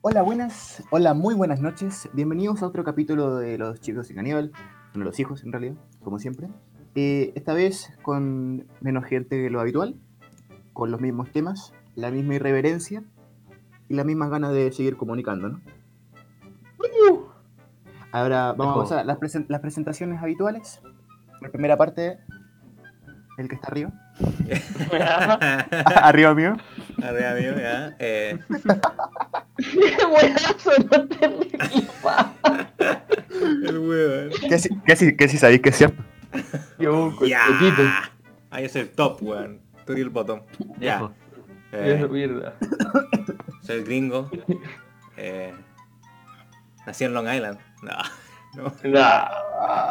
[0.00, 2.08] Hola, buenas, hola, muy buenas noches.
[2.12, 4.52] Bienvenidos a otro capítulo de Los Chicos y Caníbal.
[4.92, 6.48] Bueno, los hijos en realidad, como siempre.
[6.94, 9.96] Eh, esta vez con menos gente que lo habitual,
[10.72, 13.02] con los mismos temas, la misma irreverencia
[13.88, 15.60] y las mismas ganas de seguir comunicando, ¿no?
[18.10, 20.80] Ahora vamos a pasar a las, presen- las presentaciones habituales.
[21.42, 22.18] La primera parte,
[23.36, 23.92] el que está arriba.
[26.02, 26.56] arriba mío.
[27.02, 27.96] Arriba mío, ya.
[27.98, 28.38] Eh,
[30.10, 31.26] Buenazo, no te
[33.68, 34.30] el huevo.
[34.48, 36.02] Que sí, que sí, que sí sabéis que es cierto.
[36.78, 37.44] Yo, Ya.
[38.50, 39.60] Ahí es el top, weón.
[39.86, 40.40] Tú y el bottom.
[40.78, 41.10] Ya.
[41.72, 42.54] Es Eh, mierda.
[43.62, 44.30] soy gringo.
[45.16, 45.52] Eh,
[46.86, 47.58] nací en Long Island.
[47.82, 47.92] No.
[48.56, 48.72] No.
[48.82, 49.28] Nah.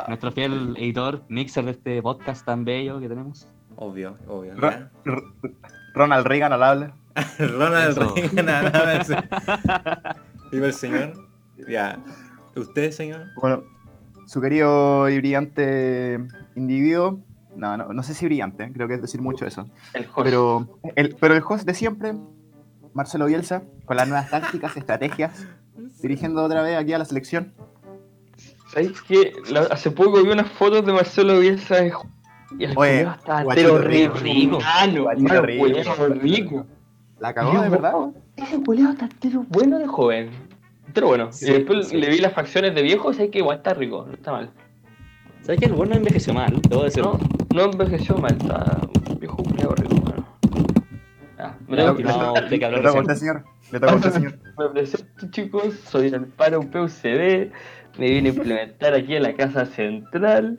[0.08, 3.48] Nuestro fiel editor, mixer de este podcast tan bello que tenemos.
[3.76, 4.56] Obvio, obvio.
[4.56, 4.90] Ro-
[5.94, 6.92] Ronald Reagan al habla.
[7.40, 8.14] Ronald Eso.
[8.16, 9.08] Reagan, nada más.
[10.52, 11.14] Viva el señor.
[11.68, 12.00] Ya.
[12.56, 13.26] ¿Usted, señor?
[13.42, 13.64] Bueno,
[14.26, 16.20] su querido y brillante
[16.56, 17.20] individuo.
[17.56, 19.68] No, no, no sé si brillante, creo que es decir mucho eso.
[19.94, 20.20] El host.
[20.24, 22.14] Pero el, pero el host de siempre,
[22.94, 25.48] Marcelo Bielsa, con las nuevas tácticas, estrategias,
[26.02, 27.54] dirigiendo otra vez aquí a la selección.
[28.72, 29.34] ¿Sabes qué?
[29.50, 31.92] La- hace poco vi unas fotos de Marcelo Bielsa y
[32.64, 34.60] el Oye, estaba rico, rico.
[36.22, 36.66] Rico.
[37.20, 37.94] La cagó, de verdad.
[38.36, 40.30] Ese culiao está entero bueno de joven.
[40.88, 41.32] Entero bueno.
[41.32, 41.98] Sí, y después sí.
[41.98, 44.52] le vi las facciones de viejo y sé que igual está rico, no está mal.
[45.42, 46.62] ¿Sabes que el bueno no envejeció mal?
[46.70, 47.20] Debo decirlo.
[47.54, 50.28] No, no envejeció mal, está un viejo culiao rico, mano.
[51.38, 53.44] Ya, me no, Le toca a usted, señor.
[53.72, 54.40] Le toca a usted, señor.
[54.58, 57.52] Me presento chicos, soy el paro PUCD,
[58.00, 60.58] me vine a implementar aquí en la casa central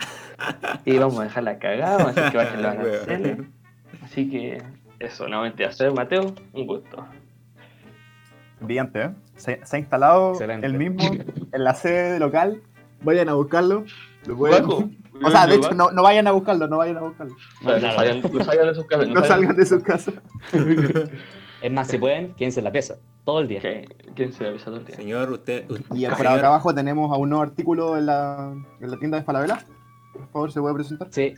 [0.85, 3.39] y vamos a dejar la cagada, vamos a hacer que bajen los aranceles.
[4.03, 4.63] Así que
[4.99, 7.07] eso, nuevamente hacer Mateo, un gusto.
[8.61, 9.11] Brillante, ¿eh?
[9.37, 10.67] Se, se ha instalado Excelente.
[10.67, 11.03] el mismo
[11.53, 12.61] en la sede local.
[13.03, 13.85] Vayan a buscarlo.
[14.27, 14.99] Lo pueden-.
[15.21, 17.35] O sea, de hecho, no, no vayan a buscarlo, no vayan a buscarlo.
[17.63, 19.09] No, no salgan, no salgan de sus casas.
[19.13, 20.15] No salgan de sus casas.
[21.61, 22.99] Es más, si pueden, quédense en la pieza.
[23.25, 23.61] Todo el día.
[23.61, 23.89] ¿Qué?
[24.15, 24.95] ¿Quién se avisa todo el día?
[24.95, 25.65] Señor, usted.
[25.93, 28.97] Y Ah, por señor, acá abajo tenemos a un nuevo artículo en la, en la
[28.99, 29.59] tienda de Falabella.
[30.13, 31.09] Por favor, ¿se puede presentar?
[31.11, 31.35] Sí.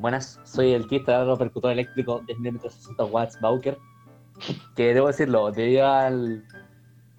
[0.00, 3.76] Buenas, soy el kit de repercutor eléctrico de 60 watts Bauker.
[4.74, 6.42] Que debo decirlo, debido al,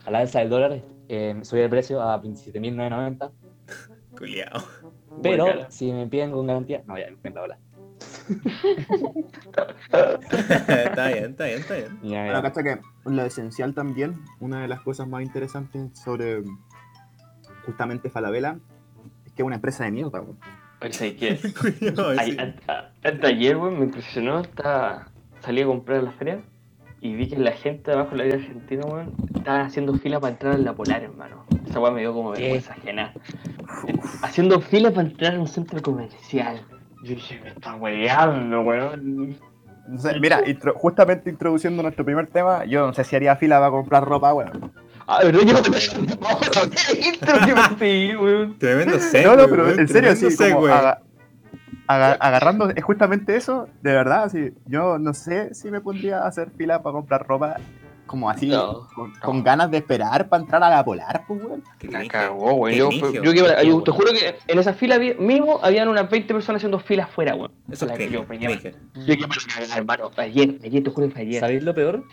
[0.04, 3.32] a la alza del dólar, eh, subí el precio a 27.990.
[4.18, 4.64] Culiao.
[5.22, 7.60] Pero si me piden con garantía, no, ya, me la bola.
[10.88, 12.00] está bien, está bien, está bien.
[12.02, 12.42] Ya, Bueno, ya.
[12.42, 16.42] cacha que lo esencial también, una de las cosas más interesantes sobre
[17.64, 18.58] justamente Falabella,
[19.28, 20.24] es que es una empresa de mierda.
[20.82, 21.40] Oye, ¿sabes qué?
[22.18, 22.38] Ay,
[22.68, 24.40] a- de ayer, weón, me impresionó.
[24.42, 25.08] Estaba...
[25.42, 26.40] Salí a comprar a la feria
[27.02, 30.34] y vi que la gente abajo de la vida argentina, weón, estaban haciendo fila para
[30.34, 31.46] entrar en la Polar, hermano.
[31.68, 33.12] Esa weá me dio como vergüenza ajena.
[34.22, 36.62] Haciendo fila para entrar en un centro comercial.
[37.04, 39.36] Yo dije, me está hueveando, weón.
[39.88, 43.58] No sé, mira, intro- justamente introduciendo nuestro primer tema, yo no sé si haría fila
[43.58, 44.72] para comprar ropa, weón.
[45.08, 45.42] Ah, ¿verdad?
[45.42, 46.11] Yo
[46.92, 48.58] ¿Qué intro que me pedí, weón?
[48.60, 49.26] Tremendo segue.
[49.26, 50.72] No, no, pero weón, en serio, sí, como segue.
[50.74, 51.02] aga-
[51.88, 54.52] aga- agarrando, es justamente eso, de verdad, sí.
[54.66, 57.58] Yo no sé si me pondría a hacer fila para comprar ropa
[58.06, 61.64] como así, No, con, con ganas de esperar para entrar a la polar, pues, weón.
[61.78, 62.10] Cringe.
[62.10, 62.76] cagó, weón.
[62.78, 66.78] Yo, yo, te juro que en esa fila vi- mismo habían unas 20 personas haciendo
[66.80, 67.54] filas afuera, weón.
[67.72, 68.60] Eso es La que yo me me
[69.76, 70.12] hermano.
[70.18, 71.40] Ayer, ayer, te juro que ayer.
[71.40, 72.04] ¿Sabéis lo peor?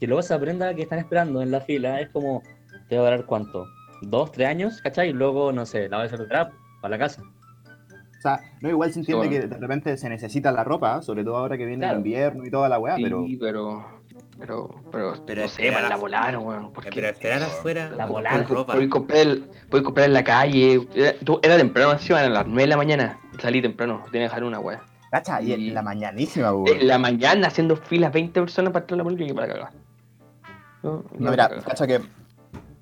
[0.00, 2.00] Que luego se aprenda que están esperando en la fila.
[2.00, 2.42] Es como,
[2.88, 3.66] te va a durar cuánto?
[4.02, 4.80] ¿Dos, tres años?
[4.82, 5.10] ¿Cachai?
[5.10, 7.22] Y luego, no sé, la vas a hacer para la casa.
[7.22, 11.36] O sea, no, igual se entiende que de repente se necesita la ropa, sobre todo
[11.36, 11.94] ahora que viene Claro.
[12.00, 13.96] el invierno y toda la weá, Sí, pero pero.
[14.38, 16.70] Pero, pero, Pero no sé, para la volar, weón.
[16.92, 17.90] Pero esperar afuera.
[17.90, 18.42] La volada.
[18.42, 18.74] ropa.
[18.74, 20.86] Podéis comprar, el- podéis comprar en la calle.
[20.94, 23.18] Era, tú- era temprano, encima, eran las 9 de la mañana.
[23.40, 24.82] Salí temprano, tenía que dejar una weá.
[25.10, 26.66] cacha, y Y- en la mañanísima, weón.
[26.80, 29.70] En la mañana haciendo filas 20 personas para entrar a la política y para cagar.
[30.82, 32.00] No, No, mira, cacha que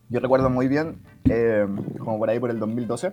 [0.09, 0.99] yo recuerdo muy bien,
[1.29, 1.67] eh,
[1.99, 3.13] como por ahí por el 2012.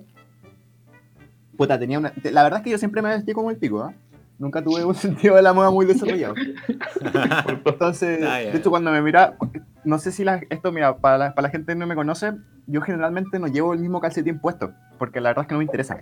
[1.57, 2.13] Puta, tenía una.
[2.23, 3.93] La verdad es que yo siempre me vestí como el pico, ¿ah?
[4.39, 6.33] Nunca tuve un sentido de la moda muy desarrollado.
[7.65, 9.35] Entonces, Ah, de hecho, cuando me mira,
[9.83, 12.33] no sé si la- esto, mira, para la, para la gente que no me conoce,
[12.67, 15.65] yo generalmente no llevo el mismo calcetín puesto, porque la verdad es que no me
[15.65, 15.97] interesa.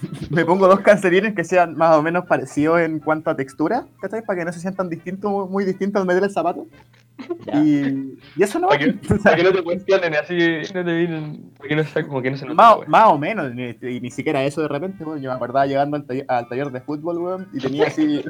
[0.30, 4.22] me pongo dos calcetines que sean más o menos parecidos en cuanto a textura, ¿cachai?
[4.22, 6.66] Para que no se sientan distintos, muy distintos al meter el zapato.
[7.54, 8.68] Y, y eso no.
[8.70, 10.36] Sea, para que no te cuestionen así,
[10.74, 11.52] no te vienen.
[11.56, 12.80] Para que no sea como que no se nota.
[12.86, 15.20] más, o menos, ni, y ni siquiera eso de repente, weón.
[15.20, 18.22] Yo me acordaba llegando al taller, al taller de fútbol, weón, y tenía así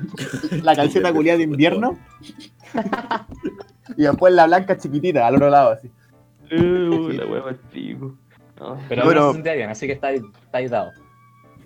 [0.63, 1.99] la calceta culiada de invierno.
[3.97, 5.91] y después la blanca chiquitita, al otro lado, así.
[6.53, 8.17] Uh, la hueva pico.
[8.61, 9.33] No, Pero Bueno.
[9.33, 10.93] no se bien, así que está está ahí dado.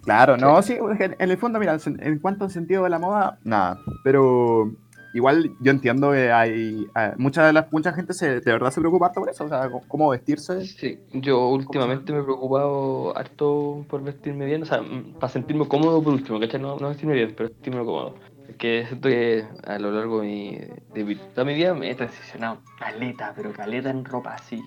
[0.02, 3.38] Claro, no, sí, en en el fondo, mira, en cuanto al sentido de la moda,
[3.44, 3.78] nada.
[4.04, 4.72] Pero
[5.12, 8.80] igual yo entiendo que hay, hay- mucha de la, mucha gente se, de verdad se
[8.80, 10.64] preocupa harto por eso, o sea, cómo vestirse.
[10.66, 14.82] Sí, yo últimamente me he preocupado harto por vestirme bien, o sea,
[15.18, 16.60] para sentirme cómodo por último, ¿cachai?
[16.60, 18.14] No, no vestirme bien, pero sentirme cómodo.
[18.58, 20.58] Que siento que a lo largo de mi,
[20.94, 24.62] de mi- toda mi vida me he transicionado caleta, pero caleta en ropa así.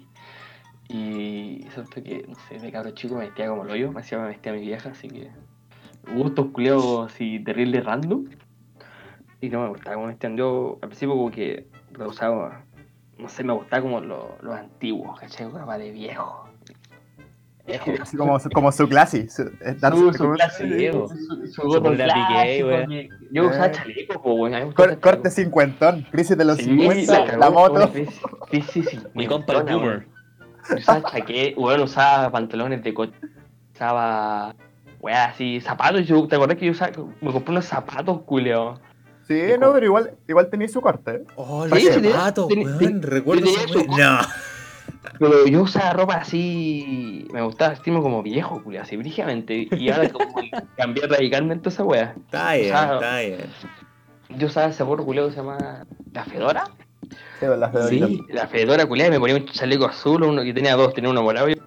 [0.90, 4.20] Y siento que, no sé, de cabro chico me vestía como lo yo, me hacía
[4.20, 5.30] me vestía mi vieja, así que
[6.14, 8.26] gustos culiados así terrible random.
[9.42, 10.38] Y no me gustaba me vestían.
[10.38, 12.62] Yo al principio como que rehusaba,
[13.18, 15.50] no sé, me gustaba como lo- los antiguos, ¿cachai?
[15.50, 16.48] Ropa de viejo.
[18.02, 19.30] Así como, su- como su clase.
[19.30, 19.44] Su,
[19.80, 21.08] darse- Su, su como- clase, Diego.
[21.10, 23.72] su, su Su gorro piqué, Yo usaba Eh.
[23.72, 24.50] chaleco, po,
[25.02, 27.92] corte cincuentón, crisis de los Sí, 50, cagó, la moto.
[28.50, 30.08] crisis Mi compa el boomer.
[30.76, 33.14] usaba chaqueta, bueno, usaba pantalones de coche,
[33.74, 34.54] usaba,
[35.00, 36.06] weá, así, zapatos.
[36.08, 36.92] Yo, ¿Te acordás que yo usaba,
[37.22, 38.80] me compré unos zapatos, culeo?
[39.32, 41.12] Sí, no, pero igual, igual tenía su corte.
[41.16, 41.24] ¿eh?
[41.36, 43.02] Oh, Sí, zapatos, weón.
[43.02, 44.22] Recuerdo su- wea.
[44.22, 44.28] No.
[45.20, 49.68] Pero yo usaba ropa así, me gustaba vestirme como viejo, culeo, así, brígidamente.
[49.72, 50.34] Y ahora como
[50.78, 52.14] cambié radicalmente esa weá.
[52.26, 53.38] Está bien, está bien.
[54.38, 56.66] Yo usaba ese gorro culeo que se llama La Fedora.
[57.40, 58.10] Sí, las fedoritas.
[58.10, 61.10] Sí, la Fedora culiada y me ponía un chaleco azul, uno que tenía dos, tenía
[61.10, 61.60] uno morado y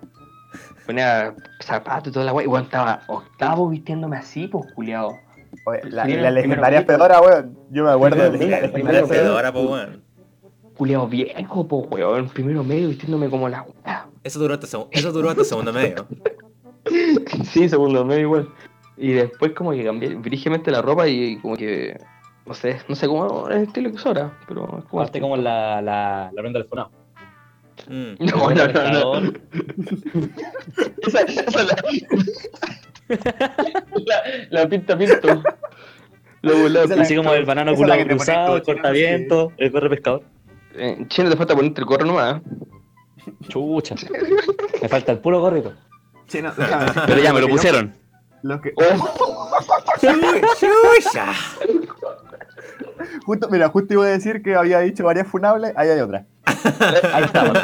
[0.86, 2.42] ponía zapatos y toda la.
[2.42, 5.16] Y bueno, estaba octavo vistiéndome así, pues culiado.
[5.66, 7.58] Oye, la, Primero- la legendaria Fedora, weón.
[7.70, 9.52] Yo me acuerdo de la legendaria Fedora.
[9.52, 10.02] Po, weón.
[10.76, 14.08] Culiado viejo, pues weón, primero medio vistiéndome como la weá.
[14.24, 16.06] Eso duró hasta, eso duró hasta segundo medio.
[17.46, 18.48] Sí, segundo medio igual.
[18.98, 21.96] Y después como que cambié brígidamente la ropa y como que,
[22.44, 25.00] no sé, no sé cómo es el estilo que es ahora, pero es como...
[25.00, 26.90] Aparte como la, la, la prenda del fonado.
[27.88, 28.14] Mm.
[28.20, 29.32] No, no, no, no.
[31.06, 31.76] Esa, esa la...
[34.06, 35.42] la, la pinta pinto.
[36.42, 37.00] Lo volado.
[37.00, 40.22] Así como el banano culado cruzado, el chino, cortaviento, el corre pescador.
[40.76, 42.36] En Chile te falta ponerte el gorro nomás.
[42.36, 43.32] ¿eh?
[43.48, 43.94] Chucha.
[44.82, 45.72] Me falta el puro gorrito.
[46.26, 47.94] Sí, no, déjame decir, Pero ya me lo pusieron.
[48.42, 49.50] Los que, Oh,
[50.00, 51.32] Chucha.
[53.24, 56.26] justo, mira, justo iba a decir que había dicho varias funables, ahí hay otra.
[57.12, 57.58] Ahí estamos.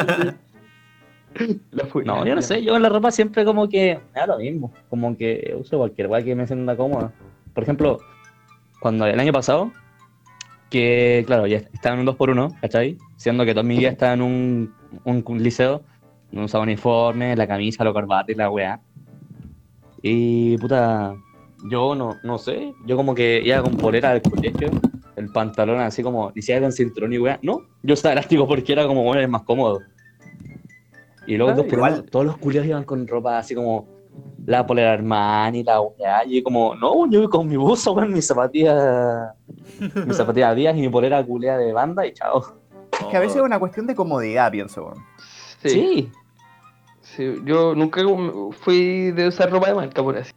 [2.05, 4.73] No, yo no sé, yo en la ropa siempre como que me da lo mismo.
[4.89, 7.13] Como que uso cualquier weá que me sienta cómoda.
[7.55, 7.99] Por ejemplo,
[8.81, 9.73] cuando el año pasado,
[10.71, 12.99] que claro, ya estaba en un 2x1, ¿cachai?
[13.17, 14.75] Siendo que toda mi vida estaba en un,
[15.05, 15.83] un, un liceo,
[16.33, 18.81] no usaba uniforme, la camisa, la corbata y la weá.
[20.03, 21.15] Y puta,
[21.69, 24.71] yo no, no sé, yo como que iba con polera del colegio,
[25.17, 27.39] el pantalón así como, ni siquiera con cinturón y weá.
[27.43, 29.81] No, yo usaba elástico porque era como, bueno, es más cómodo.
[31.27, 31.93] Y luego dos por igual.
[31.95, 33.87] uno, todos los culiados iban con ropa así como
[34.47, 36.25] la polera Armani, la weá.
[36.27, 39.33] Y como, no, yo voy con mi buzo, weón, mis zapatillas,
[40.07, 42.55] mis zapatillas Díaz y mi polera culea de banda y chao.
[42.93, 45.05] Es que a veces es una cuestión de comodidad, pienso, weón.
[45.63, 46.13] Sí, Sí.
[47.03, 48.03] sí, Yo nunca
[48.53, 50.33] fui de usar ropa de marca, por así.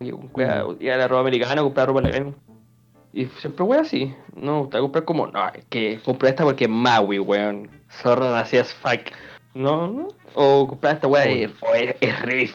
[0.00, 0.18] Yo
[0.80, 2.34] Iba a la ropa americana, compraba ropa legal.
[3.12, 4.14] Y siempre, weón, así.
[4.34, 7.70] No me gusta comprar como, no, es que compré esta porque es Maui, weón.
[8.02, 9.12] Zorra así as fuck.
[9.54, 10.08] No, no.
[10.34, 12.50] O comprar esta weá y oh, es, re.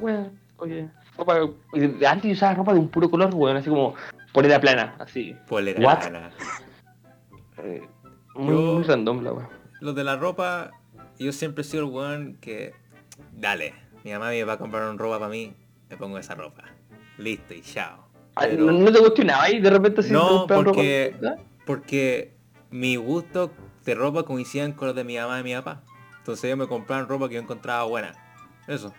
[0.00, 0.38] Weón.
[0.56, 1.38] Oye, ropa.
[1.72, 3.94] y Antes usaba ropa de un puro color, weón, así como
[4.32, 5.34] polera plana, así.
[5.48, 5.80] Polera.
[5.80, 6.04] What?
[6.04, 6.30] lana.
[7.58, 7.82] Eh,
[8.34, 9.48] muy, Yo- muy random la weá.
[9.80, 10.70] Lo de la ropa,
[11.18, 12.72] yo siempre he sido el weón que.
[13.32, 13.74] Dale,
[14.04, 15.54] mi mamá me va a comprar una ropa para mí,
[15.88, 16.64] me pongo esa ropa.
[17.18, 18.06] Listo y chao.
[18.38, 20.54] Pero- ¿No, te cuestionaba ahí de repente si No, ropa?
[20.56, 21.14] porque-.
[21.66, 22.32] Porque
[22.70, 23.50] mi gusto
[23.90, 25.82] de ropa coincidían con los de mi mamá y mi papá.
[26.18, 28.12] Entonces ellos me compraban ropa que yo encontraba buena.
[28.66, 28.92] Eso.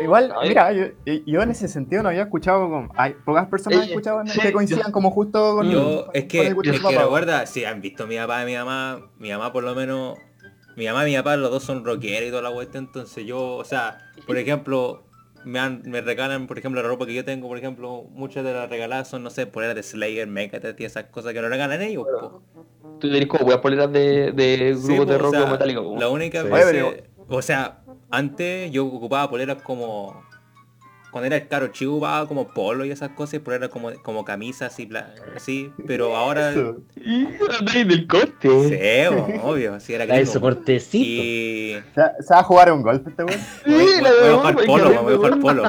[0.00, 0.48] Igual, Ay.
[0.50, 0.84] mira, yo,
[1.26, 4.92] yo en ese sentido no había escuchado, con, hay pocas personas Eh, escuchaban que coincidan
[4.92, 8.06] como justo con, Yo, con- es que, el es que papá, recuerda, si han visto
[8.06, 10.16] mi papá y mi mamá, mi mamá por lo menos,
[10.76, 13.56] mi mamá y mi papá los dos son rockeros y toda la cuestión, entonces yo,
[13.56, 15.07] o sea, por ejemplo,
[15.48, 18.52] me, han- me regalan, por ejemplo, la ropa que yo tengo, por ejemplo, muchas de
[18.52, 21.80] las regaladas son, no sé, poleras de Slayer, Megadeth y esas cosas que no regalan
[21.82, 22.04] ellos.
[22.04, 22.42] po.
[23.00, 25.94] Tú tenés como weas poleras de, de Sí, grupos po, de o rock sea, metálico.
[25.98, 26.48] La única Sí.
[26.48, 30.22] vez, o sea, antes yo ocupaba poleras como
[31.10, 34.24] cuando era el caro chico ocupaba como polo y esas cosas y poleras como, como
[34.24, 36.76] camisas y bla, así, pero ahora sí, Eso.
[37.74, 38.48] Y del corte.
[38.48, 40.32] bo, obvio, así era La de gringo.
[40.32, 41.04] soportecito.
[41.22, 43.40] Y ¿Se, va- va a jugar un golf este weón?
[43.64, 45.62] Sí, la voy- voy a jugar polo, que voy a jugar polo.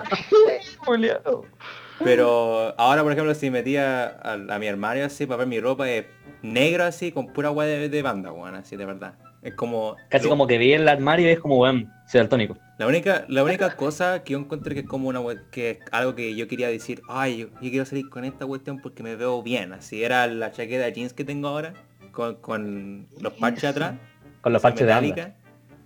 [2.04, 5.90] Pero ahora, por ejemplo, si metía a, a mi armario así para ver mi ropa
[5.90, 6.06] es
[6.42, 9.16] negro así, con pura agua de, de banda, weón, así de verdad.
[9.42, 9.96] Es como...
[10.10, 12.58] Casi lo- como que vi el armario y es como, weón, soy daltónico.
[12.78, 16.16] La única, la única cosa que yo encontré que es como una que es algo
[16.16, 19.42] que yo quería decir, ay, yo, yo quiero salir con esta cuestión porque me veo
[19.44, 19.74] bien.
[19.74, 21.74] Así era la chaqueta de jeans que tengo ahora,
[22.12, 23.96] con, con los parches atrás.
[24.42, 25.10] Con los parches de anda.
[25.10, 25.36] metálica.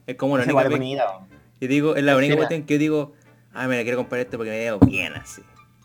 [0.05, 1.27] Es como la única weón.
[1.62, 3.13] Yo digo, es la única cuestión que yo digo,
[3.53, 5.41] ay, me la quiero comprar este porque me veo bien así.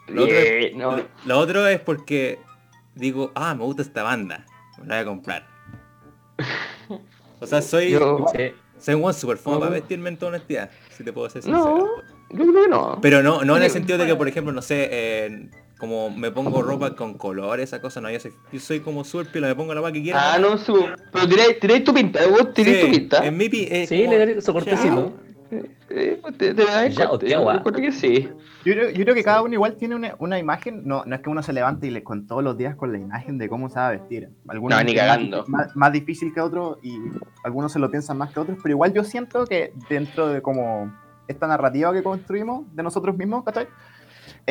[0.08, 0.96] Lo otro, es, no.
[0.96, 2.38] lo- lo otro es porque
[2.94, 4.44] digo, ah, me gusta esta banda,
[4.80, 5.46] me la voy a comprar.
[7.40, 8.26] O sea, soy, Yo-
[8.78, 9.60] soy un super fome No.
[9.60, 11.64] para vestirme en toda honestidad, si te puedo ser sincero.
[11.64, 12.98] No, yo creo que no.
[13.00, 16.30] Pero no, no en el sentido de que, por ejemplo, no sé, eh, como me
[16.32, 19.54] pongo ropa con colores, esa cosa, no, yo soy, yo soy como súper piola, me
[19.54, 20.18] pongo la ropa que quiero.
[20.20, 20.86] Ah, no, su...
[21.12, 21.28] pero
[21.60, 23.24] tiráis tu pinta, vos tiráis Sí, tu pinta.
[23.26, 25.12] En mi pi- eh, Sí, como- le daré su cortecito.
[25.90, 28.28] Eh, pues te, te das Ya, yo creo que sí.
[28.64, 31.22] Yo creo, yo creo que cada uno igual tiene una, una imagen, no, no es
[31.22, 33.68] que uno se levante y le con todos los días con la imagen de cómo
[33.70, 34.28] se va a vestir.
[34.48, 35.44] Algunos No, ni es más- cagando.
[35.48, 36.98] Más, más difícil que otros y
[37.44, 40.92] algunos se lo piensan más que otros, pero igual yo siento que dentro de como
[41.26, 43.68] esta narrativa que construimos de nosotros mismos, ¿cachai?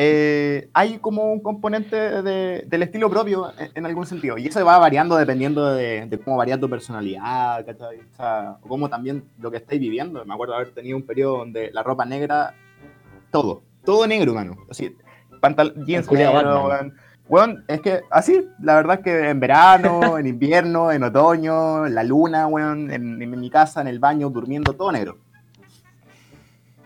[0.00, 4.38] Eh, hay como un componente de- del estilo propio en, en algún sentido.
[4.38, 7.98] Y eso va variando dependiendo de, de cómo varía tu personalidad, ¿cachai?
[7.98, 10.24] O sea, cómo también lo que estáis viviendo.
[10.24, 12.54] Me acuerdo haber tenido un periodo donde la ropa negra,
[13.32, 14.56] todo, todo negro, mano.
[14.70, 14.94] Así,
[15.40, 16.68] pantal jeans negro.
[17.28, 21.94] Weón, es que así, la verdad es que en verano, en invierno, en otoño, en
[21.96, 25.18] la luna, weón, en, en mi casa, en el baño, durmiendo, todo negro.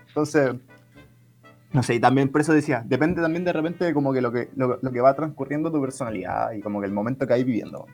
[0.09, 0.53] Entonces,
[1.73, 4.31] no sé, y también por eso decía, depende también de repente de como que lo
[4.33, 7.45] que, lo, lo que va transcurriendo tu personalidad y como que el momento que hay
[7.45, 7.87] viviendo.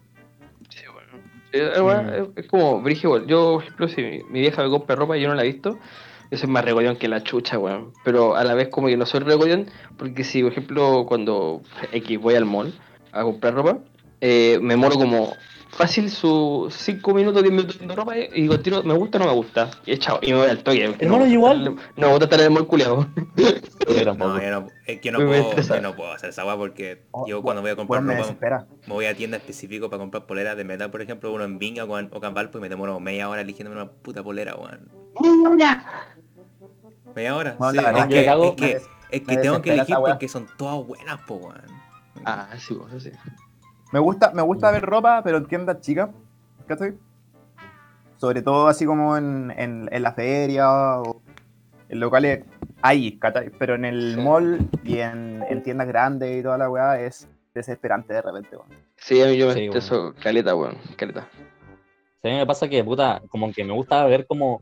[0.68, 1.08] Sí, bueno.
[1.52, 3.26] Eh, bueno, es- es como, Brige, igual.
[3.26, 5.46] Yo, por ejemplo, si mi, mi vieja me compra ropa y yo no la he
[5.46, 5.78] visto,
[6.30, 7.92] yo soy más regollón que la chucha, weón.
[8.04, 9.66] Pero a la vez como que no soy regollón,
[9.96, 12.74] porque si, por ejemplo, cuando X voy al mall
[13.12, 13.78] a comprar ropa,
[14.20, 15.32] eh, me moro como
[15.78, 19.26] fácil sus 5 minutos, 10 minutos viendo ropa y digo, tiro, me gusta o no
[19.26, 19.70] me gusta.
[19.86, 20.84] Y chao, y me voy al toque.
[20.98, 21.64] Hermano, no, igual.
[21.64, 23.06] No me gusta estar en el mall culiado.
[24.18, 27.26] No, yo no, es que no puedo, yo no puedo hacer esa weá porque Oh,
[27.26, 28.36] yo cuando voy a comprar ropa
[28.86, 31.84] me voy a tienda específico para comprar poleras de metal, por ejemplo, uno en Viña
[31.84, 34.90] o en, o y me demoro media hora eligiéndome una puta polera, weón.
[37.14, 37.56] ¿Media hora?
[37.58, 40.28] Bueno, sí, la verdad es que, es que, es que me tengo que elegir porque
[40.28, 41.62] son todas buenas, po, weón.
[42.24, 43.10] Ah, sí, eso sí.
[43.92, 46.10] Me gusta, me gusta ver ropa, pero en tiendas chicas,
[46.66, 46.94] ¿cachai?
[48.16, 51.22] Sobre todo así como en, en, en la feria o
[51.88, 52.44] en locales
[52.82, 53.50] ahí, ¿cachai?
[53.58, 54.20] Pero en el Sí.
[54.20, 58.68] mall y en, en tiendas grandes y toda la weá es desesperante de repente, weón.
[58.96, 61.26] Sí, a mí yo me Sí, estreso caleta, weón, caleta.
[62.20, 64.60] Sí, a mí me pasa que, puta, como que me gusta ver como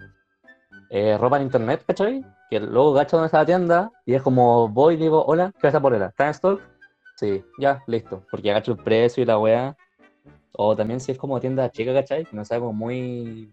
[0.91, 2.25] eh, ropa en internet, ¿cachai?
[2.51, 5.67] Que luego gacho donde está la tienda y es como voy y digo, hola, ¿qué
[5.67, 6.07] es esta polera?
[6.07, 6.61] ¿Está en stock?
[7.17, 8.25] Sí, ya, listo.
[8.31, 9.77] Porque agacho el precio y la weá.
[10.53, 12.25] O también si es como tienda chica, ¿cachai?
[12.25, 13.53] Que no sea como muy...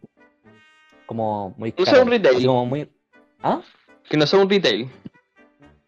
[1.06, 2.36] Como muy No sea un retail.
[2.36, 2.90] así como muy...
[3.42, 3.62] ¿Ah?
[4.10, 4.90] Que no sea un retail.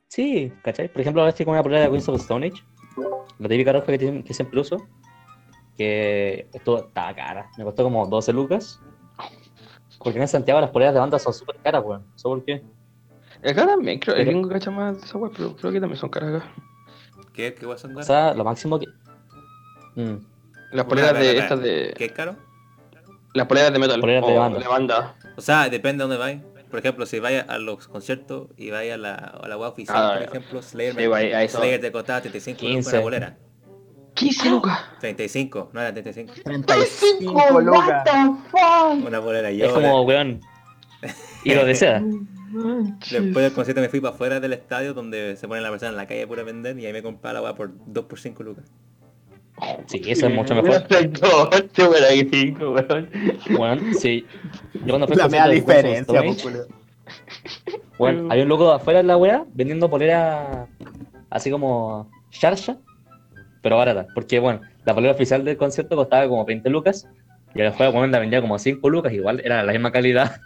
[0.08, 0.88] Sí, ¿cachai?
[0.88, 2.64] Por ejemplo, ahora estoy con una polera de Queens of Stone Age.
[3.40, 4.78] La típica roja que, siempre uso.
[5.78, 7.50] Que esto estaba cara.
[7.58, 8.80] Me costó como 12 lucas.
[10.00, 12.06] Porque en Santiago las poleras de banda son súper caras, weón.
[12.10, 12.64] No sé por qué.
[13.44, 16.10] Acá también, creo, el gringo cacha más de esa weá, pero creo que también son
[16.10, 16.54] caras acá.
[17.36, 18.88] ¿Qué, qué son O sea, lo máximo que.
[19.96, 20.16] Mm.
[20.72, 21.94] Las poleras de estas de.
[21.98, 22.36] ¿Qué es caro?
[23.34, 24.00] Las poleras de metal.
[24.00, 24.60] Poleras de o banda.
[24.60, 25.16] de banda.
[25.36, 26.42] O sea, depende de dónde vais.
[26.70, 29.96] Por ejemplo, si vais a los conciertos y vais a la, a la web oficial,
[29.98, 31.62] Ah, por ejemplo, Slayer, Sí, son.
[31.62, 32.90] Slayer te costaba 35 lucas 15.
[32.96, 33.38] una bolera.
[34.16, 34.80] 15 lucas.
[35.00, 36.34] 35, no era 35.
[36.44, 38.04] 35 lucas.
[39.06, 39.74] Una bolera Es yo.
[39.74, 40.42] como, weón.
[41.44, 41.76] Y lo de
[42.52, 45.98] Después del concierto me fui para afuera del estadio donde se ponen la persona en
[45.98, 48.66] la calle pura vender y ahí me compraba la weá por 2 por 5 lucas.
[49.88, 50.84] Sí, eso es mucho mejor.
[53.58, 54.26] Weón, sí.
[54.74, 56.68] Yo cuando fui La de of diferencia, Stone pues.
[57.98, 60.68] Bueno, hay un loco afuera en la wea vendiendo polera
[61.30, 62.78] así como charcha,
[63.62, 64.08] pero barata.
[64.14, 67.08] Porque, bueno, la polera oficial del concierto costaba como 20 lucas
[67.54, 70.42] y bueno, la vendía como 5 lucas, igual era la misma calidad.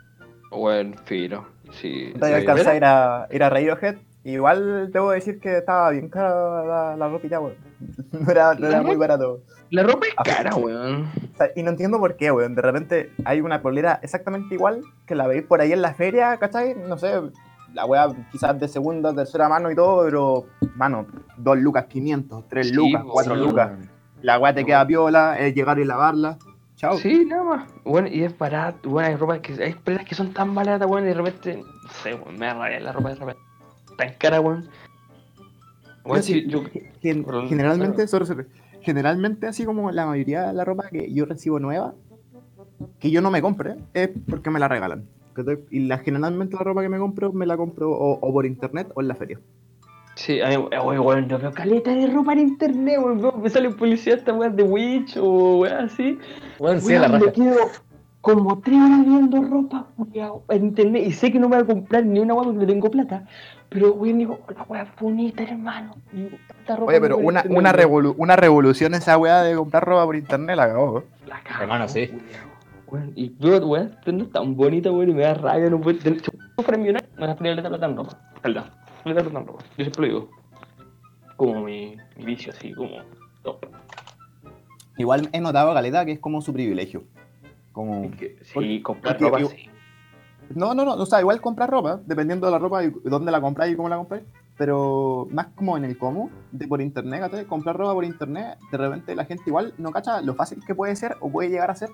[0.51, 1.47] Buen filo.
[1.71, 2.13] Sí.
[2.19, 3.95] Yo alcancé a ir a, ir a Radiohead.
[4.23, 7.55] Igual debo decir que estaba bien cara la, la ropita, weón.
[8.11, 9.41] No era, no era muy barato.
[9.71, 11.03] La ropa es Ah, cara, weón.
[11.33, 12.55] O sea, y no entiendo por qué, weón.
[12.55, 16.37] De repente hay una polera exactamente igual que la veis por ahí en la feria,
[16.37, 16.75] ¿cachai?
[16.75, 17.13] No sé,
[17.73, 20.45] la weá quizás de segunda, tercera mano y todo, pero,
[20.75, 21.05] mano,
[21.37, 23.71] 2 lucas 500, 3 Sí, lucas, po, 4 sí, lucas.
[24.21, 26.37] La weá te queda piola, es llegar y lavarla.
[26.79, 26.97] Chao.
[26.97, 27.69] Sí, nada más.
[27.83, 28.89] Bueno, y es barato.
[28.89, 29.51] Bueno, hay ropa que.
[29.61, 31.57] Hay prendas que son tan baratas, weón, y de repente.
[31.57, 33.41] No sé, weón, me da la ropa de repente.
[33.97, 34.69] Tan cara, weón.
[36.05, 36.63] Bueno, sí, yo,
[37.01, 38.07] Gen- Perdón, generalmente, claro.
[38.07, 38.45] sorry, sorry.
[38.81, 41.93] generalmente así como la mayoría de la ropa que yo recibo nueva,
[42.99, 45.05] que yo no me compre, es porque me la regalan.
[45.69, 48.89] Y la, generalmente la ropa que me compro, me la compro o, o por internet
[48.95, 49.39] o en la feria.
[50.19, 53.69] Sí, a mí, wey, weón, yo veo caleta de ropa en internet, weón, me sale
[53.69, 56.19] publicidad esta weá de Witch o weá así.
[56.59, 57.31] Bueno, sí, la raja.
[57.31, 57.55] quedo
[58.19, 61.67] como tres horas viendo ropa weón, en internet y sé que no me voy a
[61.67, 63.23] comprar ni una weá porque no tengo plata.
[63.69, 65.95] Pero weón, digo, la weá es bonita, hermano.
[66.11, 69.85] Digo, tanta ropa Oye, pero una, internet, una, revolu- una revolución esa weá de comprar
[69.85, 71.03] ropa por internet la cagó.
[71.27, 72.09] La cago, Hermano, sí.
[72.91, 73.13] weón.
[73.15, 76.21] Y veo, weón, no es tan bonita, weón, y me da rabia, no puedo tener.
[76.77, 78.17] Millonario, me gastaría la plata en ropa.
[78.43, 78.65] Verdad,
[79.05, 79.63] en ropa.
[79.77, 80.29] Yo siempre lo digo.
[81.35, 82.97] Como mi, mi vicio, así, como
[83.43, 83.65] top.
[84.97, 87.03] Igual he notado, Galeta, que es como su privilegio.
[87.71, 88.03] Como...
[88.03, 89.69] Es que, sí, comprar ropa, sí.
[90.55, 93.39] No, no, no, o sea, igual comprar ropa, dependiendo de la ropa y dónde la
[93.39, 94.23] compráis y cómo la compráis,
[94.57, 97.45] pero más como en el cómo, de por internet, ¿cachai?
[97.45, 100.95] comprar ropa por internet, de repente la gente igual no cacha lo fácil que puede
[100.95, 101.89] ser o puede llegar a ser.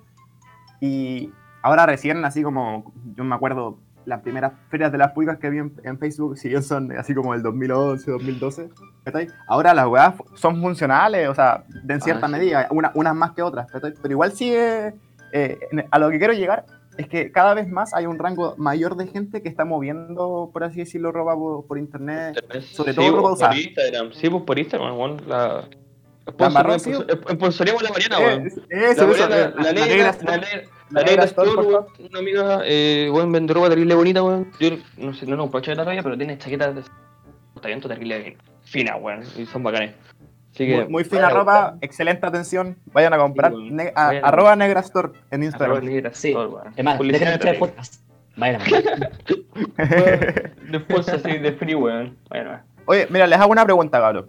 [0.80, 1.32] Y
[1.62, 5.58] ahora recién, así como, yo me acuerdo, las primeras ferias de las públicas que vi
[5.60, 8.70] en, en Facebook, si bien son así como el 2011, 2012,
[9.04, 9.28] ¿cachai?
[9.48, 12.34] Ahora las weas son funcionales, o sea, en cierta Ah, sí.
[12.36, 13.94] medida, una- unas más que otras, ¿cachai?
[14.02, 14.94] Pero igual sigue,
[15.34, 15.60] eh,
[15.92, 16.66] a lo que quiero llegar
[16.98, 20.64] es que cada vez más hay un rango mayor de gente que está moviendo, por
[20.64, 22.36] así decirlo, ropa por, por internet.
[22.72, 23.52] sobre Sí, todo ropa usada.
[23.52, 24.12] por Instagram.
[24.14, 25.22] Sí, pues por Instagram, weón.
[25.28, 25.66] La.
[26.40, 26.80] La.
[26.80, 28.48] Sponsoreamos la Mariana, weón.
[28.48, 30.40] Eso, La, eso, eh, la, la negra, la,
[30.92, 34.52] La negra Store, una amiga, eh, weón, vende ropa terrible bonita, weón.
[34.60, 36.82] Yo no sé, no, no, puedo echar la pero tiene chaquetas de
[37.56, 39.96] está bien, terrible fina, weón, y son bacanes.
[40.54, 42.78] Así que, Muy, muy fina vayan a ropa, excelente atención.
[42.94, 43.52] Vayan a comprar.
[43.52, 45.86] Sí, ne- a- Vayan arroba Negra Store en Arroba Instagram.
[45.86, 46.30] negra Sí.
[46.30, 46.74] Store, weón.
[46.76, 48.02] De podcast.
[48.38, 48.62] Vayan
[50.72, 52.18] Después así de free, weón.
[52.30, 54.28] Bueno, Oye, mira, les hago una pregunta, cabrón.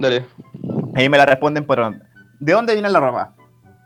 [0.00, 0.24] dale.
[0.94, 1.78] Ahí me la responden por.
[2.40, 3.34] ¿De dónde viene la ropa?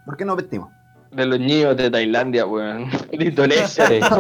[0.07, 0.71] ¿Por qué nos vestimos?
[1.13, 2.89] De los niños de Tailandia, weón.
[3.13, 3.87] De Indonesia.
[3.87, 4.01] Sí.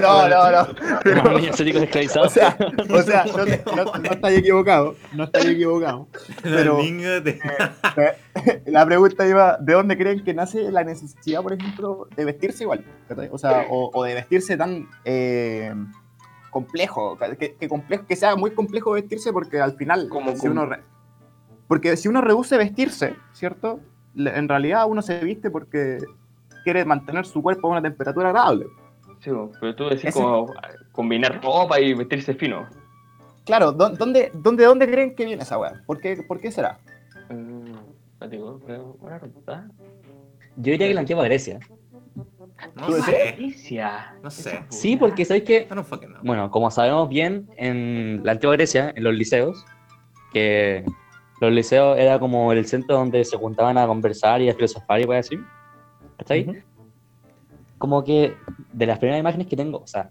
[0.00, 1.22] No, no, no, no.
[1.32, 2.32] Los niños asiáticos O esclavizados.
[2.32, 2.56] sea,
[2.90, 4.94] o sea, no, te- no, no estáis equivocado.
[5.12, 6.08] No estáis equivocado.
[6.42, 7.40] Pero- niños de-
[8.66, 12.84] La pregunta iba, ¿de dónde creen que nace la necesidad, por ejemplo, de vestirse igual?
[13.30, 15.72] O sea, o, o de vestirse tan eh,
[16.50, 20.52] complejo, que, que complejo, que sea muy complejo vestirse porque al final, Como- si como-
[20.52, 20.82] uno re-
[21.66, 23.80] porque si uno reduce vestirse, ¿cierto?
[24.16, 25.98] En realidad uno se viste porque
[26.62, 28.66] quiere mantener su cuerpo a una temperatura agradable.
[29.20, 30.52] Sí, pero tú decís Ese- como
[30.92, 32.66] combinar ropa y vestirse fino.
[33.44, 35.82] Claro, ¿dó- ¿dónde, dónde, dónde creen que viene esa weá?
[35.86, 36.78] ¿Por qué, ¿Por qué será?
[37.30, 37.72] Mm,
[38.20, 39.66] ya digo, creo, buena pregunta.
[40.56, 41.58] Yo diría que la antigua Grecia.
[42.76, 43.34] No ¿Tú sé.
[43.36, 44.14] Grecia.
[44.22, 44.60] No sé.
[44.68, 46.22] Sí, porque sabéis que, fucking know.
[46.22, 49.64] bueno, como sabemos bien, en la antigua Grecia, en los liceos,
[50.32, 50.84] que
[51.44, 55.04] los liceos era como el centro donde se juntaban a conversar y a filosofar y
[55.04, 55.38] cosas así.
[56.18, 56.46] ¿Está ahí?
[56.48, 56.58] Ujú.
[57.78, 58.34] Como que
[58.72, 60.10] de las primeras imágenes que tengo, o sea,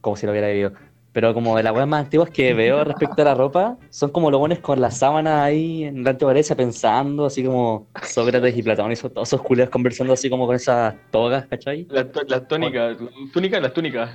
[0.00, 0.72] como si lo hubiera vivido,
[1.12, 4.30] pero como de las weas más antiguas que veo respecto a la ropa, son como
[4.30, 8.62] los buenos con las sábanas ahí en la antigua Grecia pensando, así como Sócrates y
[8.62, 11.86] Platón y esos- todos esos culiados conversando así como con esas togas, ¿cachai?
[11.90, 12.10] Las
[12.48, 14.10] tónicas, las túnicas, las túnicas.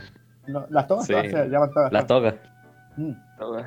[0.47, 1.13] No, las tomas, Sí.
[1.13, 1.91] todas se llaman todas.
[1.93, 2.35] Las togas.
[2.95, 3.11] Mm.
[3.37, 3.65] Todas.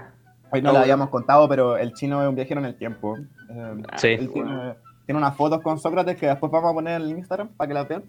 [0.53, 0.83] Hoy no bueno.
[0.83, 3.17] habíamos contado, pero el chino es un viajero en el tiempo.
[3.51, 4.09] Eh, Sí.
[4.09, 4.75] él tiene,
[5.07, 7.75] tiene unas fotos con Sócrates que después vamos a poner en el Instagram para que
[7.75, 8.05] las vean.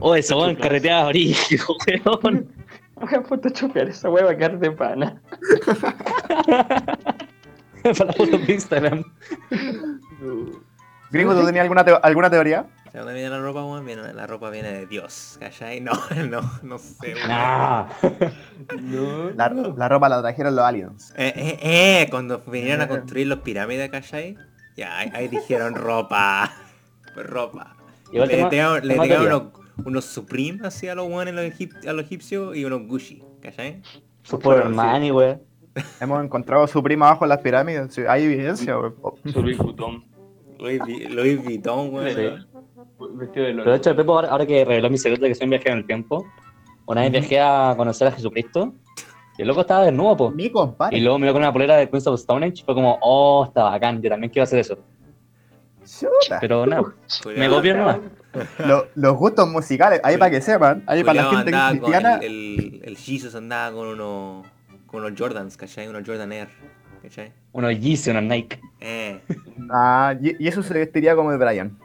[0.00, 1.64] Oh, ese weón carreteaba brígido,
[2.22, 2.46] weón.
[2.96, 5.20] Voy a photoshopear esa hueva va a quedar de pana.
[7.82, 9.04] Para la foto de Instagram.
[11.10, 12.66] Gringo, ¿tú tenías alguna, teo- alguna teoría?
[12.92, 13.84] Sea, ¿dónde viene la ropa, weón?
[13.84, 15.80] Viene- La ropa viene de Dios, ¿cachai?
[15.80, 15.92] No,
[16.30, 17.28] no, no sé, weón.
[17.28, 17.86] Nah.
[18.80, 19.30] No.
[19.30, 21.12] La, la ropa la trajeron los aliens.
[21.16, 21.58] Eh, eh,
[22.02, 24.36] eh, cuando vinieron a construir los pirámides, ¿cachai?
[24.76, 26.52] Ya, ahí, ahí dijeron ropa.
[27.14, 27.76] Pues ropa.
[28.12, 29.42] Igual le tengo- tiraron, unos,
[29.84, 33.22] unos Supreme así a los weones, a los, egip- a los egipcios y unos Gucci,
[33.42, 33.82] ¿cachai?
[34.22, 35.42] Super Armani, weón.
[36.00, 37.98] Hemos encontrado su prima abajo en las pirámides.
[38.08, 38.74] hay evidencia.
[38.76, 38.92] güey.
[39.02, 40.04] Oh, Su Louis Vuitton.
[40.58, 42.46] Louis Vuitton, weón.
[42.98, 45.34] Vestido de Pero de hecho, el Pepo, ahora, ahora que reveló mi secreto de que
[45.34, 46.26] soy un viajero en el tiempo,
[46.86, 48.72] una vez viajé a conocer a Jesucristo
[49.38, 50.30] y el loco estaba desnudo, po.
[50.30, 50.96] Mi compadre.
[50.96, 52.98] Y luego me vio con una polera de Queens of Stone Age y fue como,
[53.02, 54.78] oh, está bacán, yo también quiero hacer eso.
[55.84, 56.40] Chuta.
[56.40, 56.82] Pero nada,
[57.36, 57.98] me copió nomás.
[58.66, 62.14] Lo- los gustos musicales, ahí para que sepan, ahí para la gente cristiana.
[62.16, 64.46] El, el, el Jesus andaba con unos,
[64.86, 65.86] con unos Jordans, ¿cachai?
[65.88, 66.48] Unos Jordan Air,
[67.02, 67.32] ¿cachai?
[67.52, 68.60] Unos Yeezy, unos Nike.
[68.80, 69.20] Eh.
[69.70, 71.78] Ah, y, y eso se vestiría como de Brian.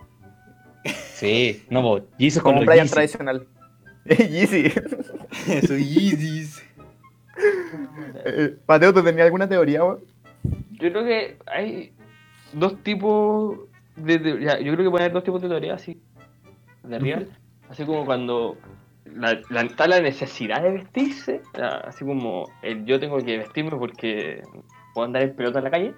[0.83, 2.93] Sí, no, Yeezy con Como los Brian Yeezy.
[2.93, 3.47] tradicional.
[4.05, 4.69] Yeezy.
[5.67, 6.63] Soy Yeezys.
[8.25, 9.99] Eh, Mateo, ¿tú tenías alguna teoría, weón?
[10.71, 11.93] Yo creo que hay
[12.53, 13.59] dos tipos
[13.95, 16.01] de, ya, yo creo que puede haber dos tipos de teoría así
[16.83, 17.27] de real,
[17.69, 18.57] así como cuando
[19.05, 21.41] la, la- está la necesidad de vestirse,
[21.83, 24.41] así como el yo tengo que vestirme porque
[24.95, 25.93] puedo andar en pelota en la calle.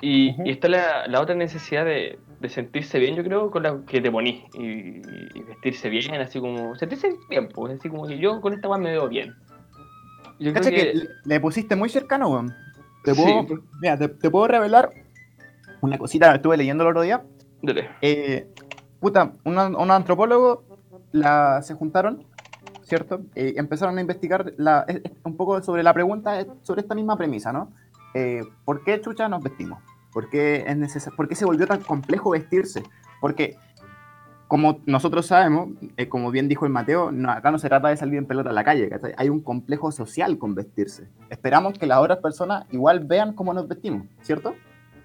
[0.00, 4.00] Y, está la, la otra necesidad de, de sentirse bien, yo creo, con la que
[4.00, 4.42] te ponís.
[4.54, 4.98] Y,
[5.38, 6.74] y vestirse bien, así como.
[6.76, 7.78] Sentirse bien, pues.
[7.78, 9.34] Así como que yo con esta weá me veo bien.
[10.38, 10.94] Yo creo que que.
[11.24, 12.54] le- pusiste muy cercano, weón.
[13.04, 13.46] Te puedo,
[13.80, 14.90] mira, te, te puedo revelar
[15.80, 17.22] una cosita que estuve leyendo el otro día.
[17.62, 17.88] Dale.
[18.00, 18.48] Eh,
[19.00, 20.64] puta, un, un antropólogo
[21.12, 22.24] la, se juntaron,
[22.82, 23.22] ¿cierto?
[23.34, 24.84] Eh, empezaron a investigar la-
[25.24, 27.72] un poco sobre la pregunta, sobre esta misma premisa, ¿no?
[28.14, 29.78] Eh, ¿Por qué chucha nos vestimos?
[30.12, 32.82] ¿Por qué, es neces- ¿Por qué se volvió tan complejo vestirse?
[33.20, 33.56] Porque,
[34.48, 37.96] como nosotros sabemos, eh, como bien dijo el Mateo, no, acá no se trata de
[37.96, 39.14] salir en pelota a la calle, ¿cachai?
[39.16, 41.08] hay un complejo social con vestirse.
[41.30, 44.54] Esperamos que las otras personas igual vean cómo nos vestimos, ¿cierto?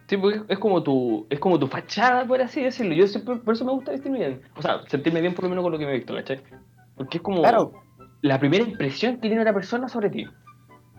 [0.07, 2.93] Sí, porque es como tu, es como tu fachada, por así decirlo.
[2.93, 4.41] Yo siempre, por eso me gusta vestirme bien.
[4.55, 6.41] O sea, sentirme bien por lo menos con lo que me he visto, ¿cachai?
[6.95, 7.73] Porque es como Claro,
[8.21, 10.25] la primera impresión que tiene una persona sobre ti.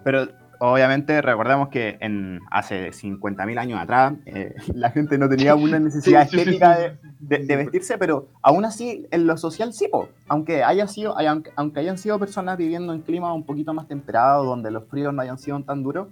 [0.05, 0.29] Pero
[0.61, 6.25] obviamente recordemos que en hace 50.000 años atrás eh, la gente no tenía una necesidad
[6.25, 10.09] Sí, sí, sí, estética sí, de, vestirse, pero aún así en lo social sí, po.
[10.29, 14.47] aunque haya sido, hay- aunque, hayan sido personas viviendo en climas un poquito más temperados,
[14.47, 16.09] donde los fríos no hayan sido tan duros,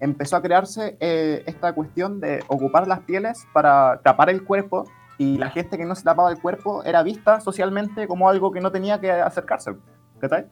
[0.00, 4.84] empezó a crearse eh, esta cuestión de ocupar las pieles para tapar el cuerpo
[5.18, 8.60] y la gente que no se tapaba el cuerpo era vista socialmente como algo que
[8.60, 9.72] no tenía que acercarse,
[10.20, 10.46] ¿cachai?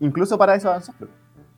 [0.00, 1.08] Incluso para esos ancestros.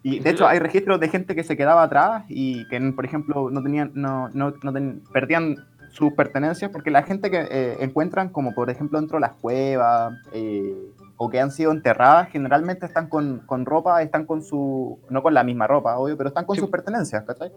[0.07, 3.49] Y de hecho hay registros de gente que se quedaba atrás y que, por ejemplo,
[3.51, 5.57] no tenían, no, no, no ten- perdían
[5.91, 10.13] sus pertenencias porque la gente que eh, encuentran, como por ejemplo dentro de las cuevas
[10.33, 10.75] eh,
[11.17, 15.33] o que han sido enterradas, generalmente están con, con ropa, están con su, no con
[15.33, 16.61] la misma ropa, obvio, pero están con Sí.
[16.61, 17.51] sus pertenencias, ¿cachai?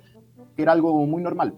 [0.56, 1.54] Que era algo muy normal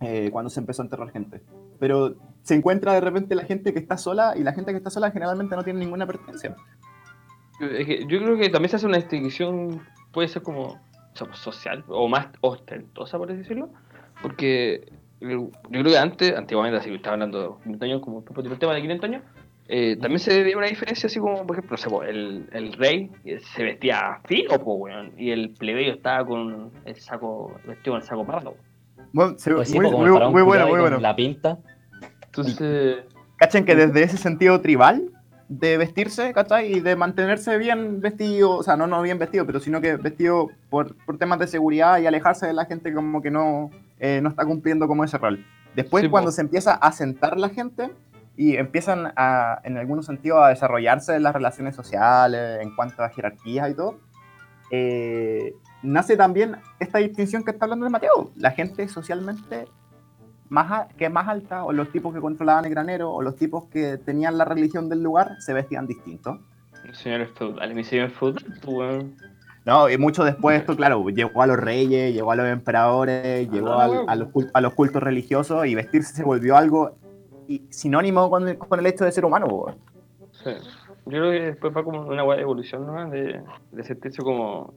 [0.00, 1.40] eh, cuando se empezó a enterrar gente.
[1.78, 4.90] Pero se encuentra de repente la gente que está sola y la gente que está
[4.90, 6.54] sola generalmente no tiene ninguna pertenencia.
[7.60, 9.80] Es que yo creo que también se hace una distinción,
[10.12, 10.80] puede ser como
[11.14, 13.70] so- social o más ostentosa, por así decirlo.
[14.22, 18.58] Porque yo creo que antes, antiguamente, así que estaba hablando de 500 años, como el
[18.58, 19.22] tema de 500 años,
[19.68, 22.72] eh, también se veía una diferencia, así como, por ejemplo, no sé, po, el, el
[22.74, 27.94] rey eh, se vestía fino, po, weón, y el plebeyo estaba con el saco, vestido
[27.94, 28.56] con el saco pardo.
[29.12, 31.00] Bueno, se- Pues sí, muy, muy- muy bueno, muy bueno.
[31.00, 31.58] La pinta.
[32.26, 32.98] Entonces,
[33.38, 35.10] Cachen que desde ese sentido tribal
[35.48, 36.72] de vestirse, ¿cachai?
[36.72, 40.50] Y de mantenerse bien vestido, o sea, no, no bien vestido, pero sino que vestido
[40.70, 44.28] por, por temas de seguridad y alejarse de la gente como que no, eh, no
[44.28, 45.44] está cumpliendo como ese rol.
[45.74, 47.90] Después, Sí, cuando se empieza a sentar la gente
[48.36, 53.70] y empiezan a, en algún sentido, a desarrollarse las relaciones sociales en cuanto a jerarquías
[53.70, 53.98] y todo,
[54.70, 58.32] eh, nace también esta distinción que está hablando de Mateo.
[58.36, 59.68] La gente socialmente
[60.48, 63.64] más a- que más alta, o los tipos que controlaban el granero, o los tipos
[63.66, 66.38] que tenían la religión del lugar, se vestían distintos.
[66.92, 69.12] señores feudales, mi señor feudal.
[69.64, 73.72] No, y mucho después esto, claro, llegó a los reyes, llegó a los emperadores, llegó
[73.72, 74.04] Ah, al- bueno.
[74.06, 76.92] a, los cul- a los cultos religiosos, y vestirse se volvió algo
[77.48, 79.48] y- sinónimo con el, con el hecho de ser humano.
[79.48, 79.74] po.
[80.44, 80.50] Sí.
[81.06, 83.10] Yo creo que después va como una buena evolución, ¿no?
[83.10, 83.40] De,
[83.72, 84.72] de sentirse como.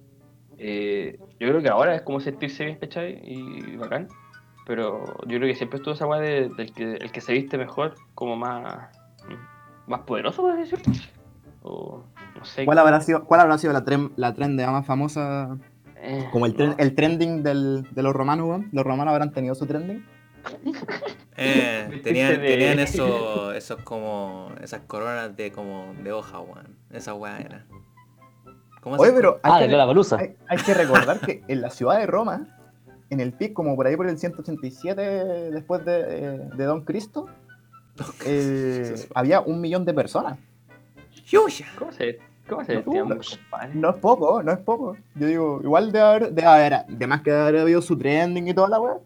[0.57, 3.19] eh, yo creo que ahora es como sentirse bien, ¿cachai?
[3.23, 4.07] Y bacán.
[4.69, 7.57] Pero yo creo que siempre estuvo esa weá de, del que, el que se viste
[7.57, 8.89] mejor, como más.
[9.87, 10.93] más poderoso, por decirlo.
[11.63, 12.03] O.
[12.37, 12.65] no sé.
[12.65, 15.57] ¿Cuál habrá sido, cuál habrá sido la, tren, la trend más famosa?
[15.95, 16.75] eh, Como el, tren- no.
[16.77, 18.69] el trending del- de los romanos, weón.
[18.71, 20.05] ¿Los romanos habrán tenido su trending?
[21.35, 26.77] Eh, tenían, tenían esos, esos como, esas coronas de como de hoja, weón.
[26.91, 27.65] Esa weá era.
[28.81, 30.17] ¿Cómo se Oye, pero hay Ah, que- de la Palusa.
[30.19, 32.45] Hay, hay que recordar que en la ciudad de Roma,
[33.09, 35.01] en el pic, como por ahí por el 187
[35.51, 37.27] después de, eh, de Don Cristo,
[38.25, 40.37] eh, había un millón de personas.
[41.25, 41.67] Yuya.
[41.77, 43.19] ¿Cómo se, cómo se No, no.
[43.73, 44.97] No es poco, no es poco.
[45.15, 48.53] Yo digo, igual de haber, de haber, de más que haber habido su trending y
[48.53, 48.97] toda la weá.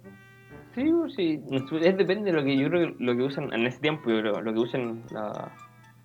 [0.75, 1.43] Sí, sí.
[1.51, 4.21] Es depende de lo que yo creo que lo que usan en ese tiempo, yo
[4.21, 5.51] creo, lo que usan la.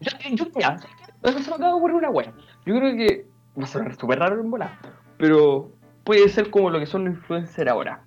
[0.00, 0.76] Yo, yo mira,
[1.22, 2.32] eso se me acaba de ocurrir una wea.
[2.66, 3.26] Yo creo que
[3.58, 4.78] va a sonar súper raro en bola,
[5.16, 5.70] pero
[6.08, 8.00] puede ser como lo que son los influencers ahora.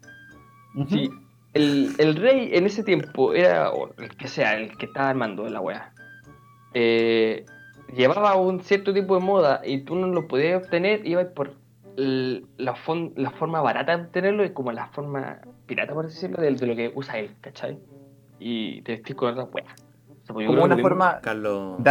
[0.89, 1.11] Si
[1.53, 5.47] el, el rey en ese tiempo era, o el que sea, el que estaba armando
[5.47, 5.93] la wea,
[6.73, 7.45] eh,
[7.95, 11.53] llevaba un cierto tipo de moda y tú no lo podías obtener, ibas por
[11.97, 15.37] el- la, fon- la forma barata de obtenerlo y como la forma
[15.67, 17.77] pirata, por así decirlo, de, de lo que usa él, ¿cachai?
[18.39, 19.67] Y te vestís con otras weas.
[20.09, 21.83] O sea, pues Como una forma Carlos.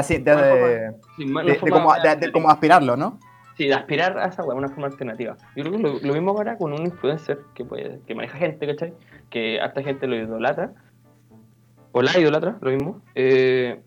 [0.43, 0.43] de,
[0.81, 1.25] así- sí,
[1.79, 3.21] como, de- de como aspirarlo, ¿no?
[3.61, 5.37] Sí, de aspirar a esa weá, una forma alternativa.
[5.55, 8.67] Yo creo que lo, lo mismo ahora con un influencer que puede, que maneja gente,
[8.67, 8.95] ¿cachai?
[9.29, 10.73] Que hasta gente lo idolatra.
[11.93, 13.03] O la idolatra, lo mismo.
[13.15, 13.83] Eh,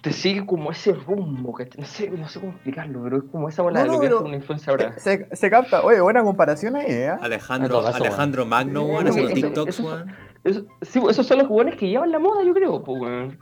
[0.00, 1.82] te sigue como ese rumbo, ¿cachai?
[1.82, 4.06] No sé, no sé cómo explicarlo, pero es como esa bola No, de lo que
[4.06, 4.98] hace un influencer ahora.
[4.98, 5.82] Se, se capta.
[5.82, 7.10] Oye, buena comparación ahí, ¿eh?
[7.20, 10.14] Alejandro, caso, Alejandro Magno, weón, Eh, haciendo TikToks, eso- weón.
[10.44, 13.38] Eso- sí, esos son los jugones que llevan la moda, yo creo, pues, weón.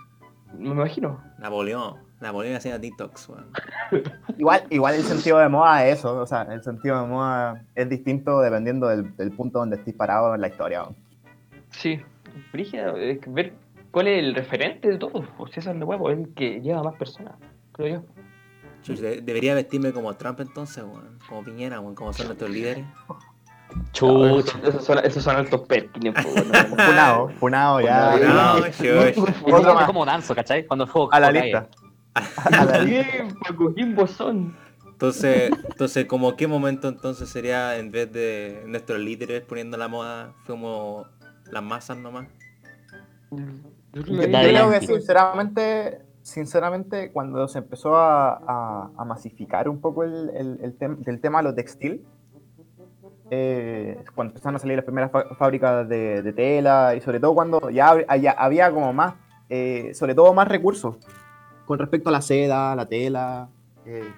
[0.59, 1.23] Me imagino.
[1.39, 3.47] Napoleón, Napoleón haciendo TikToks, weón.
[4.39, 6.17] Igual, igual el sentido de moda es eso.
[6.19, 10.35] O sea, el sentido de moda es distinto dependiendo del, del punto donde estés parado
[10.35, 10.81] en la historia.
[10.81, 10.95] ¿no?
[11.71, 12.01] Sí,
[12.53, 13.53] Brígida, es que ver
[13.91, 15.25] cuál es el referente de todo.
[15.37, 17.35] Pues si eso es lo huevo, es el que lleva a más personas,
[17.73, 18.05] creo yo.
[18.83, 21.19] Chuch, de- debería vestirme como Trump entonces, weón.
[21.29, 22.85] Como Piñera, weón, como son nuestros líderes.
[23.93, 24.59] Chucha.
[24.65, 26.67] Esos son, esos son altos perkins, pues, weón.
[26.79, 28.13] Funado, funado ya.
[28.13, 29.19] Funado, chuch.
[29.53, 29.87] Otro más.
[29.87, 30.67] como danzo, ¿cachai?
[30.67, 31.69] Cuando juego A la lista.
[32.37, 32.85] A la
[33.49, 34.57] Paco son.
[34.87, 40.33] Entonces, entonces, como qué momento entonces sería en vez de nuestros líderes poniendo la moda,
[40.45, 41.07] fuimos
[41.53, 42.27] las masas nomás?
[43.93, 50.31] Yo creo que- sinceramente, sinceramente, cuando se empezó a, a- a masificar un poco el,
[50.35, 52.05] el- el tem- del tema de lo textil,
[53.31, 57.71] eh, cuando empezaron a salir las primeras fábricas de, de tela y sobre todo cuando
[57.71, 57.91] ya
[58.37, 59.15] había como más,
[59.49, 60.97] eh, sobre todo más recursos
[61.69, 63.49] con respecto a la seda, la tela.
[63.87, 64.11] eh,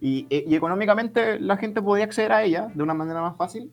[0.00, 3.70] y, y económicamente la gente podía acceder a ella de una manera más fácil.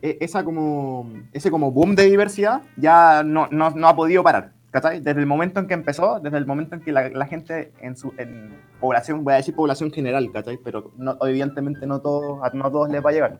[0.00, 4.52] e- esa como, ese como boom de diversidad ya no, no, no ha podido parar.
[4.70, 5.00] ¿cachai?
[5.00, 7.96] Desde el momento en que empezó, desde el momento en que la, la gente en
[7.96, 10.58] su en población, voy a decir población general, ¿cachai?
[10.62, 13.38] Pero no, evidentemente no, todos a no todos les va a llegar.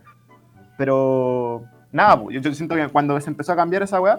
[0.77, 4.19] Pero nada, pues, yo, yo siento que cuando se empezó a cambiar esa weá,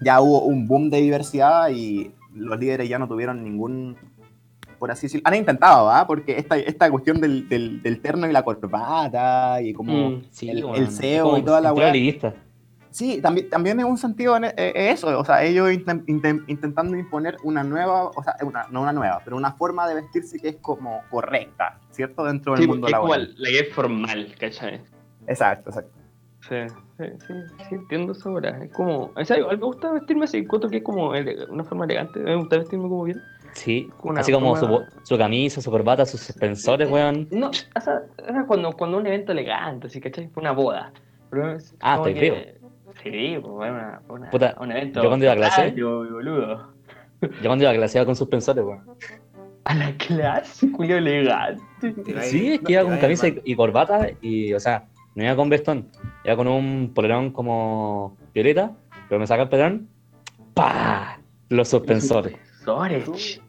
[0.00, 3.96] ya hubo un boom de diversidad y los líderes ya no tuvieron ningún,
[4.78, 6.06] por así decirlo, han intentado, ¿ah?
[6.06, 10.10] Porque esta, esta cuestión del, del, del terno y la corbata y como...
[10.10, 10.22] Mm.
[10.30, 11.92] Sí, El- SEO como y toda la weá.
[12.90, 16.44] Sí, también, también es un sentido en, eh, eh, eso, o sea, ellos inten- inten-
[16.46, 20.38] intentando imponer una nueva, o sea, una, no una nueva, pero una forma de vestirse
[20.38, 22.22] que es como correcta, ¿cierto?
[22.24, 23.34] Dentro del Sí, mundo es como laboral.
[23.38, 24.82] la es formal, ¿cachai?
[25.26, 26.01] Exacto, exacto.
[26.48, 26.56] Sí,
[26.98, 27.34] sí, sí,
[27.68, 28.64] sí, entiendo eso ahora.
[28.64, 31.62] Es como, o sea, igual me gusta vestirme así, encuentro que es como ele- una
[31.64, 33.20] forma elegante, me gusta vestirme como bien.
[33.52, 37.28] Sí, Una así como su, forma- su camisa, su corbata, sus suspensores, weón.
[37.30, 40.28] No, o sea, era cuando, cuando un evento elegante, así, ¿cachai?
[40.28, 40.90] Fue una boda.
[41.30, 42.34] Pero es Ah, que- creo.
[43.02, 45.02] Sí, pues una, una- Puta, un evento.
[45.02, 46.72] yo cuando iba a clase- radio, boludo.
[47.20, 48.80] Yo cuando iba a clase iba con suspensores, weón.
[49.64, 51.62] A la clase, Julio elegante.
[52.22, 55.88] Sí, es que iba con camisa y corbata y, o sea, no iba con vestón.
[56.24, 58.72] Iba con un polerón como violeta,
[59.08, 59.88] pero me saca el polerón,
[60.54, 61.18] ¡pa!
[61.48, 62.36] Los suspensores.
[62.64, 63.40] Suspensores.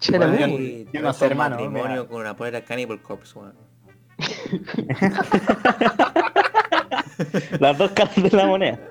[0.00, 3.54] Que yo no sé, hermano, matrimonio con una polera Cannibal Corpse, weón.
[7.60, 8.80] Las dos caras de la moneda.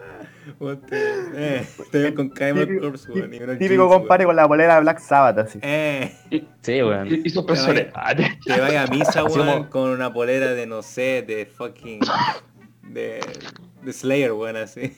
[0.91, 3.31] Eh, te ves con Típico- Corpse, weón.
[3.31, 5.59] Típico jeans, compare con la polera de Black Sabbath, así.
[5.61, 6.15] Eh,
[6.61, 7.07] Sí, weón.
[7.07, 7.87] Y, y suspensores.
[7.95, 11.99] Ah, te- vas a misa, weón, como- con una polera de, no sé, de fucking...
[12.83, 13.21] De,
[13.83, 14.95] de Slayer, weón, así.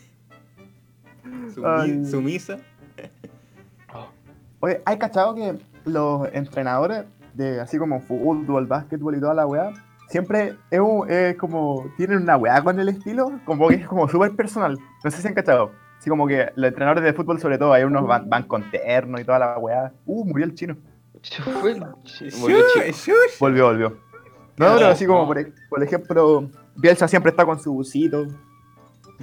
[1.24, 1.92] Ay.
[1.92, 2.58] Sumi- Sumisa.
[4.60, 9.74] Oye, ¿hay cachado que los entrenadores de así como fútbol, básquetbol y toda la weá,
[10.14, 14.08] siempre es, un- es como, tienen una weá con el estilo, como que es como
[14.08, 14.78] súper personal.
[15.04, 15.72] No sé si han cachado.
[16.00, 19.20] Así como que los entrenadores de fútbol sobre todo, hay unos van, van con terno
[19.20, 19.92] y toda la weá.
[20.06, 20.78] Uh, murió el chino.
[21.22, 21.42] Sí,
[22.42, 22.58] volvió
[22.92, 23.40] shush.
[23.40, 23.90] Volvió, volvió.
[24.58, 25.38] No, No, pero así como, por,
[25.70, 28.28] por ejemplo, Bielsa siempre está con su busito.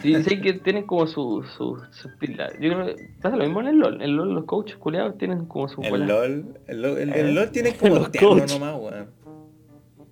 [0.01, 2.49] Sí, sé que tienen como su, su, su pila.
[2.59, 3.95] Yo creo que pasa lo mismo en el LOL.
[3.97, 6.07] En el LOL los coaches culiados tienen como su El bola.
[6.07, 8.53] LOL, el LOL, el, Eh, el LOL tiene como terno coach.
[8.59, 9.11] nomás, weón.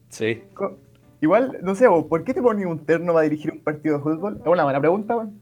[0.08, 0.42] Sí.
[1.20, 4.38] Igual, no sé, ¿por qué te pones un terno para dirigir un partido de fútbol?
[4.40, 5.40] Es una buena pregunta, weón.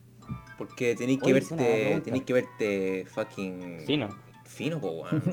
[0.56, 4.08] Porque tenéis que Oye, verte, tenéis que verte fucking Fino.
[4.44, 5.22] fino, po, weón.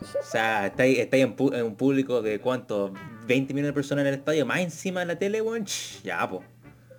[0.00, 2.92] O sea, estáis, estáis en, en un público de cuánto,
[3.26, 5.64] 20 millones de personas en el estadio, más encima en la tele, weón.
[6.04, 6.44] Ya, po.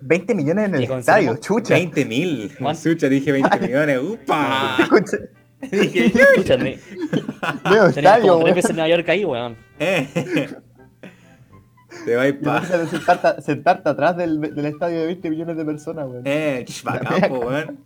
[0.02, 1.74] 20 millones en el estadio, chucha.
[1.74, 2.52] 20 mil.
[2.74, 4.00] Sucha, dije 20 millones.
[4.02, 4.76] ¡Upa!
[4.80, 5.16] Escucha,
[5.70, 6.12] dije,
[7.88, 9.56] estadio, como tres veces en Nueva York ahí, weón.
[12.04, 12.58] Te vais pa.
[12.58, 16.22] Imagínate sentarte, sentarte atrás del, del estadio de 20 millones de personas, weón.
[16.24, 17.78] Eh, bacán, po, weón.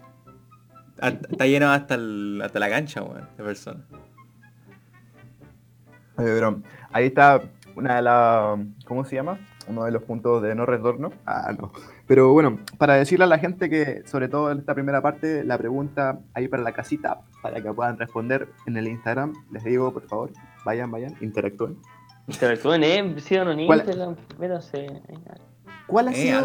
[1.01, 3.83] Está lleno hasta, el, hasta la cancha, weón, de personas.
[6.17, 7.43] Oye, pero ahí está
[7.77, 8.59] una de las.
[8.87, 9.39] ¿Cómo se llama?
[9.67, 11.11] Uno de los puntos de no retorno.
[11.27, 11.73] Ah, no.
[12.07, 15.57] Pero bueno, para decirle a la gente que, sobre todo en esta primera parte, la
[15.57, 20.07] pregunta ahí para la casita, para que puedan responder en el Instagram, les digo, por
[20.07, 20.31] favor,
[20.65, 21.79] vayan, vayan, interactúen.
[22.29, 22.85] Sobre todo en
[23.21, 23.81] sí, o no en ¿Cuál?
[23.81, 24.17] Instagram.
[25.87, 26.41] ¿Cuál ha Eh, sido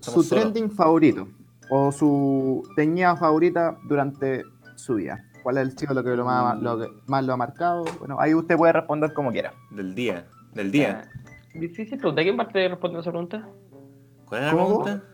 [0.00, 0.44] su Somos solos.
[0.52, 1.28] trending favorito?
[1.70, 4.44] O su teñida favorita durante
[4.76, 5.24] su vida.
[5.42, 7.84] ¿Cuál es el sido lo que lo más, lo que más lo ha marcado?
[7.98, 9.52] Bueno, ahí usted puede responder como quiera.
[9.70, 10.26] Del día.
[10.54, 11.08] Del día.
[11.54, 12.22] Difícil pregunta.
[12.22, 13.48] ¿Quién parte responde esa pregunta?
[14.26, 14.82] ¿Cuál era la ¿Cómo?
[14.84, 15.04] pregunta?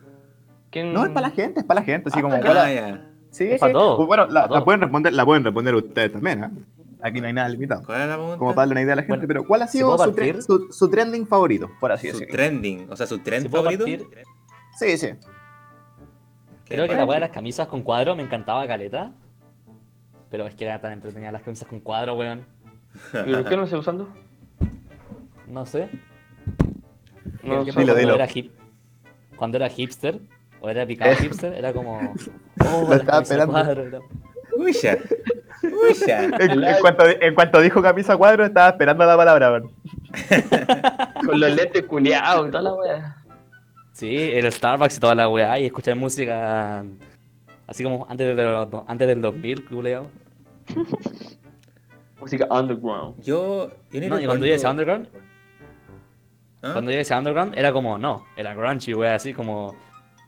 [0.70, 0.92] ¿Quién...
[0.92, 2.34] No, es para la gente, es para la gente, así Ah, como...
[2.36, 2.42] ya.
[2.42, 3.10] ¿cuál Ah, ya.
[3.30, 3.58] Sí, Es sí.
[3.58, 4.58] para todos, Pues bueno, la, para todos.
[4.60, 6.50] la pueden responder, la pueden responder ustedes también, ¿eh?
[7.06, 7.82] Aquí no hay nada limitado.
[7.84, 8.38] ¿Cuál era la pregunta?
[8.38, 10.04] Como para darle una idea a la gente, Bueno, pero ¿cuál ha ¿si sido su,
[10.04, 10.42] tre- partir?
[10.42, 12.90] su, su trending favorito, por así Su trending.
[12.90, 13.84] O sea, su trend favorito.
[13.84, 14.06] partir,
[14.78, 15.08] Sí, sí.
[16.66, 19.12] creo que la weá de las camisas con cuadro me encantaba caleta.
[20.30, 22.44] Pero es que era tan entretenida las camisas con cuadro, weón.
[23.26, 24.08] ¿Y por qué no estoy usando?
[25.46, 25.88] No sé.
[27.44, 27.60] No.
[27.64, 28.14] Dilo, cuando, dilo.
[28.14, 28.52] Era hip,
[29.36, 30.18] cuando era hipster,
[30.60, 31.16] o era picado Eh.
[31.16, 32.00] hipster, era como.
[32.58, 33.52] Oh, Lo las estaba camisas esperando.
[33.52, 34.00] cuadro, era-
[34.58, 34.98] Uy, ya.
[36.38, 39.60] En, en cuanto, en cuanto dijo camisa cuadro, estaba esperando la palabra.
[41.26, 43.16] Con los lentes culiados y toda la wea.
[43.92, 46.84] Sí, el Starbucks y toda la weá, y escuchar música.
[47.66, 50.10] Así como antes, de antes del 2000, culeo.
[52.20, 53.22] Música underground.
[53.22, 53.70] Yo.
[53.90, 55.08] yo ni No, y cuando yo decía underground,
[56.62, 56.70] ¿Ah?
[56.72, 59.74] cuando yo decía underground, era como, no, era grungy, weá, así como.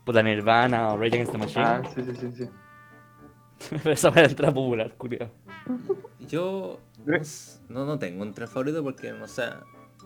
[0.04, 1.64] Puta Nirvana o Rage Against the Machine.
[1.66, 2.48] Ah, sí, sí, sí, sí.
[3.84, 5.30] Esa weá entra popular, culeo.
[6.28, 6.78] Yo
[7.68, 9.44] no, no, tengo un tren favorito porque, no sé,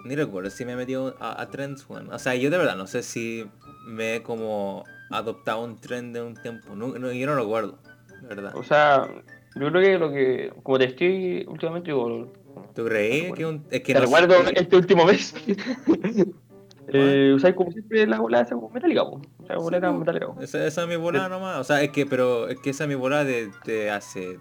[0.05, 2.13] ni recuerdo si me he metido a, a trends, weón.
[2.13, 3.45] O sea, yo de verdad no sé si
[3.87, 6.75] me he como adoptado un trend de un tiempo.
[6.75, 7.79] No, no- yo no lo recuerdo,
[8.23, 8.57] de verdad.
[8.57, 9.09] O sea,
[9.55, 10.53] yo creo que lo que.
[10.63, 12.33] Como te estoy últimamente, digo.
[12.75, 15.35] ¿Tú creí que un, es que Te no recuerdo sé- este último mes.
[16.93, 19.21] eh, usáis como siempre la bola esa como metálica, po.
[19.39, 20.27] O sea, bolera Sí, metálica.
[20.29, 20.41] po.
[20.41, 21.59] Esa, esa es mi volada nomás.
[21.59, 24.39] O sea, es que, pero es que esa es mi volada de, de hace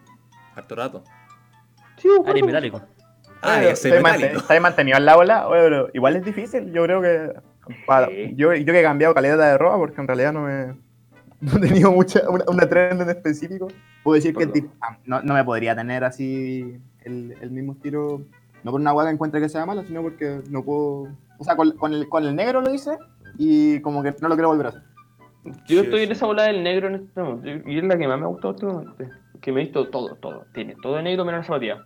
[0.56, 1.04] harto rato.
[1.98, 2.46] Sí, po, Ari po.
[2.48, 2.82] metálico.
[3.42, 4.44] Ah, ¿Estáis metálico.
[4.62, 5.48] mantenido en la ola?
[5.48, 7.34] Oye, pero igual es difícil, yo creo que...
[7.88, 8.34] para- Sí.
[8.36, 10.76] yo, yo que he cambiado calidad de ropa porque en realidad no me...
[11.42, 13.68] No he tenido mucha, una, una trend en específico.
[14.04, 17.74] Puedo decir que el tip- ah, no, no me podría tener así el, el mismo
[17.74, 18.22] estilo,
[18.64, 21.08] no por una hueá que encuentre que sea mala, sino porque no puedo...
[21.41, 22.91] O sea, con, con el, con el negro lo hice
[23.39, 24.82] y como que no lo quiero volver a hacer.
[25.43, 27.67] Yo Sí, estoy en esa bola del negro en este momento.
[27.69, 29.10] Y es la que más me ha gustado últimamente.
[29.41, 30.45] Que me he visto todo, todo.
[30.54, 31.84] Tiene todo de negro menos la zapatilla.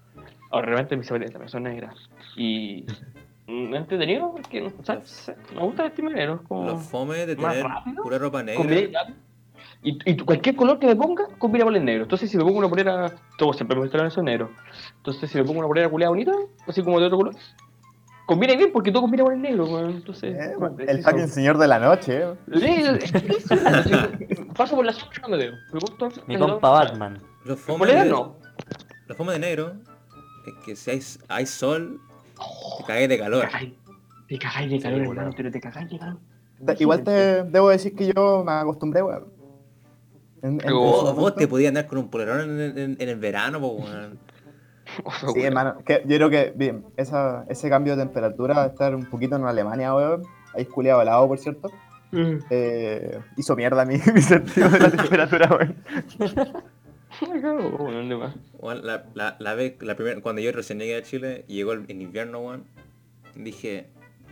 [0.52, 1.96] Ahora, realmente mis zapatillas también son negras.
[2.36, 2.86] Y.
[3.48, 4.62] mm, entretenido porque.
[4.78, 6.40] O sea, se- me gusta vestirme negro.
[6.42, 6.66] es Como...
[6.66, 8.62] Los fomes de más tener rápido, pura ropa negra.
[8.62, 9.16] Combina-
[9.84, 12.04] Y, y cualquier color que me ponga, combina con el negro.
[12.04, 14.50] Entonces, si me pongo una polera, todo siempre me gusta eso negro.
[14.98, 16.34] Entonces, si me pongo una polera culiada bonita,
[16.68, 17.36] así como de otro color,
[18.26, 19.66] combina bien porque todo combina con el negro.
[19.66, 19.92] weón.
[19.92, 20.56] Entonces, Eh,
[20.88, 22.34] el fucking señor de la noche, eh.
[22.54, 24.36] Sí, es que es eso, sí.
[24.56, 25.54] Paso por la sombra no me veo.
[25.74, 26.10] Me gusta.
[26.28, 26.70] Mi compa.
[26.70, 27.20] Batman.
[27.44, 28.36] Los polera de, no.
[29.08, 29.74] los fomes de negro
[30.48, 32.00] es que si hay, hay sol,
[32.80, 33.42] te caes de calor.
[33.46, 33.74] Te cagáis.
[34.28, 36.18] Te cagáis de calor, Sí, hermano, pero te cagáis de calor.
[36.80, 39.26] Igual te debo decir que yo me acostumbré, weón.
[40.42, 43.68] En- en- Vos, te podías andar con un polerón en, en- en el verano, po,
[43.74, 44.18] weón.
[45.34, 49.36] Sí, hermano, que yo creo que bien, esa, ese cambio de temperatura, estar un poquito
[49.36, 51.70] en Alemania, weón, ahí culiado helado, por cierto,
[52.12, 52.38] Mm.
[52.50, 55.76] eh, hizo mierda mi, mi sentido de la temperatura, weón.
[58.60, 61.72] Bueno, La, la, la vez, la primera, cuando yo recién llegué a Chile y llegó
[61.74, 62.66] el, en invierno, weón,
[63.36, 63.88] dije,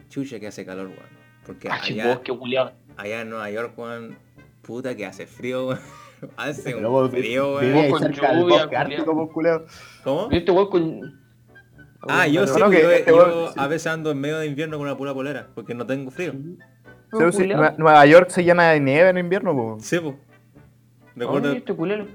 [0.10, 1.24] chucha que hace calor, weón.
[1.46, 2.74] Porque Ah, allá, vos, qué culiado.
[2.98, 4.18] allá en Nueva York, weón,
[4.62, 5.80] puta que hace frío, weón.
[6.38, 7.90] hace un vos frío, weón.
[7.92, 9.62] Con lluvia, ártico, pues.
[10.04, 10.28] ¿Cómo?
[10.32, 11.24] Y este weón con.
[12.08, 14.88] Ah, yo sí, que yo, este yo a veces ando en medio de invierno con
[14.88, 16.34] una pura polera, porque no tengo frío.
[16.34, 19.86] Sí, sí, Nue- Nueva York se llena de nieve en invierno, pues.
[19.86, 20.18] Sí, po.
[21.16, 22.08] Recuerdo, Oye, este culero.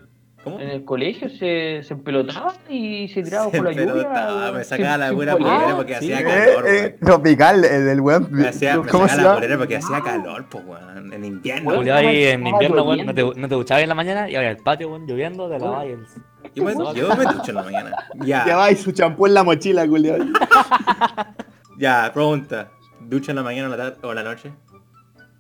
[0.50, 0.61] ¿Cómo?
[0.61, 4.52] En el colegio se, se empelotaba y se tiraba por la Pero lluvia.
[4.52, 5.76] me sacaba la pura polera.
[5.76, 6.12] porque sí.
[6.12, 6.96] hacía Eh, calor, eh, weón.
[7.00, 8.28] tropical, el del weón.
[8.30, 11.12] Me hacía, me ¿Cómo sacaba se la polera porque hacía calor, pues, weón.
[11.12, 11.70] En invierno.
[11.70, 14.50] Weón, ahí en invierno, weón, no te, no te duchabas en la mañana y ahora
[14.50, 16.06] al patio, weón, lloviendo, te lavabas el...
[16.54, 17.96] Yo me, yo me ducho en la mañana.
[18.24, 20.18] Ya, Ya va y su champú en la mochila, culiao.
[21.78, 22.70] ya, pregunta.
[23.00, 24.52] ¿Ducha en la mañana o la, tarde, o la noche?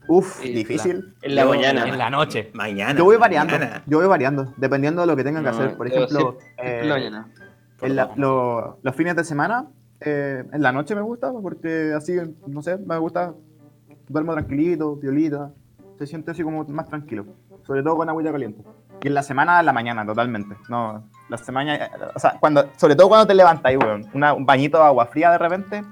[0.08, 1.14] Uf, Sí, difícil.
[1.22, 1.86] En la Yo- mañana.
[1.86, 2.50] En la noche.
[2.54, 2.98] Mañana.
[2.98, 3.82] Yo voy variando, mañana.
[3.86, 5.76] yo voy variando, dependiendo de lo que tengan que No, hacer.
[5.76, 7.28] Por ejemplo, siempre eh, mañana.
[7.82, 9.66] en la- lo- los fines de semana,
[10.00, 13.34] eh, en la noche me gusta, porque así, no sé, me gusta,
[14.08, 15.50] duermo tranquilito, violita,
[15.98, 17.26] se siente así como más tranquilo,
[17.66, 18.62] sobre todo con agüita caliente.
[19.02, 20.56] Y en la semana, en la mañana, totalmente.
[20.68, 24.46] No, la semana, eh, o sea, cuando, sobre todo cuando te levantas, weón, una- un
[24.46, 25.82] bañito de agua fría de repente,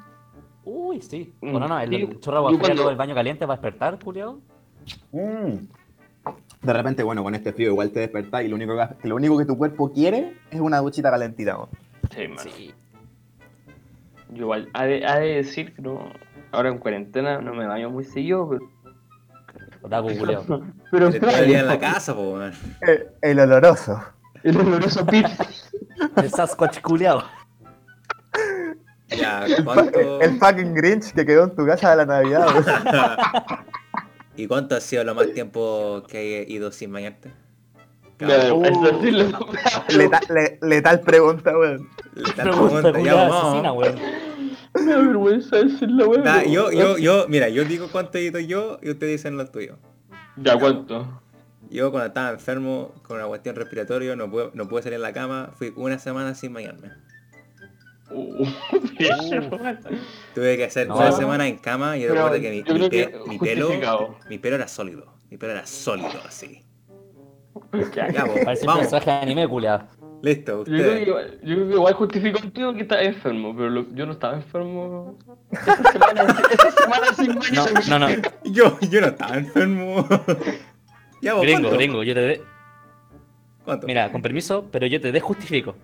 [0.67, 1.33] Uy, sí.
[1.41, 3.99] Mm, Bueno, no, el, el chorro agua fría cuando- luego el baño caliente para despertar,
[4.03, 4.39] culiao.
[5.12, 5.53] mm,
[6.62, 9.39] de repente, bueno, con este frío igual te despertás y lo único que, lo único
[9.39, 11.69] que tu cuerpo quiere es una duchita calentita, weón.
[12.14, 12.39] Sí, man.
[12.41, 12.75] Sí.
[14.31, 16.01] Yo igual, ha de, ha de decir que no,
[16.51, 18.67] ahora en cuarentena no me baño muy seguido, pero...
[19.83, 20.45] Otaku culiao.
[20.91, 22.53] Pero Te está en la casa, po, weón.
[22.89, 24.03] Eh, el oloroso.
[24.43, 25.27] El oloroso pip.
[26.17, 27.23] El Sasquatch culiao.
[29.09, 30.21] Ya, El, ¿cuánto...
[30.21, 32.65] el fucking Grinch que quedó en tu casa de la Navidad, weón.
[34.37, 37.31] ¿Y cuánto ha sido lo más tiempo que he ido sin bañarte?
[38.19, 38.29] No,
[38.65, 39.29] eso sí lo-
[39.97, 41.89] Leta- le- letal pregunta, weón.
[42.15, 43.45] La Pregunta pregunta, ya, culiao vamos.
[43.45, 43.95] asesina, weón.
[44.75, 46.25] Me da vergüenza decirlo, weón.
[46.25, 49.47] Nah, yo, yo, yo, mira, yo digo cuánto he ido yo y ustedes dicen lo
[49.47, 49.77] tuyo.
[50.37, 51.23] Ya, ¿cuánto?
[51.71, 55.13] Yo cuando estaba enfermo con una cuestión respiratoria, no pude, no pude salir en la
[55.13, 56.91] cama, fui una semana sin bañarme.
[58.11, 58.47] Uh,
[60.35, 60.97] Tuve que hacer No.
[60.97, 63.71] una semana en cama y recuerdo que mi, yo mi creo pe- que mi pelo,
[64.29, 65.13] mi pelo era sólido.
[65.31, 66.63] Mi pelo era sólido así.
[67.95, 69.81] Ya, Parece un personaje de anime culiao.
[70.23, 71.09] listo, Yo creo, que, ustedes.
[71.09, 74.35] igual- yo creo que igual justifico contigo que estás enfermo, pero lo- yo no estaba
[74.37, 75.19] enfermo.
[75.51, 77.81] Esa semana, esa semana sin No, baño.
[77.89, 78.09] no, no.
[78.45, 80.07] Yo, yo no estaba enfermo.
[81.23, 81.77] ya, po, Gringo, ¿cuánto?
[81.77, 82.43] gringo, yo te de...
[83.65, 83.87] ¿Cuánto?
[83.87, 85.75] Mira, con permiso, pero yo te desjustifico.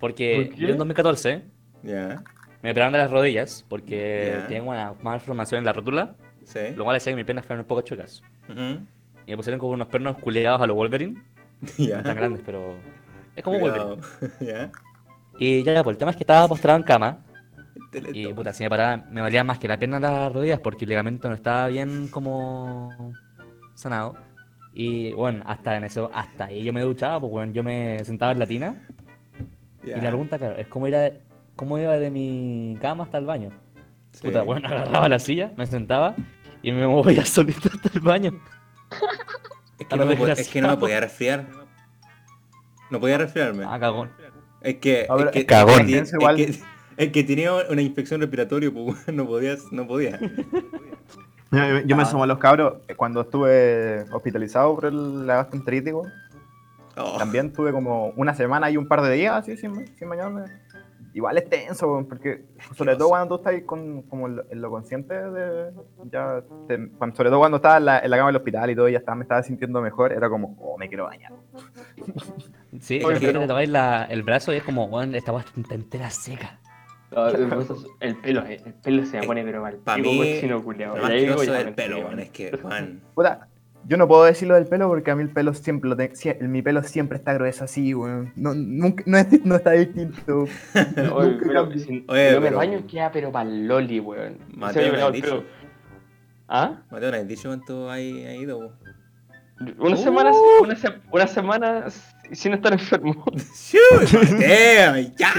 [0.00, 1.42] Porque ¿Por yo en 2014
[1.82, 2.22] Ya,
[2.62, 4.46] me operaron de las rodillas porque Ya.
[4.48, 6.14] tengo una malformación en la rótula,
[6.44, 6.60] sí.
[6.76, 8.22] lo cual hacía que mis piernas fueran un poco chocas.
[8.48, 8.80] Ujú.
[9.26, 11.22] Y me pusieron como unos pernos culiados a los Wolverine,
[11.78, 11.98] Ya.
[11.98, 12.74] no tan grandes, pero
[13.36, 13.96] es como Wolverine.
[13.96, 14.32] Cuidado.
[14.40, 14.70] Ya.
[15.38, 17.18] Y ya, pues el tema es que estaba postrado en cama
[18.12, 20.88] y puta, si me paraba, me valía más que la pierna las rodillas porque el
[20.90, 23.12] ligamento no estaba bien como
[23.74, 24.16] sanado.
[24.74, 28.32] Y bueno, hasta en eso, hasta ahí yo me duchaba, pues bueno, yo me sentaba
[28.32, 28.74] en la tina
[29.84, 29.96] Ya.
[29.96, 31.12] y la pregunta, claro, es cómo era,
[31.58, 33.50] cómo iba de mi cama hasta el baño.
[34.12, 34.28] Sí.
[34.28, 36.14] Puta, bueno, agarraba la silla, me sentaba
[36.62, 38.32] y me movía solito hasta el baño.
[39.78, 40.78] Es que, no me, po- es que no me desgraciado.
[40.80, 41.46] podía resfriar.
[42.90, 43.64] No podía resfriarme.
[43.68, 44.10] Ah, cagón.
[44.60, 45.88] Es que, A ver, es que, cagón.
[45.90, 46.58] es es que-
[46.96, 50.18] es que tenía una infección respiratoria, pues no podía, no podía.
[51.50, 52.06] Yo, yo me Ah.
[52.06, 55.92] sumo a los cabros cuando estuve hospitalizado por el la gastroenteritis.
[57.00, 60.42] Oh, También tuve como una semana y un par de días así sin, sin bañarme.
[61.18, 62.44] Igual es tenso, porque
[62.76, 65.72] sobre todo cuando tú estás con, como en lo, en lo consciente de.
[66.12, 68.76] Ya te- cuando- sobre todo cuando estaba en la, en la cama del hospital y
[68.76, 71.32] todo, y ya estaba, me estaba sintiendo mejor, era como, oh, me quiero bañar.
[72.80, 75.44] Sí, Oye, es que pero- te la- el brazo y es como, bueno, esta weá
[75.56, 76.60] está entera seca.
[77.10, 77.48] No, el,
[78.00, 79.76] el pelo, eh, el pelo se me pone pero mal.
[79.78, 80.34] Pa' Pico mí.
[80.94, 81.10] Lo más
[81.74, 82.10] pelo.
[82.18, 83.00] Es que, Juan.
[83.14, 83.48] Puta,
[83.86, 86.14] yo no puedo decirlo del pelo porque a mí el pelo siempre lo tengo.
[86.42, 88.32] mi pelo siempre está grueso así, weón.
[88.36, 90.44] No, nunca, no, es- no está distinto.
[91.14, 91.78] Oye, pero cambia.
[91.78, 94.38] si, Oye, si no me pero- baño queda pero loli, weón.
[94.54, 95.44] Mateo el dicho.
[96.48, 96.82] ¿Ah?
[96.90, 98.58] Mateo, ¿no has dicho cuánto ha ido?
[98.58, 98.72] po?
[99.84, 99.96] Una Uh.
[99.96, 101.84] semana, una, se- una semana
[102.32, 103.24] sin estar enfermo.
[104.12, 105.12] ¡Mateo!
[105.18, 105.32] ¡Ya!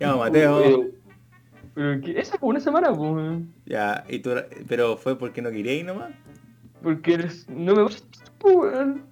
[0.00, 0.58] Ya, Mateo.
[0.62, 0.84] Pero,
[1.74, 2.18] pero ¿qué?
[2.18, 3.52] esa fue una semana, pues, weón.
[3.64, 4.30] Ya, y tú,
[4.68, 6.10] pero fue porque no queríais nomás.
[6.86, 8.06] Porque eres, no me gusta,
[8.44, 9.02] weón.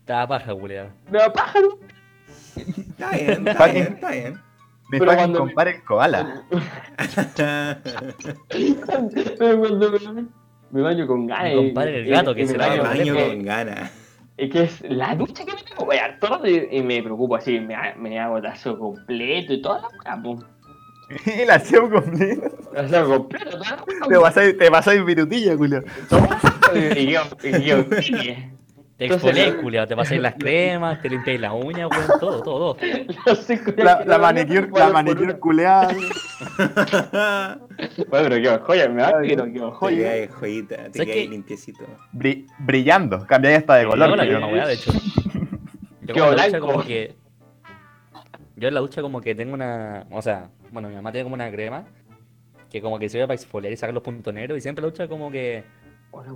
[0.00, 0.90] Estaba paja, culiado.
[1.10, 1.78] Me da pájaro.
[2.54, 4.34] Está bien, está bien, está bien.
[4.90, 6.42] Me Pero fucking cuando- compare el koala.
[9.38, 10.26] Pero cuando me,
[10.70, 11.54] me baño con ganas.
[11.54, 13.90] Mi compadre el gato, que me se al baño- baño es- con ganas.
[14.36, 17.36] Es que es la ducha que me tengo, voy a todo y, y me preocupo
[17.36, 20.38] así, me, me hago tazo completo y toda la weá.
[21.26, 22.48] Y la acción completa.
[22.74, 24.08] Tazo completo, toda la weá.
[24.08, 25.82] Te pasáis, te pasáis virutilla, culo.
[26.76, 27.84] Y y yo, y yo.
[28.96, 29.88] Te exfoliáis, culiado.
[29.88, 32.76] Te pasáis las cremas, te limpiáis las uñas, weón, todo, todo, todo.
[33.76, 35.38] La, que la manicure, la manicure una.
[35.38, 35.88] culeada.
[38.08, 40.28] Bueno, pero qué joya, me va, pero qué Te joya.
[40.32, 41.84] joyita, te limpiecito.
[42.12, 43.26] Bri- brillando.
[43.26, 44.10] Cambiáis hasta de color.
[44.10, 44.52] Yo la culiao.
[44.52, 44.92] weá, de hecho.
[44.92, 46.66] Yo Qué con la ducha blanco.
[46.68, 47.14] como que...
[48.56, 50.06] Yo en la ducha como que tengo una...
[50.12, 51.84] O sea, bueno, mi mamá tiene como una crema
[52.70, 55.08] que como que sirve para exfoliar y sacar los puntos negros y siempre la ducha
[55.08, 55.64] como que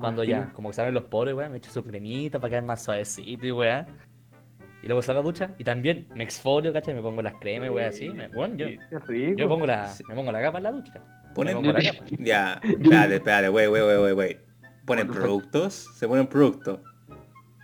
[0.01, 2.83] cuando ya, como que salen los poros, weá, me echo su cremita para quedar más
[2.83, 3.87] suavecito y weá.
[4.83, 6.95] Y luego salgo a la ducha y también me exfolio, ¿cachai?
[6.95, 8.11] Me pongo las cremas y weá así.
[8.11, 8.69] me- bueno, yo,
[9.37, 11.03] yo pongo la, me pongo la capa en la ducha.
[11.35, 11.57] Ponen.
[11.57, 12.05] Me pongo la capa.
[12.19, 14.41] Ya, espérate, espérate, wey, wey, wey, wey, wey.
[14.87, 16.81] Ponen productos, se ponen productos.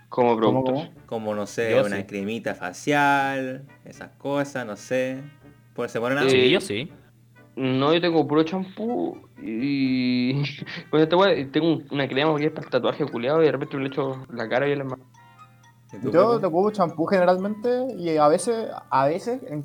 [0.09, 1.03] Como ¿Cómo, productos.
[1.07, 2.03] Como, no sé, Yo una sí.
[2.03, 5.21] cremita facial, esas cosas, no sé.
[5.73, 6.29] Pues, ¿Se ponen algo?
[6.29, 6.91] Sí, yo sí.
[7.55, 10.43] No, yo tengo puro champú y.
[10.91, 13.51] Con esta weá, tengo un- una crema que es para el tatuaje culiado y de
[13.51, 15.03] repente me le echo la cara y la mano.
[15.93, 19.63] ¿Y tú, Yo te ocupo champú generalmente y a veces, a veces, en-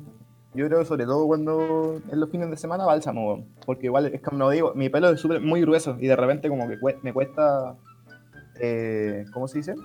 [0.53, 4.21] yo creo que sobre todo cuando en los fines de semana bálsamo, porque igual es
[4.21, 7.11] como digo, mi pelo es súper muy grueso y de repente como que cue- me
[7.13, 7.75] cuesta,
[8.59, 9.75] eh, ¿cómo se dice?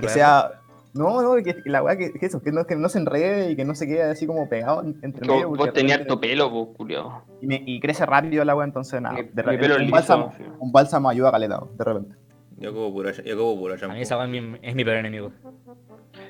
[0.00, 0.50] Que sea,
[0.94, 3.50] No, no, que, que la weá que, que eso, que no, que no se enrede
[3.50, 5.48] y que no se quede así como pegado en- entre medio.
[5.48, 7.22] Vos, vos tenías harto pelo, pues, culiao.
[7.40, 9.16] y, me- y crece rápido la weá, entonces nada.
[9.16, 10.44] Mi- de mi repente, pelo un, liso, bálsamo, sí.
[10.58, 12.16] un bálsamo ayuda a caleta, de repente.
[12.58, 14.98] Yo ocupo puro, yo ocupo puro A mí esa weá es mi, es mi peor
[14.98, 15.32] enemigo.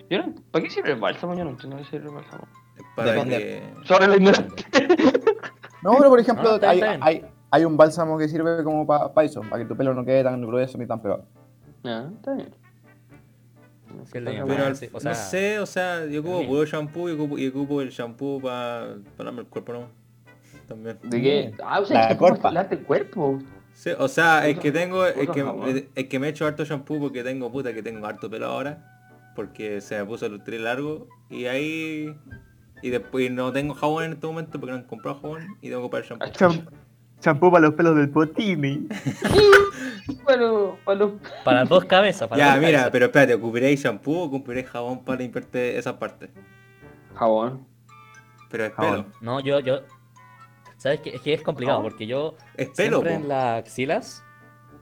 [0.08, 1.34] Yo no, ¿Para qué sirve el bálsamo?
[1.34, 2.44] Yo no entiendo qué sirve el bálsamo.
[2.76, 3.38] Es para Depende.
[3.38, 3.62] que...
[3.86, 4.64] Sobre la ignorante.
[5.82, 8.86] No, pero por ejemplo, No, está hay, está hay, hay un bálsamo que sirve como
[8.86, 11.26] para eso, para que tu pelo no quede tan grueso ni tan pegado.
[11.82, 12.48] Ya, está bien.
[14.12, 14.24] El.
[14.24, 17.38] Pero al- sí, o no sea, sé, o sea, yo ocupo puro shampoo y ocupo,
[17.38, 19.88] y ocupo el shampoo para lavarme el cuerpo, ¿no?
[20.68, 20.98] También.
[21.02, 21.52] ¿De qué?
[21.64, 22.36] Ah, o sea, La es que corpa.
[22.36, 23.38] ¿cómo hablaste del cuerpo?
[23.74, 25.84] Sí, o sea, es que tengo, es que, jabón.
[25.94, 28.90] es que me he hecho harto shampoo porque tengo puta que tengo harto pelo ahora.
[29.34, 32.14] Porque se me puso el tri largo y ahí...
[32.82, 35.78] Y después no tengo jabón en este momento porque no he comprado jabón y tengo
[35.80, 36.28] que comprar shampoo.
[36.32, 36.68] Cham-
[37.20, 38.86] Champú para los pelos del potini.
[40.24, 40.76] Bueno,
[41.44, 42.28] para dos cabezas.
[42.28, 42.90] Para Ya, dos mira, cabezas.
[42.92, 46.30] pero espérate, ¿ocuparéis shampoo o ocuparéis jabón para limpiarte esa parte?
[47.14, 47.66] Jabón.
[48.50, 49.04] Pero es Jabón.
[49.04, 49.14] pelo.
[49.20, 49.80] No, yo, yo.
[50.76, 51.10] ¿Sabes qué?
[51.16, 53.22] Es que es complicado porque yo Es pelo, siempre po.
[53.22, 54.22] en las axilas,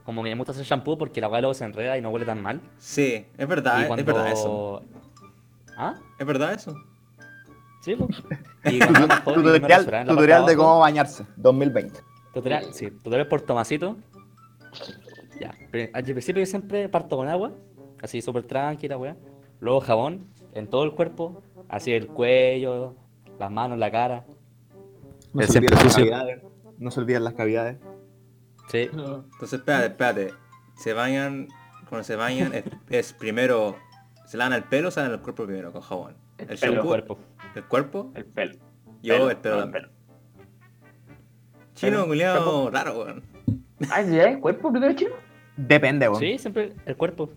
[0.03, 2.25] como que me gusta hacer shampoo porque la weá luego se enreda y no huele
[2.25, 2.59] tan mal.
[2.77, 4.83] Sí, es verdad, es verdad eso.
[5.77, 5.95] ¿Ah?
[6.19, 6.75] Es verdad eso.
[7.81, 8.21] Sí, pues.
[8.65, 11.99] Y Tutorial, tutorial de cómo bañarse, 2020.
[12.33, 13.97] Tutorial, sí, tutorial por Tomasito.
[15.39, 15.55] Ya,
[15.93, 17.51] al principio yo siempre parto con agua,
[18.01, 19.15] así súper tranquila, weá.
[19.59, 22.95] Luego jabón en todo el cuerpo, así el cuello,
[23.39, 24.25] las manos, la cara.
[25.33, 26.41] No El se, olviden las cavidades.
[26.77, 27.77] no se olviden las cavidades.
[28.69, 30.33] Sí, Entonces, espérate, espérate.
[30.75, 31.47] Se bañan,
[31.89, 33.75] cuando se bañan, es, es primero,
[34.25, 36.15] se lavan el pelo o se lavan el cuerpo primero con jabón.
[36.37, 36.73] El El pelo.
[36.81, 37.17] el cuerpo.
[37.55, 38.55] el cuerpo, El pelo.
[39.01, 39.89] yo el pelo no, también.
[41.75, 42.07] Chino, Pelo.
[42.07, 43.23] culiao, raro, weón.
[43.91, 45.11] Ah, ¿ya es cuerpo primero, chino?
[45.57, 46.19] Depende, weón.
[46.19, 47.29] Sí, siempre el cuerpo.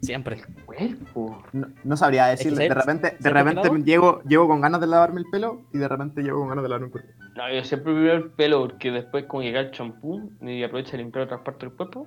[0.00, 0.40] Siempre.
[0.64, 1.42] Cuerpo.
[1.52, 2.62] No, no sabría decirle.
[2.64, 5.26] De ¿sabes- repente, de ¿sabes por qué repente llego, llego con ganas de lavarme el
[5.30, 7.10] pelo y de repente llego con ganas de lavarme el cuerpo.
[7.36, 10.98] No, yo siempre primero el pelo porque después como llega el champú y aprovecha de
[10.98, 12.06] limpiar otras partes del cuerpo.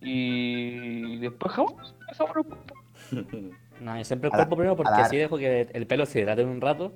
[0.00, 1.74] Y después jabón.
[2.16, 2.74] jabón el cuerpo.
[3.80, 6.60] No, yo siempre el cuerpo primero porque así dejo que el pelo se hidrate un
[6.60, 6.92] rato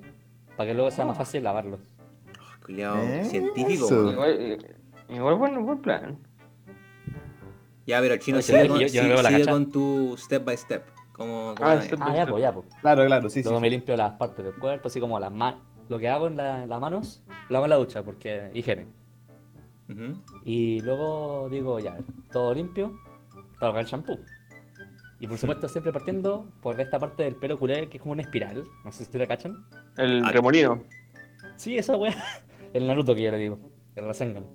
[0.55, 1.79] para que luego sea más fácil lavarlo.
[2.65, 3.25] Culiao, ¿Eh?
[3.25, 3.87] científico.
[5.09, 6.17] Igual, igual buen, buen plan.
[7.85, 10.83] Ya, pero chino, Oye, sigue, yo- con, yo sigue- con tu step by step.
[11.13, 12.65] Como, como Ah, step- Ah, ya, pues ya, pues.
[12.81, 13.41] Claro, claro, sí.
[13.43, 13.61] Luego sí.
[13.61, 15.61] me limpio las partes del cuerpo, así como las manos.
[15.89, 18.87] Lo que hago en, la- en las manos, lo hago en la ducha porque higiene.
[19.89, 20.21] Ujú.
[20.43, 21.97] Y luego digo, ya,
[22.31, 22.99] todo limpio,
[23.59, 24.19] para el shampoo.
[25.19, 28.21] Y por supuesto, siempre partiendo por esta parte del pelo culé que es como una
[28.21, 28.65] espiral.
[28.83, 29.65] No sé si te la cachan.
[29.97, 30.31] El Ah.
[30.31, 30.83] remolino.
[31.55, 32.13] Sí, esa weá.
[32.73, 33.57] El Naruto que yo le digo.
[33.95, 34.45] El Rasengan.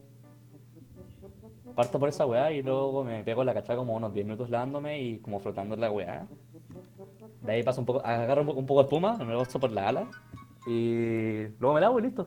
[1.74, 5.00] Parto por esa weá y luego me pego la cachada como unos 10 minutos lavándome
[5.00, 6.26] y como flotando en la weá.
[7.42, 9.70] De ahí paso un poco, agarro un poco, un poco de espuma, me lo por
[9.72, 10.06] la ala.
[10.66, 12.26] Y luego me lavo y listo.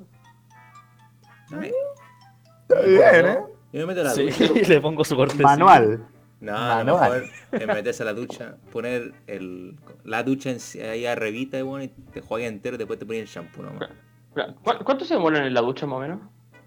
[2.68, 3.39] Está bien, ¿eh?
[3.72, 4.46] Yo me meto a la Sí, ducha.
[4.60, 5.41] y le pongo su corte.
[5.41, 6.06] Manual.
[6.41, 6.58] No, lo
[6.98, 7.12] Manual.
[7.52, 10.58] mejor es meterse a la ducha, poner el, la ducha en,
[10.89, 13.89] ahí arribita, weón, y te juegas entero y después te pones el shampoo nomás.
[14.36, 16.20] Mira, ¿cu- ¿Cuánto se demoran en la ducha más o menos?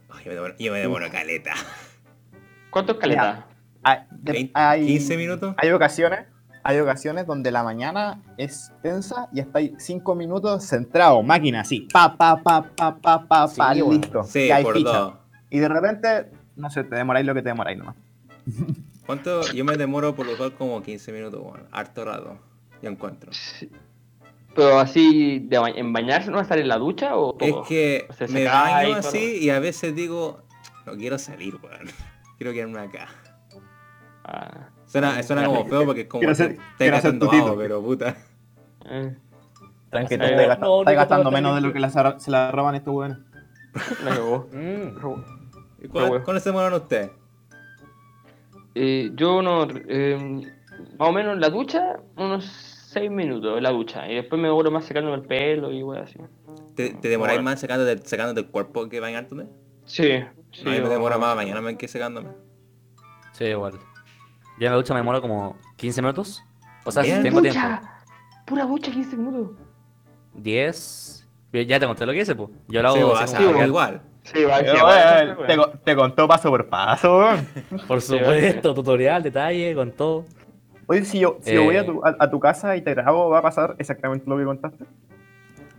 [0.09, 1.53] Ay, yo me demoro, yo me demoro caleta.
[2.71, 3.47] ¿Cuánto es caleta?
[3.83, 5.55] Hay, de- hay- 15 minutos.
[5.59, 6.27] Hay ocasiones,
[6.63, 12.17] hay ocasiones donde la mañana es tensa y estáis 5 minutos centrado, máquina así, pa,
[12.17, 13.91] pa, pa, pa, pa, pa, Sí, pa, bueno.
[13.93, 14.25] listo.
[14.25, 14.91] Sí, ya hay por ficha.
[14.99, 15.15] dos.
[15.51, 17.95] Y de repente, no sé, te demoráis lo que te demoráis nomás.
[19.07, 19.41] ¿Cuánto?
[19.53, 21.63] Yo me demoro por lo usual como 15 minutos, weón.
[21.73, 22.37] Harto rato.
[22.83, 23.33] Yo encuentro.
[23.33, 23.71] Sí.
[24.55, 27.51] Pero así, de ba- ¿en bañarse no va a estar en la ducha o Es
[27.53, 27.63] todo?
[27.65, 30.43] que O sea, se me y baño así y a veces digo,
[30.85, 31.89] no quiero salir, weón.
[32.39, 33.09] Quiero quedarme acá.
[34.25, 37.29] Ah, Suena, suena como feo porque es como que ser- ser gastando
[37.59, 38.17] pero puta.
[38.87, 39.15] eh,
[39.91, 42.75] Tranquilo, Eh, gasta- no, gastando no, menos no, de lo que la se la roban
[42.75, 43.19] estos weones.
[44.05, 44.49] me cagó.
[44.53, 45.85] Mm.
[45.85, 46.25] ¿Y cuál- bueno.
[46.25, 47.11] ¿Cuándo se demoran ustedes?
[48.75, 50.43] Eh, yo no, eh,
[50.99, 54.09] más o menos en la ducha, unos 6 minutos en la ducha.
[54.11, 56.19] Y después me demoro más secándome el pelo y wey así.
[56.77, 57.51] ¿Te, te demoráis Bueno.
[57.51, 59.49] más sacándote, sacándote el cuerpo que bañándote?
[59.85, 60.23] Sí,
[60.53, 60.65] sí.
[60.65, 62.31] me demora más bañarme que secándome.
[63.33, 63.75] Sí, igual.
[64.59, 66.43] Yo en la ducha me demoro como 15 minutos.
[66.85, 67.61] O sea, si tengo tiempo.
[68.47, 69.57] Pura ducha, 15 minutos.
[70.35, 71.29] 10.
[71.67, 72.51] Ya te conté lo que hice, pues.
[72.69, 73.67] Yo lo Sí, hago o así sea, como- bueno.
[73.67, 74.03] igual.
[74.23, 77.49] Sí, va, sí, sí, te, contó paso por paso, weón.
[77.87, 80.27] Por supuesto, tutorial, detalle, con todo.
[80.87, 81.85] Oye, si yo, si yo voy a Eh.
[81.85, 84.85] tu, a, a tu casa y te grabo, ¿va a pasar exactamente lo que contaste?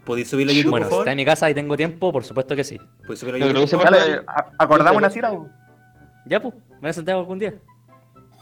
[0.10, 2.24] ¿Podéis subirlo a YouTube, Bueno, por si está en mi casa y tengo tiempo, por
[2.24, 2.80] supuesto que sí.
[3.02, 4.24] ¿Podéis subirlo a Yo creo que YouTube?
[4.28, 5.46] a- acordamos una sílaba.
[6.26, 7.54] Ya, pues, me voy a sentar algún día.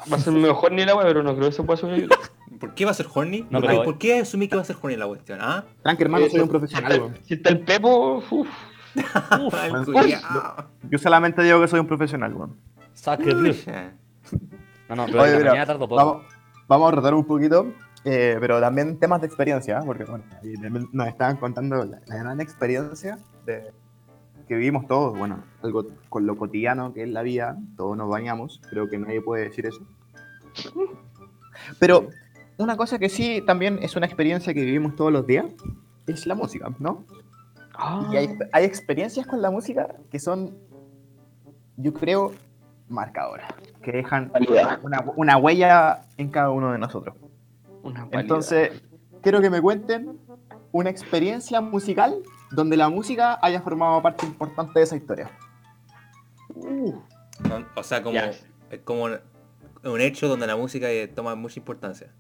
[0.10, 1.98] Va a ser mejor ni la wea, pero no creo que se pueda subir a
[1.98, 2.32] YouTube.
[2.62, 3.46] ¿Por qué va a ser horny?
[3.50, 5.40] No, ¿Por, pero- qué, por qué asumí que va a ser horny la cuestión?
[5.42, 5.66] ¿Ah?
[5.84, 7.14] Tranqui, hermano, Eh, soy un si profesional.
[7.24, 8.32] Si está el Pepo, uff.
[8.32, 8.48] Uf.
[10.90, 12.56] Yo solamente digo que soy un profesional, weón.
[14.88, 15.96] No, no, pero Oye, mira, tardo poco.
[15.98, 16.26] Vamos,
[16.70, 17.74] vamos a rotar un poquito,
[18.10, 19.82] eh, pero también temas de experiencia, ¿eh?
[19.86, 20.54] porque bueno, ahí
[20.94, 23.74] nos estaban contando la, la gran experiencia de,
[24.48, 28.62] que vivimos todos, bueno, algo con lo cotidiano que es la vida, todos nos bañamos,
[28.70, 29.82] creo que nadie puede decir eso.
[31.80, 32.08] Pero
[32.58, 35.46] una cosa que sí también es una experiencia que vivimos todos los días,
[36.08, 37.04] es la música, ¿no?
[37.76, 40.58] Ah, Y hay, hay experiencias con la música que son,
[41.76, 42.32] yo creo,
[42.88, 44.32] marcadoras, que dejan
[44.82, 47.16] una, una huella en cada uno de nosotros.
[47.88, 48.08] Una.
[48.12, 48.82] Entonces,
[49.22, 50.20] quiero que me cuenten
[50.72, 52.18] una experiencia musical
[52.52, 55.30] donde la música haya formado parte importante de esa historia.
[56.56, 56.94] Uh,
[57.76, 59.04] O sea, como, es como
[59.84, 62.12] un, hecho donde la música eh, toma mucha importancia.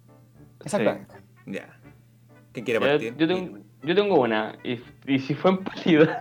[0.63, 1.15] Exactamente.
[1.45, 1.77] Ya.
[2.51, 3.15] ¿Quién quiere partir?
[3.17, 4.57] yo, tengo, yo tengo una.
[4.63, 6.19] Y, y si fue en pálida.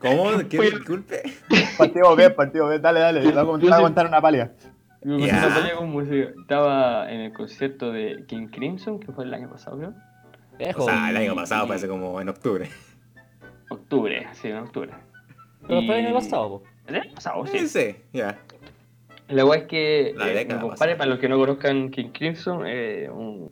[0.00, 0.30] ¿Cómo?
[0.48, 0.60] ¿Qué?
[0.60, 1.22] Disculpe.
[1.78, 3.20] Partido B, partido B, dale, dale.
[3.20, 4.52] Te voy a contar, una palia.
[5.04, 6.30] Me una pálida con música.
[6.40, 9.94] Estaba en el concierto de King Crimson, que fue el año pasado, creo.
[10.76, 12.68] O sea, el año y- pasado y- parece como en octubre.
[13.68, 14.92] Octubre, sí, en octubre.
[15.66, 16.62] Pero fue el año Y- pasado.
[16.86, 17.46] ¿El año pasado?
[17.46, 17.68] Sí, Sí.
[17.68, 18.38] sí, ya.
[19.28, 20.46] La weá es que La eh,
[20.76, 23.50] para los que no conozcan King Crimson, eh, un,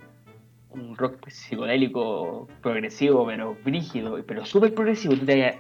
[0.71, 5.15] un rock psicodélico progresivo, pero brígido, pero súper progresivo.
[5.17, 5.59] Tú te,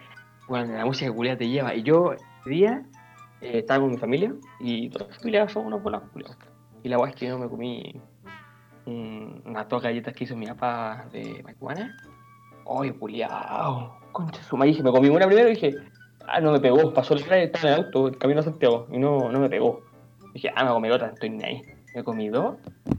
[0.48, 1.74] bueno, la música culiada te lleva.
[1.74, 2.14] Y yo
[2.44, 2.82] día
[3.42, 6.36] eh, estaba con mi familia y toda la familia son unos buenos culiados.
[6.82, 8.00] Y la weá es que yo me comí
[8.86, 11.96] un- unas dos galletas que hizo mi papá de marihuana.
[12.66, 13.98] ¡Ay, culiao!
[14.12, 14.82] Concha su madre.
[14.82, 15.78] Me comí una primero y dije,
[16.26, 16.92] ah, no me pegó.
[16.92, 19.48] Pasó el tren, estaba en el auto, el camino a Santiago, y no, no me
[19.48, 19.80] pegó.
[20.34, 21.62] Dije, ah, me comer otra, estoy ni ahí.
[21.94, 22.56] Me comí dos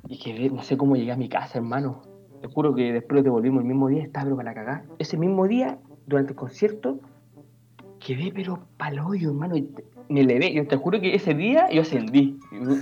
[0.08, 2.04] y quedé, no sé cómo llegué a mi casa, hermano.
[2.41, 4.84] Te juro que después nos devolvimos el mismo día, estaba pero para cagar.
[5.00, 7.00] Ese mismo día, durante el concierto,
[8.06, 9.58] quedé pero pa'l hoyo, hermano.
[9.58, 9.70] y
[10.10, 12.39] Me elevé, yo te juro que ese día yo ascendí.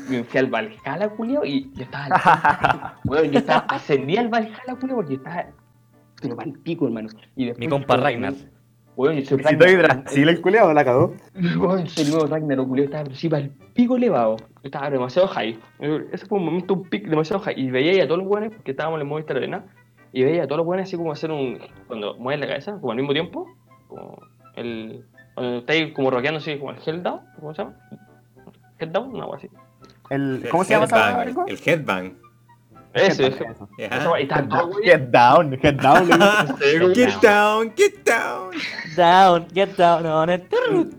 [0.10, 3.00] Me fui al Valhalla, culio, y yo estaba...
[3.04, 5.46] bueno, yo estaba, ascendí al Valhalla, culio, porque yo estaba...
[6.22, 7.10] Pero para el pico, hermano.
[7.36, 8.34] Y después, Mi compa Ragnar.
[8.96, 11.16] Bueno, yo soy Si estoy Brasil, el culiado la cagó.
[11.58, 14.38] Weón, ese nuevo Ragnarok, culiao, estaba pero sí para el pico elevado.
[14.38, 15.58] Yo Estaba demasiado high.
[16.12, 17.60] Ese fue un momento, un pic demasiado high.
[17.60, 19.66] Y veía a todos los buenos, porque estábamos en el Movistar Arena,
[20.12, 21.60] y veía a todos los buenos así como hacer un.
[21.88, 23.48] Cuando mueven la cabeza, como al mismo tiempo,
[23.88, 24.20] como
[24.56, 25.06] el.
[25.42, 27.76] Cuando estáis como rockeando así, como el Hell Down, ¿cómo se llama?
[28.78, 29.50] Hell Down, una algo así.
[30.12, 31.24] El, El ¿Cómo se llama esa?
[31.24, 32.14] El headbang.
[32.94, 33.96] Ese, Headbang, ese.
[33.96, 34.16] eso.
[34.18, 34.86] Estaban güey.
[34.86, 36.08] Get down, get down.
[36.94, 38.52] Get down, get down.
[38.96, 40.48] Down, get down on it.
[40.48, 40.92] Turru.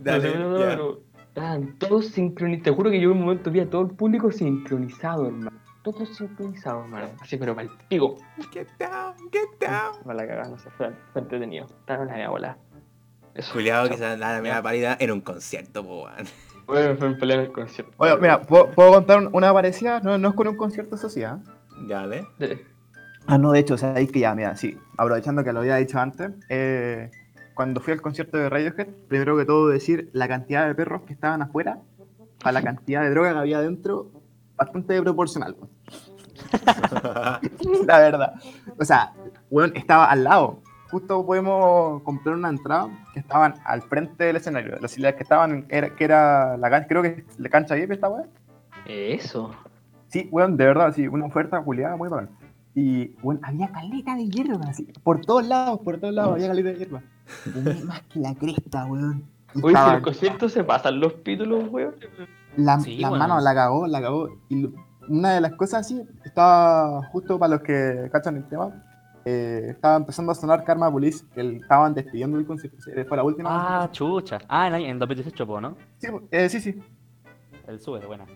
[0.00, 2.64] Dale, No, no, no, pero estaban todos sincronizados.
[2.64, 5.56] Te juro que yo en un momento vi a todo el público sincronizado, hermano.
[5.84, 7.10] Todos sincronizados, hermano.
[7.20, 8.16] Así, pero para el pico.
[8.52, 9.94] Get down, get down.
[10.04, 11.66] No la cagás, no sé, fue, fue entretenido.
[11.66, 12.58] Estaba en la bola.
[13.34, 13.52] Eso.
[13.52, 16.26] Culeado que se da la media parida en un concierto, po, weón.
[16.66, 17.92] Bueno, fue en pelea en el concierto.
[17.96, 20.00] Oye, mira, ¿puedo, puedo contar un- una parecida?
[20.00, 21.38] No, no es con un concierto, eso sí, ¿ah?
[21.88, 22.26] Dale.
[22.38, 22.64] De-
[23.26, 25.76] Ah, no, de hecho, o sea, ahí que ya, mira, sí, aprovechando que lo había
[25.76, 27.10] dicho antes, eh,
[27.54, 31.12] cuando fui al concierto de Radiohead, primero que todo decir la cantidad de perros que
[31.12, 31.78] estaban afuera
[32.42, 34.10] a la cantidad de droga que había dentro,
[34.56, 35.54] bastante proporcional.
[37.86, 38.34] la verdad.
[38.78, 39.12] O sea,
[39.50, 40.62] bueno, estaba al lado.
[40.90, 44.76] Justo pudimos comprar una entrada que estaban al frente del escenario.
[44.80, 47.92] Las las que estaban, era, que era la cancha, creo que es la cancha VIP
[47.92, 48.24] esta weá.
[48.86, 49.50] Eso.
[50.08, 52.30] Sí, weón, de verdad, sí, una oferta juliada muy bacán.
[52.74, 56.68] Y, bueno, había caleta de hierba, así, por todos lados, por todos lados había caleta
[56.70, 57.02] de hierba.
[57.86, 59.24] Más que la cresta, weón.
[59.54, 61.94] Oye, si en estaban- el concierto se pasan los pítulos, weón.
[62.56, 63.18] la, Sí, la weón.
[63.20, 64.28] mano la cagó, la cagó.
[64.48, 64.68] Y
[65.08, 68.70] una de las cosas así, estaba justo para los que cachan el tema,
[69.30, 73.16] eh, estaba empezando a sonar Karma Police, que el- estaban despidiendo el concierto, sí, fue
[73.16, 73.48] la última.
[73.84, 74.38] Ah, chucha.
[74.48, 75.76] Ah, en, en 2018, po, ¿no?
[75.98, 76.82] sí, eh, sí, sí.
[77.66, 78.26] El sube, buena.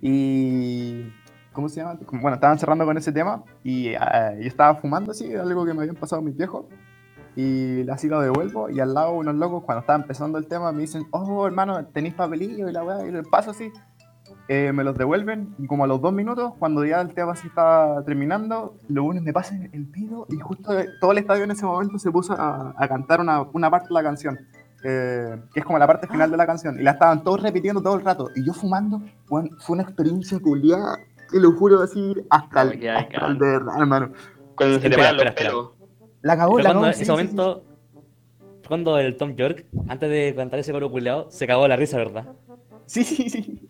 [0.00, 1.12] Y.
[1.52, 1.98] ¿Cómo se llama?
[2.10, 3.98] Bueno, estaban cerrando con ese tema y eh,
[4.40, 6.66] yo estaba fumando así, algo que me habían pasado mis viejos.
[7.36, 8.70] Y así lo devuelvo.
[8.70, 12.14] Y al lado, unos locos, cuando estaba empezando el tema, me dicen: Oh, hermano, tenéis
[12.14, 13.06] papelillo y la weá.
[13.06, 13.70] Y les paso así.
[14.48, 15.54] Eh, me los devuelven.
[15.58, 19.24] Y como a los dos minutos, cuando ya el tema así estaba terminando, los buenos
[19.24, 20.26] me pasan el pido.
[20.30, 23.70] Y justo todo el estadio en ese momento se puso a, a cantar una, una
[23.70, 24.38] parte de la canción.
[24.84, 26.78] eh, que es como la parte final de la canción.
[26.78, 28.30] Y la estaban todos repitiendo todo el rato.
[28.36, 30.98] Y yo fumando, weón, fue una experiencia culiada,
[31.30, 34.12] te lo juro así, hasta el, hasta el de verdad, hermano.
[34.56, 35.70] Cuando se te Espera, paran los pelos.
[36.22, 36.86] La cagó, la cuando cagó.
[36.88, 37.30] en sí, ese sí, sí.
[37.30, 37.64] momento,
[38.62, 41.96] fue cuando el Tom York, antes de cantar ese coro culeado, se cagó la risa,
[41.98, 42.28] ¿verdad?
[42.86, 43.66] Sí, sí, sí.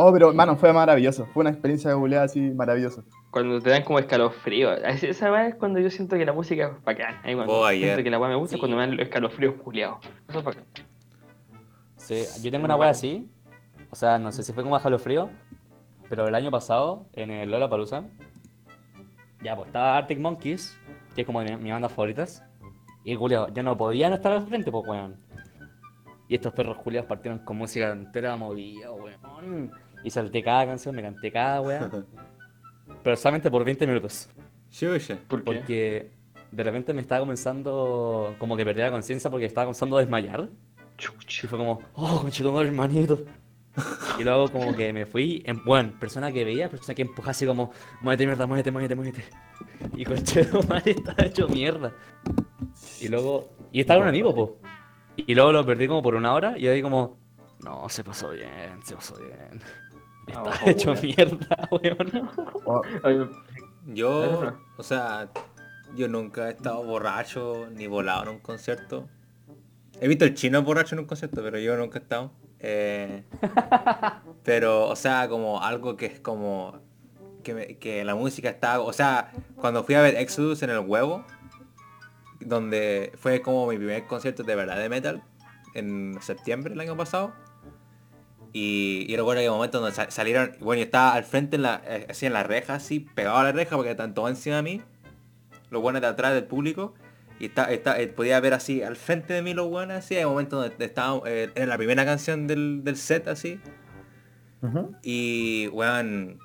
[0.00, 1.26] Oh, pero, mano, fue maravilloso.
[1.34, 3.02] Fue una experiencia de googleada así maravillosa.
[3.32, 4.72] Cuando te dan como escalofrío.
[4.74, 7.16] Es- Esa vez es cuando yo siento que la música es bacán.
[7.24, 8.04] Ahí cuando Oh, siento ayer.
[8.04, 8.54] que la weá me gusta Sí.
[8.56, 9.98] es cuando me dan los escalofríos culiados.
[10.28, 10.64] Eso es bacán.
[11.96, 13.28] Sí, yo tengo una wea así.
[13.90, 15.30] O sea, no sé si fue como bajo frío.
[16.08, 18.04] Pero el año pasado, en el Lollapalooza,
[19.42, 20.78] ya pues estaba Arctic Monkeys,
[21.14, 22.42] que es como mi, mi banda favoritas.
[23.04, 25.16] Y Julio, yo no podía no estar al frente, pues weón.
[26.28, 29.72] Y estos perros culiados partieron con música entera movida, weón.
[30.04, 32.06] Y salté cada canción, me canté cada weón.
[33.02, 34.28] Pero solamente por 20 minutos.
[34.70, 35.18] Chucha.
[35.28, 35.44] ¿Por qué?
[35.44, 36.10] Porque
[36.50, 40.48] de repente me estaba comenzando, como que perdía la conciencia porque estaba comenzando a desmayar.
[40.98, 43.24] Y fue como, oh, conchetumare, hermanito.
[44.18, 47.46] Y luego como que me fui, en, bueno, persona que veía, persona que empujaba así
[47.46, 49.24] como, muévete mierda, muévete, muévete, muévete.
[49.96, 51.92] Y conchetumare estaba hecho mierda.
[53.00, 54.58] Y luego, y estaba un amigo, po.
[55.16, 57.18] Y luego lo perdí como por una hora y ahí como,
[57.64, 59.60] no, se pasó bien, se pasó bien.
[60.36, 61.02] Oh, hecho weón.
[61.06, 62.30] mierda, weón.
[63.04, 63.28] Oye,
[63.86, 65.28] Yo, o sea,
[65.94, 69.08] yo nunca he estado borracho ni volado en un concierto.
[70.00, 72.30] He visto el chino borracho en un concierto, pero yo nunca he estado.
[72.60, 73.24] Eh,
[74.44, 76.78] pero, o sea, como algo que es como
[77.42, 80.80] que, me- que la música está, o sea, cuando fui a ver Exodus en el
[80.80, 81.24] huevo,
[82.40, 85.22] donde fue como mi primer concierto de verdad de metal
[85.74, 87.32] en septiembre del año pasado.
[88.52, 91.62] Y, y recuerdo que en momento donde sa- salieron, bueno, yo estaba al frente en
[91.62, 94.56] la, eh, así en la reja, así, pegado a la reja porque estaban todos encima
[94.56, 94.82] de mí,
[95.70, 96.94] los buenos de atrás del público,
[97.38, 100.24] y está, está- eh, podía ver así al frente de mí los buenos así, hay
[100.24, 103.60] momentos donde estaba, eh, era la primera canción del, del set así,
[105.02, 106.38] y weón.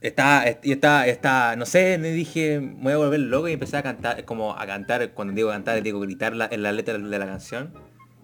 [0.00, 3.76] Está, y está, está, no sé, me dije, me voy a volver loco y empecé
[3.78, 7.18] a cantar, como a cantar, cuando digo cantar, digo gritar la- en la letra de
[7.18, 7.72] la canción.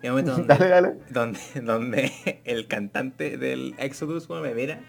[0.02, 0.92] Y hay un momento donde, Dale, dale.
[1.10, 2.12] donde, donde
[2.44, 4.80] el cantante del Exodus me mira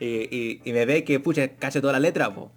[0.00, 2.52] y, y- y me ve que pucha, cacho toda la letra, po.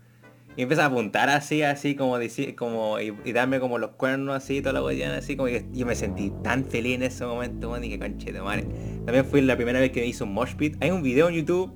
[0.58, 4.36] Y empieza a apuntar así, así como decir, como, y, y darme como los cuernos
[4.36, 7.74] así, toda la guayana, así como que yo me sentí tan feliz en ese momento,
[7.82, 8.66] y que conche de madre.
[9.06, 10.76] También fue la primera vez que me hizo un mosh pit.
[10.82, 11.72] Hay un video en YouTube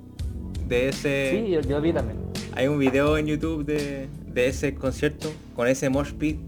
[0.68, 1.42] de ese.
[1.46, 2.18] Sí, yo, yo vi también.
[2.54, 6.38] Hay un video en YouTube de, de ese concierto con ese mosh pit.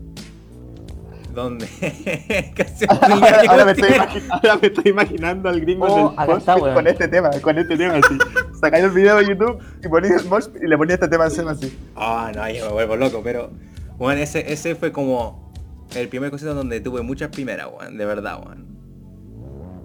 [1.39, 1.67] Donde
[2.57, 3.91] casi ahora, ahora me estoy
[4.29, 7.95] ahora me estoy imaginando al gringo Oh, del está, con este tema, con este tema
[7.95, 8.19] así.
[8.61, 11.53] Sacáis el video de YouTube y ponías el mosh y le ponías este tema encima
[11.53, 11.79] así.
[11.95, 13.53] Ah, no, yo me vuelvo loco, pero
[13.99, 15.53] bueno, ese, ese fue como
[15.95, 18.67] el primer concierto donde tuve muchas primeras, weón, de verdad, weón.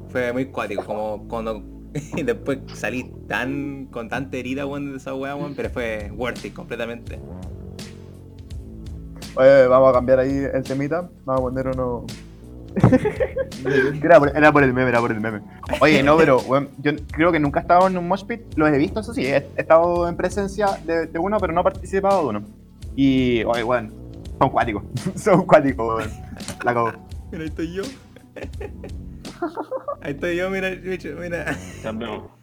[0.10, 1.64] Fue muy cuático, como cuando
[2.16, 6.44] y después salí tan con tanta herida, weón, de esa weá, weón, pero fue worth
[6.46, 7.20] it completamente.
[9.36, 11.10] Oye, vamos a cambiar ahí el temita.
[11.26, 12.06] Vamos a poner uno.
[14.04, 15.42] era, por, era por el meme, era por el meme.
[15.80, 18.42] Oye, no, pero weón, yo creo que nunca he estado en un mosh pit.
[18.56, 19.26] Los he visto, eso sí.
[19.26, 22.44] He, he estado en presencia de, de uno, pero no he participado de uno.
[22.96, 23.94] Y, oye, weón,
[24.40, 24.84] son cuáticos.
[25.16, 26.12] son cuáticos, weón.
[26.64, 26.92] La cago.
[27.32, 27.84] Mira, ahí estoy yo.
[30.02, 31.58] Ahí estoy yo, mira, bicho, mira.
[31.82, 32.43] Campeón.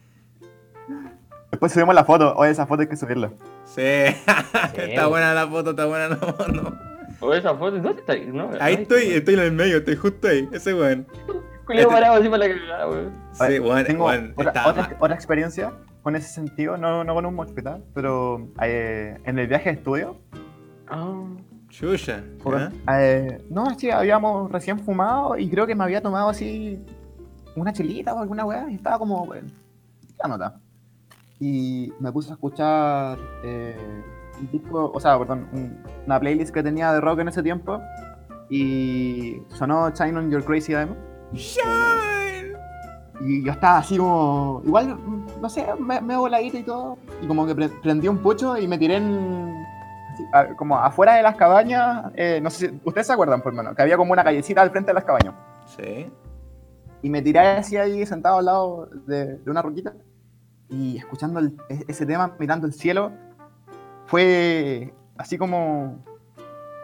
[1.61, 2.33] Después subimos la foto.
[2.37, 3.33] Oye, esa foto hay que subirla.
[3.65, 3.81] Sí,
[4.77, 6.75] está buena la foto, está buena la foto.
[7.19, 8.15] O esa foto, ¿dónde está?
[8.33, 11.05] No, Ahí estoy, estoy en el medio, estoy justo ahí, ese weón.
[11.67, 13.13] Culiao parado encima de la cagada, weón.
[13.33, 17.35] Sí, Oye, weón, Tengo weón, otra, otra, experiencia con ese sentido, no, no con un
[17.35, 17.77] mosh pit, ¿ah?
[17.93, 20.17] pero eh, en el viaje de estudio.
[20.87, 21.27] Ah,
[21.69, 22.23] Chucha.
[22.41, 23.03] Porque, ¿ah?
[23.03, 26.83] eh, no, sí, habíamos recién fumado y creo que me había tomado así
[27.55, 29.47] una chelita o alguna weá y estaba como, bueno,
[30.23, 30.59] la nota.
[31.43, 33.75] Y me puse a escuchar eh,
[34.39, 37.81] un disco, o sea, perdón, un- una playlist que tenía de rock en ese tiempo
[38.49, 40.97] y sonó Shine on Your Crazy Diamond.
[41.33, 42.53] Shine.
[43.21, 44.97] Y yo estaba así como, igual,
[45.41, 46.97] no sé, me, me voladito y todo.
[47.21, 49.53] Y como que pre- prendí un pucho y me tiré en,
[50.13, 52.11] así, a- como afuera de las cabañas.
[52.15, 53.75] eh, no sé si, ¿ustedes se acuerdan, por hermano?
[53.75, 55.33] Que había como una callecita al frente de las cabañas.
[55.65, 56.07] Sí.
[57.03, 59.93] Y me tiré así ahí sentado al lado de, de una roquita.
[60.71, 63.11] Y escuchando e- ese tema, mirando el cielo,
[64.07, 66.03] fue así como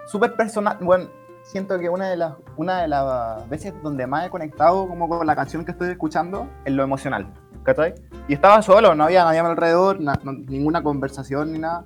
[0.08, 0.78] súper personal.
[0.82, 1.06] Bueno,
[1.44, 5.26] siento que una de las una de las veces donde más he conectado como con
[5.26, 7.34] la canción que estoy escuchando en lo emocional.
[7.64, 7.96] ¿Cachai?
[8.30, 11.86] Y estaba solo, no había nadie alrededor, na- no- ninguna conversación ni nada.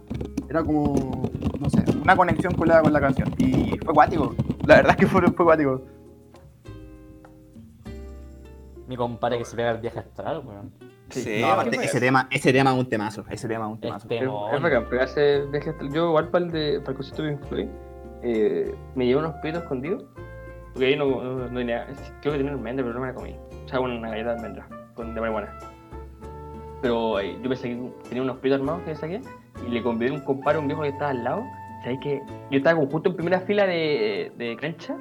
[0.49, 1.29] Era como,
[1.59, 3.33] no sé, una conexión con la, con la canción.
[3.37, 4.35] Y fue cuático.
[4.65, 5.81] La verdad es que fue, fue cuático.
[8.87, 10.71] Mi compadre que se pega el viaje astral, weón.
[11.11, 11.21] Sí.
[11.21, 13.25] Sí, No, aparte, ¿qué ese tema, ese tema es un temazo.
[13.29, 14.07] Ese tema es un temazo.
[14.09, 14.19] Este,
[14.55, 15.21] Es, bacán, hasta-
[15.93, 17.69] Yo igual para el, de, para el concierto de Pink
[18.23, 20.03] eh, me llevé unos pitos escondidos.
[20.73, 21.87] Porque ahí no, no, no hay nada.
[22.21, 23.35] Creo que tenía un almendra, pero no me la comí.
[23.65, 25.57] O sea, una galleta de almendra con de marihuana.
[26.81, 29.21] pero eh, yo pensé que tenía unos pitos armados que me saqué
[29.67, 31.43] y le convidé un compadre, un viejo que estaba al lado.
[31.83, 34.95] ¿Sabes que Yo estaba como justo en primera fila de, de cancha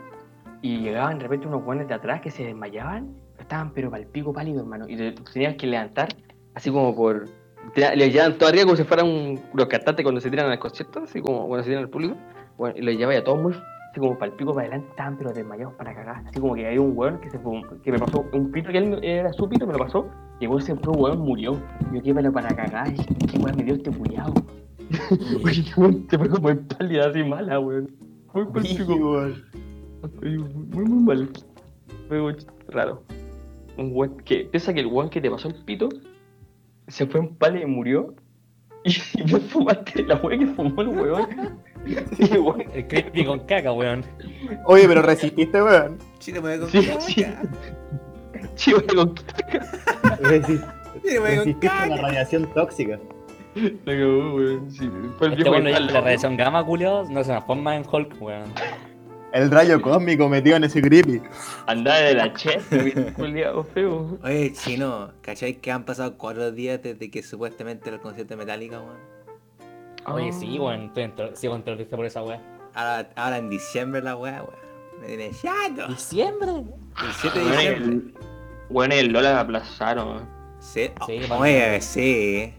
[0.62, 3.14] y llegaban de repente unos buenos de atrás que se desmayaban,
[3.50, 6.08] estaban pero para el pico pálido, hermano, y te tenías que levantar
[6.54, 7.26] así como por.
[7.74, 10.58] te- Les llevaban todo arriba como si fueran un, los cantantes cuando se tiran al
[10.60, 12.14] concierto, así como cuando se tiran al público.
[12.56, 15.18] Bueno, y los llevaba ya todos muy así como para el pico para adelante, estaban
[15.18, 16.22] pero desmayados para cagar.
[16.28, 18.78] Así como que había un weón que se fue, que me pasó un pito que
[18.78, 20.06] él era su pito, me lo pasó,
[20.38, 21.60] y el weón se fue, weón murió.
[21.92, 22.96] Yo qué para cagar, y
[23.26, 24.32] qué weón me dio este culiao.
[25.44, 27.90] Oye, este weón se fue como en pálida así mala, weón.
[28.32, 29.26] Muy para el pico.
[30.22, 31.28] Muy, muy, mal.
[32.08, 32.36] Fue muy
[32.68, 33.02] raro.
[33.80, 34.44] Un weón que.
[34.44, 35.88] Piensa que el weón que te pasó el pito
[36.88, 38.14] se fue en pala y murió.
[38.82, 41.28] Y, y vos fumaste la weón que fumó el weón.
[42.18, 44.04] El weón- El creepy con caca, weón.
[44.64, 45.98] Oye, pero resististe, weón.
[46.18, 47.00] Chile me con Sí, caca.
[47.00, 47.26] sí.
[48.54, 49.14] Chivo con
[50.22, 50.72] Resist-
[51.02, 51.96] Chile me con Resististe la caca.
[52.02, 52.98] radiación tóxica.
[53.54, 54.70] la cagó, weón.
[54.70, 58.44] Sí, fue el Este la radiación gamma, culiao, no se transforma en Hulk, weón.
[59.32, 61.22] El rayo cósmico metido en ese creepy.
[61.66, 62.62] Andaba de la chet,
[63.16, 64.18] culiado feo.
[64.24, 68.38] Oye, chino, ¿cachai que han pasado cuatro días desde que supuestamente era el concierto de
[68.38, 68.98] Metallica, weón?
[70.06, 72.40] Oye, sí, weón, estoy en ter- sigo en terrorista por esa weá.
[72.74, 74.60] Ahora, ahora en diciembre la weá, weón.
[75.00, 75.88] Me tiene chato.
[75.92, 76.50] ¿Diciembre?
[76.52, 77.84] El 7 de Bueno, diciembre.
[77.92, 78.14] el,
[78.68, 80.28] bueno, el Lola la aplazaron.
[80.58, 81.40] Sí, Sí, oh, man.
[81.42, 82.52] oye, sí.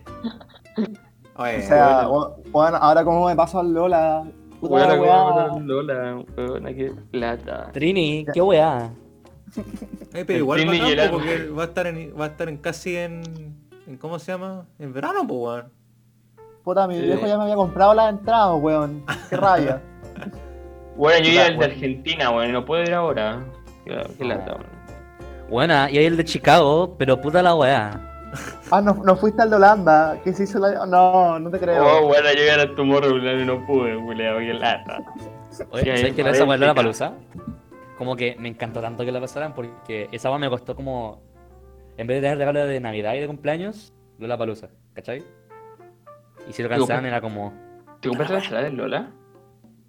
[1.36, 2.08] Oye, O sea,
[2.52, 4.24] bueno, ahora como me paso al Lola.
[4.70, 5.24] Puta la ¿cómo weá.
[5.24, 6.24] va a Lola?
[6.38, 7.70] Weón, qué plata.
[7.74, 8.92] Trini, qué weá.
[10.14, 11.12] oye, pero igual po, Arma.
[11.12, 13.22] porque va a estar en, va a estar en casi en,
[13.88, 14.66] en ¿cómo se llama?
[14.80, 15.72] En verano, pues, weón.
[16.64, 17.02] Puta, mi Sí.
[17.02, 19.04] viejo ya me había comprado la entrada, weón.
[19.30, 19.82] Qué rabia.
[20.98, 21.66] Bueno, yo iba al de.
[21.66, 23.44] Argentina, bueno, no puedo ir ahora.
[23.86, 25.50] Qué, qué lata, weón.
[25.50, 28.11] Buena, y ahí el de Chicago, pero puta la weá.
[28.72, 30.20] Ah, no, no fuiste al de Holanda.
[30.24, 30.86] ¿Qué se hizo la.?
[30.86, 31.84] No, no te creo.
[31.86, 35.00] Oh, bueno, yo iba a Tomorrowland y no pude, qué lata.
[35.72, 37.14] Oye, Sí, ¿sabes ahí qué esa parece la que- palusa?
[37.98, 41.22] Como que me encantó tanto que la pasaran porque esa weá me costó como.
[41.98, 45.24] En vez de tener regalo de Navidad y de cumpleaños, la palusa, ¿cachai?
[46.48, 47.54] Y si lo cancelaban era como.
[48.00, 49.12] ¿Te compraste la entrada del Lola?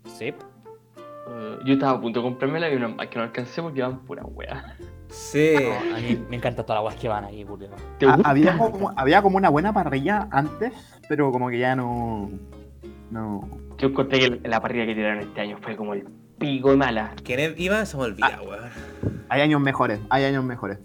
[0.04, 0.26] Sí.
[0.26, 4.24] Eh, yo estaba a punto de comprármela y no, que no alcancé porque iban pura
[4.24, 4.76] wea.
[5.12, 5.54] Sí.
[5.94, 7.26] A mí me encanta todas las weas que van.
[7.98, 10.72] ¿Te Ah, había, como, había como una buena parrilla antes,
[11.08, 12.30] pero como que ya no.
[13.10, 13.46] No.
[13.76, 16.08] Yo encontré que la parrilla que tiraron este año fue como el
[16.42, 17.14] pico de mala.
[17.24, 17.86] ¿Quién iba?
[17.86, 18.70] Se me olvida, weón.
[19.28, 20.78] Hay años mejores, hay años mejores.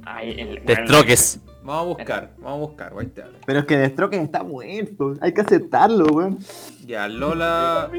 [0.65, 1.39] Destroques.
[1.63, 3.23] Vamos a buscar, vamos a buscar, guay, te.
[3.45, 5.15] Pero es que Destroques está muerto.
[5.19, 6.37] Hay que aceptarlo, weón.
[6.85, 7.91] Ya, Lola,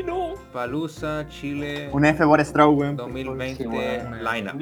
[0.54, 2.96] Palusa, Chile, Un F por Stroke, weón.
[2.96, 4.24] 2020, Sí, weón.
[4.24, 4.58] lineup.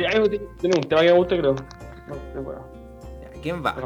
[0.60, 1.54] Tiene un tema que me gusta, creo.
[1.54, 2.76] No,
[3.40, 3.76] ¿Quién va?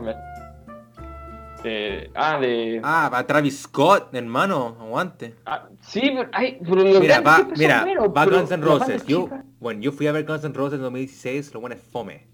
[1.64, 2.80] Eh, ah, de.
[2.82, 5.34] Ah, va Travis Scott, hermano, aguante.
[5.44, 9.06] Ah, sí, pero, ay, pero los Mira, va, mira, va pero Guns N' Roses.
[9.06, 9.28] Yo,
[9.58, 12.26] bueno, yo fui a ver Guns N' Roses en 2016, lo bueno es fome.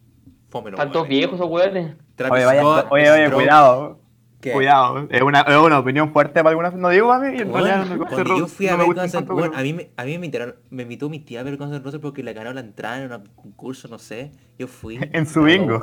[0.49, 1.19] Fome lo Están todos bueno.
[1.19, 1.97] viejos esos.
[2.15, 3.99] Travis Oye, vaya, Scott, oye, oye, cuidado.
[4.41, 4.53] ¿qué?
[4.53, 5.07] Cuidado.
[5.11, 6.75] Es una, es una opinión fuerte para algunas.
[6.75, 9.21] No digo a mí, en Bueno, no cuando yo fui a no ver Guns N'
[9.27, 11.57] bueno, pero- a mí, me, a mí me, invitaron- me invitó mi tía a ver
[11.57, 14.31] Guns N' Roses porque le ganó la entrada en un concurso, no sé.
[14.59, 14.99] Yo fui.
[15.13, 15.81] En su bingo.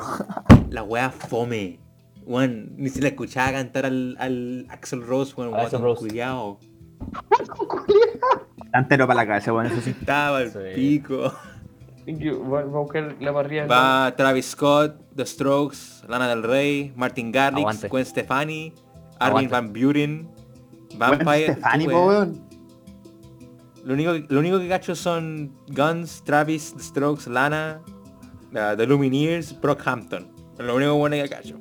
[0.70, 1.78] La wea fome.
[2.26, 6.00] Weón, ni se le escuchaba cantar al, al Axel Rose, Axl guatón Rose.
[6.00, 6.58] culiao.
[8.64, 9.90] Está entero para la cabeza, bueno, eso sí.
[9.90, 10.58] Estaba el Sí.
[10.74, 11.32] pico.
[12.06, 13.66] Yo voy a buscar la parrilla.
[13.66, 17.88] Va Travis Scott, The Strokes, Lana del Rey, Martin Garrix, Aguante.
[17.88, 18.72] Gwen Stefani,
[19.18, 19.48] Armin Aguante.
[19.48, 20.28] Van Buren,
[20.98, 21.52] Bueno, Vampire.
[21.54, 22.44] Stefani, weón.
[23.84, 27.80] Lo único, lo único que cacho son Guns, Travis, The Strokes, Lana,
[28.52, 30.30] uh, The Lumineers, Brockhampton.
[30.58, 31.56] Es lo único bueno que cacho.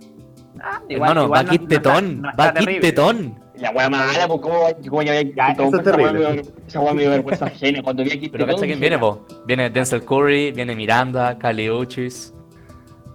[0.90, 2.24] Hermano, va Kid Tetón.
[2.40, 3.40] Va Tetón.
[3.60, 6.14] La wea mala, pues cómo, cómo ya había Ya, todo esa wea terrible.
[6.14, 8.30] me dio- Esa wea me dio vergüenza ajena cuando vi aquí.
[8.30, 9.26] Pero cacha quién viene, po.
[9.46, 12.34] Viene Denzel Curry, viene Miranda, Kali Uchis.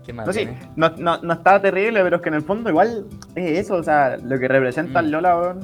[0.04, 2.70] ¿Quién más No, sí, no, no, no está terrible, pero es que en el fondo
[2.70, 5.04] igual es eso, o sea, lo que representa Mm.
[5.04, 5.60] el Lola, weón.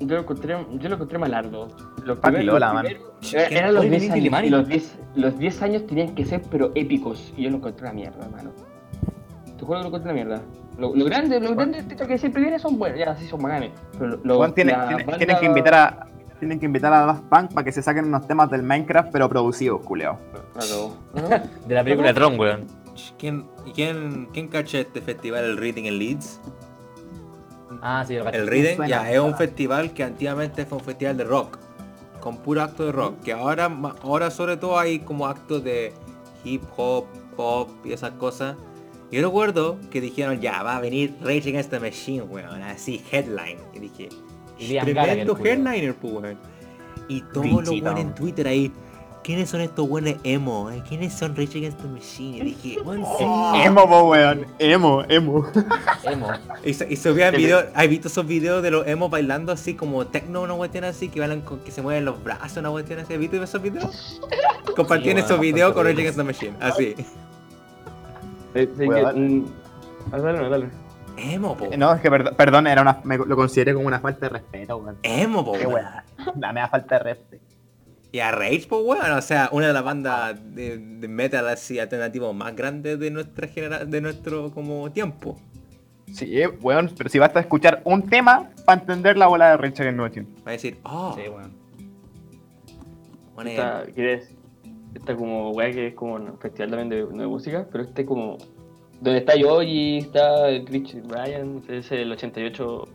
[0.00, 1.68] Yo lo encontré, yo lo encontré malardo.
[2.04, 2.84] Los Fucking primeros- Lola, los man.
[2.84, 4.50] primeros- era- Eran los Oye, 10 viene años.
[4.50, 7.32] Los 10, los 10 años tenían que ser pero épicos.
[7.36, 8.52] Y yo lo encontré una mierda, hermano.
[9.58, 10.42] Te juro que lo encontré una mierda.
[10.78, 13.72] Lo, lo grande, lo grande que siempre viene son buenos, ya sí son bacanes.
[13.98, 16.06] Pero lo, Weón, tiene- tiene- banda- Tienen que invitar a.
[16.38, 19.26] Tienen que invitar a Daft Punk para que se saquen unos temas del Minecraft, pero
[19.26, 20.18] producidos, culeo.
[20.52, 20.92] Claro.
[21.14, 21.28] ¿no?
[21.66, 22.66] De la película de Tron, weón.
[23.18, 26.40] ¿Quién, y quién, quién cacha este festival, el Reading en Leeds?
[27.80, 28.28] Ah, sí, lo.
[28.28, 31.58] El Reading ya es un festival que antiguamente fue un festival de rock,
[32.20, 35.94] con puro acto de rock, que ahora, ma- ahora sobre todo hay como actos de
[36.44, 37.06] hip hop,
[37.36, 38.56] pop y esas cosas.
[39.10, 43.58] Yo recuerdo que dijeron, ya, va a venir Rage Against the Machine, weón, así, headline.
[43.74, 44.08] Y dije,
[44.80, 46.38] tremendo headliner, pues, weón.
[47.08, 48.72] Y todos los weones en Twitter ahí,
[49.22, 50.70] ¿quiénes son estos weones emo?
[50.72, 50.82] eh?
[50.88, 52.38] ¿Quiénes son Rage Against the Machine?
[52.38, 53.24] Y dije, weón, sí.
[53.64, 54.44] Emo, po, weón.
[54.58, 55.46] Emo, emo.
[56.04, 56.28] Emo.
[56.64, 60.04] Y, y subían Sí, videos, ¿has visto esos videos de los emos bailando así como
[60.08, 63.14] techno, una cuestión así, que bailan con que se mueven los brazos, una cuestión así?
[63.14, 64.20] ¿Has visto esos videos?
[64.74, 66.94] Compartían bueno, esos videos con Rage Against the Machine, así.
[68.62, 69.44] Sí que, mm,
[70.12, 70.68] ah, dale, dale.
[71.18, 71.68] Emo, po.
[71.76, 74.76] No, es que perd- perdón, era una, me lo consideré como una falta de respeto,
[74.76, 74.98] weón.
[75.02, 75.86] Emo, po, Qué weón.
[76.38, 77.44] La mea falta de respeto.
[78.12, 81.78] Y a Rage, pues weón, o sea, una de las bandas de, de metal así
[81.78, 85.38] alternativo más grandes de nuestra genera de nuestro como tiempo.
[86.12, 89.82] Sí, eh, weón, pero si basta escuchar un tema para entender la bola de Rage
[89.88, 90.18] Against.
[90.46, 91.52] Va a decir, oh, Sí, weón.
[93.34, 94.30] bueno, Esta, ¿qué es?
[94.96, 98.36] Esta como weá que es como un festival también de, de música, pero este como.
[99.00, 102.88] Donde está Yogi, está el Rich Ryan, es el 88.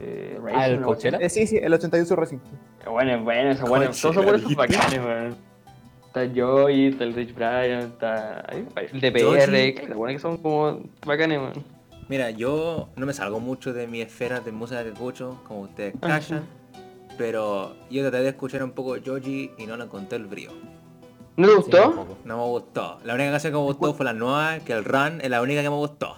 [0.00, 1.18] Eh, Racing, Ah, ¿el una Coachella?
[1.18, 2.40] Eh, sí, sí, el 81 recién.
[2.40, 2.92] cuestión.
[2.92, 3.86] Bueno, es bueno, esa buena.
[3.86, 5.36] Todos son buenos, bacanes, weón.
[6.06, 8.66] Está Joey, está el Rich Brian, está el.
[9.00, 11.64] DPR, que bueno que son como bacanes, weón.
[12.08, 15.94] Mira, yo no me salgo mucho de mi esfera de música que escucho, como ustedes
[16.02, 16.20] Ajá.
[16.20, 16.44] callan,
[17.16, 20.50] pero yo traté de escuchar un poco Joji y no le encontré el brío.
[21.36, 22.06] ¿No te gustó?
[22.24, 22.98] No me gustó.
[23.04, 25.62] La única canción que me gustó fue la nueva, que el Run es la única
[25.62, 26.14] que me gustó.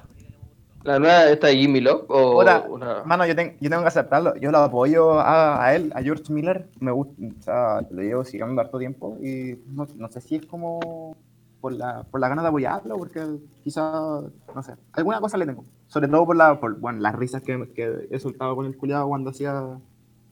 [0.84, 3.88] ¿La nueva esta de Jimmy Love o Puta, una- Mano, yo, ten- yo tengo que
[3.88, 4.36] aceptarlo.
[4.36, 6.68] Yo lo apoyo a, a él, a George Miller.
[6.78, 10.46] Me gusta, o sea, lo llevo siguiendo harto tiempo y no, no sé si es
[10.46, 11.16] como
[11.60, 13.20] por la, por la ganas de apoyarlo, porque
[13.64, 14.20] quizá,
[14.54, 15.64] no sé, alguna cosa le tengo.
[15.88, 19.08] Sobre todo por, la, por bueno, las risas que, que he soltado con el culiado
[19.08, 19.78] cuando hacía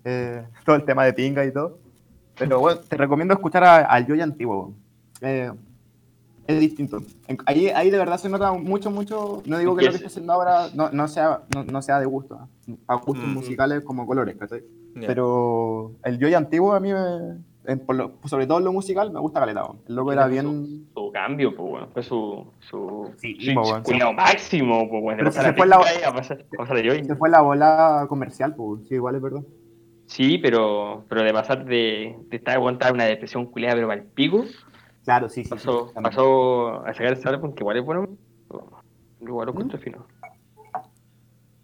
[0.05, 1.79] eh, todo el tema de pinga y todo.
[2.39, 4.73] Pero bueno, te recomiendo escuchar a- al Joy antiguo.
[5.21, 5.51] Eh,
[6.47, 6.99] es distinto.
[7.47, 9.43] Ahí, ahí de verdad se nota mucho, mucho.
[9.47, 12.07] No digo que lo que está haciendo ahora no, no sea, no, no sea de
[12.07, 12.75] gusto, ¿eh?
[12.87, 13.33] a gustos Mm.
[13.35, 14.63] musicales como colores, ¿cachai?
[14.97, 15.07] Ya.
[15.07, 19.11] Pero el Joy antiguo a mí, me, en- por lo- sobre todo en lo musical,
[19.11, 19.63] me gusta caleta.
[19.65, 19.79] weón.
[19.89, 20.87] El loco era bien.
[20.95, 23.83] su cambio, pues bueno, fue su su Sí, switch po, weón.
[23.83, 27.05] culiao máximo, pues bueno, se a fue la- Joy.
[27.05, 29.43] Se fue la bola comercial, pues, sí, igual es verdad.
[30.15, 34.07] Sí, pero pero de pasar de, de estar aguantar una depresión culiada pero para el
[34.07, 34.45] pico,
[35.03, 35.51] Claro, sí, sí.
[35.51, 38.09] pasó, sí, pasó a sacar ese álbum que igual es bueno.
[39.21, 40.07] Igual lo encuentro fino.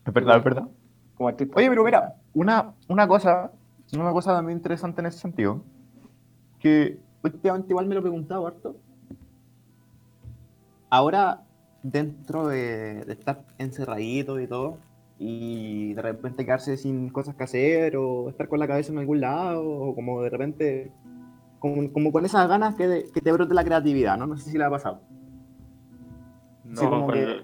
[0.04, 0.68] Es verdad, es verdad.
[1.16, 1.54] Como artista.
[1.56, 3.52] Oye, pero mira, una, una cosa,
[3.92, 5.62] una cosa también interesante en ese sentido,
[6.58, 8.74] que últimamente igual me lo he preguntado harto.
[10.90, 11.42] Ahora,
[11.84, 14.76] dentro de, de estar encerradito y todo,
[15.22, 19.20] y de repente quedarse sin cosas que hacer, o estar con la cabeza en algún
[19.20, 20.92] lado, o como de repente,
[21.58, 24.26] como, como con esas ganas que, de- que te brote la creatividad, ¿no?
[24.26, 25.02] No sé si le ha pasado.
[26.64, 27.42] No, sí, como que-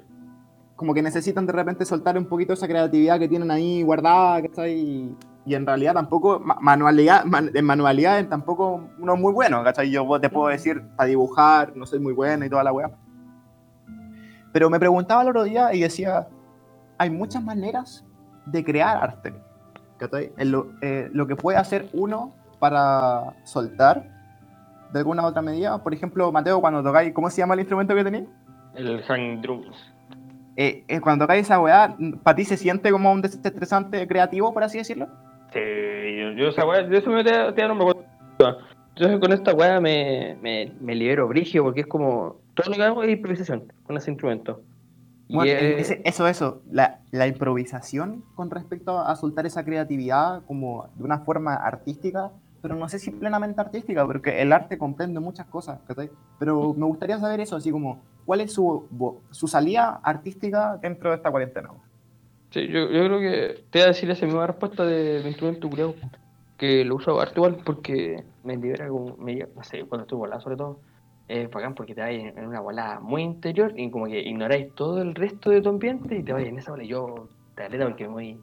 [0.74, 4.72] como que necesitan de repente soltar un poquito esa creatividad que tienen ahí guardada, ¿cachai?
[4.78, 9.62] Y, y en realidad tampoco, ma- manualidad, man- en manualidades tampoco uno es muy bueno,
[9.62, 9.90] ¿cachai?
[9.90, 12.90] Yo te puedo decir, para dibujar, no soy muy bueno y toda la weá.
[14.52, 16.28] Pero me preguntaba el otro día y decía,
[16.98, 18.04] hay muchas maneras
[18.46, 19.34] de crear arte,
[20.82, 24.08] eh, lo que puede hacer uno para soltar
[24.92, 25.82] de alguna otra medida.
[25.82, 28.26] Por ejemplo, Mateo, cuando tocáis, ¿cómo se llama el instrumento que tenéis?
[28.74, 29.76] El hang drums.
[30.56, 34.62] eh, eh, cuando tocáis esa weá, ¿para ti se siente como un desestresante creativo, por
[34.64, 35.08] así decirlo?
[35.52, 38.04] Sí, yo, yo esa weá, de eso me te, te no me acuerdo.
[38.94, 42.82] Entonces con esta weá me, me, me libero brigio porque es como todo lo que
[42.82, 44.62] hago es improvisación con ese instrumento.
[45.28, 50.88] Bueno, es- ese- eso, eso, la, la improvisación con respecto a soltar esa creatividad como
[50.94, 52.30] de una forma artística,
[52.62, 56.10] pero no sé si plenamente artística, porque el arte comprende muchas cosas, ¿cachai?
[56.38, 58.88] Pero me gustaría saber eso, así como, ¿cuál es su,
[59.30, 61.70] su salida artística dentro de esta cuarentena?
[62.50, 65.68] Sí, yo, yo creo que te voy a decir esa misma respuesta de, de instrumento
[65.68, 65.94] culiao,
[66.56, 70.40] que lo uso harto igual porque me libera como, me, no sé, cuando estoy volado
[70.40, 70.80] sobre todo,
[71.28, 75.02] es bacán porque te vas en, una volada muy interior y como que ignoráis todo
[75.02, 76.84] el resto de tu ambiente y te vas en esa bola.
[76.84, 78.40] Yo te aleta porque voy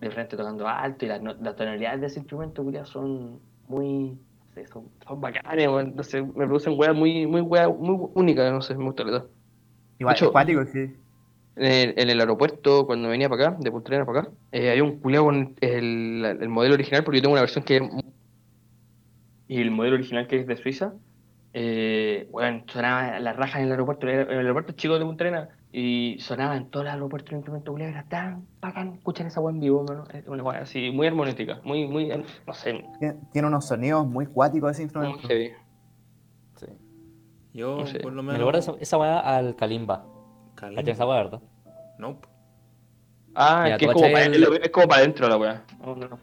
[0.00, 1.20] de frente tocando alto y las,
[1.56, 6.74] tonalidades de ese instrumento son muy, no sé, son, son bacanes, no sé, me producen
[6.76, 9.24] weas muy, muy, weas muy únicas, no sé, me gusta la.
[9.98, 10.96] Igual, hecho- acuático, sí.
[11.54, 14.70] En el, en el aeropuerto, cuando venía para acá, de Punta Arenas para acá, eh,
[14.70, 17.82] había un culeado con el, el modelo original, porque yo tengo una versión que es.
[19.48, 20.94] Y el modelo original que es de Suiza,
[21.54, 26.56] eh, bueno, sonaba las rajas en el aeropuerto, el aeropuerto chico de Punta y sonaba
[26.56, 29.84] en todo el aeropuerto el instrumento culeado, era tan bacán escuchar esa weá en vivo,
[29.88, 30.04] mano.
[30.26, 32.08] Una weá así, muy armonética, muy, muy,
[32.46, 35.28] no sé, Tiene, tiene unos sonidos muy cuáticos ese muy instrumento.
[35.28, 35.52] heavy.
[37.54, 37.98] Yo, No sé.
[38.00, 38.38] por lo Me menos.
[38.38, 40.06] recuerda esa, esa weá al Kalimba.
[40.54, 41.40] ¿Cachai esa weá, verdad?
[41.98, 42.26] Nope.
[43.34, 45.62] Ah, Mira, es que ¿tú es como, para, el- es como para adentro la weá.
[45.80, 46.18] No, no, no.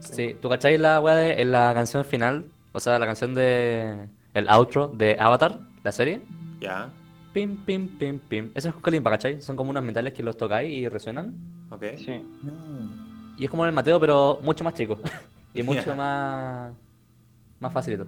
[0.00, 2.46] Sí, ¿tú cachai la weá de en la canción final?
[2.72, 4.08] O sea, la canción de.
[4.34, 6.22] El outro de Avatar, la serie.
[6.60, 6.88] Ya.
[7.32, 8.50] Pim, pim, pim, pim.
[8.54, 9.40] Eso es Kalimba, ¿cachai?
[9.40, 11.34] Son como unos metales que los tocáis y resuenan.
[11.70, 11.84] Ok.
[11.96, 12.22] Sí.
[13.38, 14.98] Y es como el Mateo, pero mucho más chico.
[15.54, 15.94] y mucho Ya.
[15.94, 16.72] más.
[17.60, 18.06] Más facilito.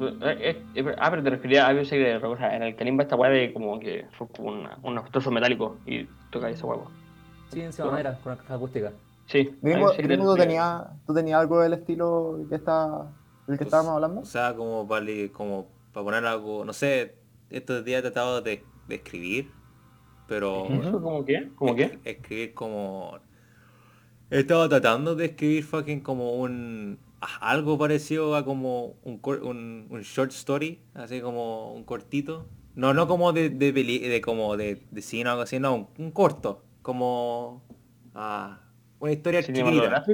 [0.00, 2.10] Eh, eh, eh, ah, pero te refería a algo de
[2.56, 6.04] en el Kalimba esta weá de como que son como una- unos trozos metálicos y
[6.30, 6.80] toca esa weá.
[7.50, 8.92] Sí, encima madera, con una caja acústica.
[9.26, 9.56] Sí.
[9.62, 13.06] Gringo, ¿tú tenías tú tenías algo del estilo que está,
[13.46, 14.20] del que estábamos hablando?
[14.20, 17.14] O sea, como para, como para poner algo, no sé,
[17.50, 19.50] estos días he tratado de, de escribir,
[20.26, 20.64] pero...
[20.66, 21.50] ¿Eso como qué?
[21.56, 21.98] ¿Como qué?
[22.04, 23.18] Escribir como...
[24.30, 26.98] He estado tratando de escribir fucking como un...
[27.40, 32.46] Algo parecido a como un, cor- un, un short story, así como un cortito.
[32.74, 35.74] No, no como de, de, peli- de como de, de cine o algo así, no,
[35.74, 36.64] un, un corto.
[36.82, 37.62] Como...
[38.14, 38.60] ah,
[39.00, 40.04] una historia chiquitita.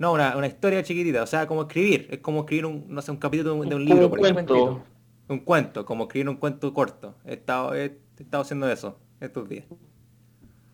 [0.00, 2.08] No, una, una historia chiquitita, o sea, como escribir.
[2.10, 4.20] Es como escribir un, no sé, un capítulo de un, de un libro, un por
[4.20, 4.44] ejemplo.
[4.56, 4.82] cuento.
[5.28, 7.14] Un cuento, como escribir un cuento corto.
[7.24, 7.84] He estado, he,
[8.18, 9.66] he estado haciendo eso estos días.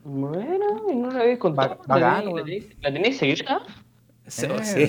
[0.05, 1.79] Bueno, y no la habéis contado.
[1.87, 2.37] Bacán, ¿La tenéis- weón.
[2.37, 3.63] ¿La tenéis- ¿La tenéis seguida?
[4.29, 4.87] Sí, Eh, sí,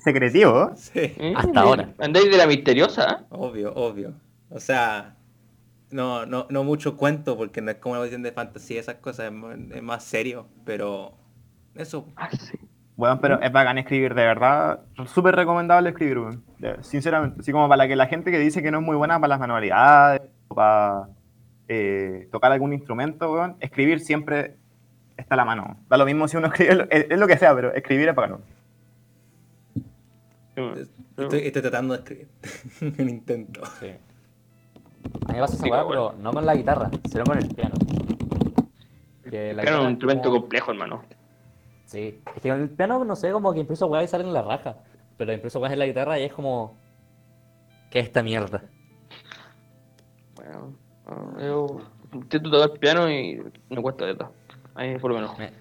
[0.00, 0.70] secretivo.
[0.76, 1.34] sí, ¿Eh?
[1.36, 1.94] Hasta ahora.
[1.98, 3.24] ¿Andáis de la misteriosa?
[3.30, 4.14] obvio, obvio.
[4.50, 5.16] O sea,
[5.90, 9.26] no, no, no mucho cuento porque no es como una cuestión de fantasía, esas cosas,
[9.26, 11.14] es, más- es más serio, pero
[11.76, 12.58] eso, Ah, sí.
[12.96, 14.80] Bueno, pero es bacán escribir, de verdad.
[15.06, 16.42] Súper recomendable escribir, weón.
[16.58, 17.40] De- Sinceramente.
[17.40, 19.40] Así como para que la gente que dice que no es muy buena para las
[19.40, 21.08] manualidades, o para
[21.68, 24.56] eh, tocar algún instrumento, weón, escribir siempre
[25.18, 25.76] está a la mano.
[25.88, 28.14] Da lo mismo si uno escribe, lo- es, es lo que sea, pero escribir es
[28.14, 28.40] bacano.
[31.18, 32.28] estoy, estoy tratando de escribir.
[32.98, 33.60] un intento.
[33.80, 33.88] Sí.
[35.28, 35.86] A mí me pasa esa Sí, bueno.
[35.88, 37.74] pero no con la guitarra, sino con el piano.
[39.30, 41.02] Que la Claro, guitarra un es instrumento como- complejo, hermano.
[41.86, 42.20] Sí.
[42.34, 44.76] Es que con el piano, no sé, como que empiezo weá y salen la raja.
[45.16, 46.76] Pero empiezo weá en la guitarra y es como.
[47.90, 48.62] ¿Qué es esta mierda?
[50.34, 50.74] Bueno,
[51.40, 51.78] yo
[52.12, 54.32] intento tocar piano y me cuesta de todo.
[54.74, 55.38] Ahí por lo menos.
[55.38, 55.52] Me-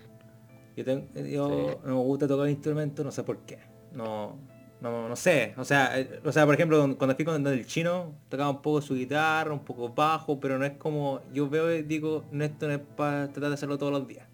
[0.75, 1.77] Yo, yo Sí.
[1.85, 3.59] no me gusta tocar instrumentos, no sé por qué.
[3.93, 4.35] No,
[4.81, 5.53] no, no sé.
[5.57, 8.81] O sea, eh, o sea, por ejemplo, cuando fui con el chino, tocaba un poco
[8.81, 11.21] su guitarra, un poco bajo, pero no es como.
[11.33, 14.27] Yo veo y digo, no, esto no es para tratar de hacerlo todos los días.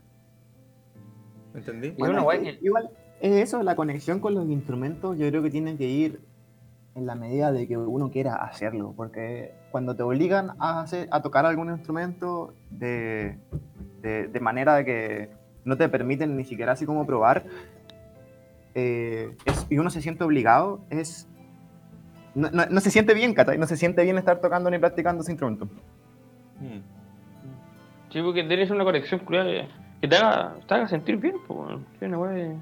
[1.54, 1.94] ¿Me entendí?
[1.98, 2.90] Y una es que Igual,
[3.20, 6.22] es eso, la conexión con los instrumentos, yo creo que tiene que ir
[6.96, 11.22] en la medida de que uno quiera hacerlo, porque cuando te obligan a, hacer, a
[11.22, 13.38] tocar algún instrumento de,
[14.02, 15.30] de, de manera de que
[15.64, 17.46] no te permiten ni siquiera así como probar,
[18.76, 21.28] eh, es- y uno se siente obligado, es...
[22.34, 23.58] No, no- no se siente bien, ¿cachai?
[23.58, 25.66] No se siente bien estar tocando ni practicando ese instrumento.
[26.60, 26.80] Mm.
[28.12, 29.68] Sí, porque tienes una conexión curiosa
[30.02, 31.60] que- te haga, te haga sentir bien, pues,
[32.02, 32.56] una guay de-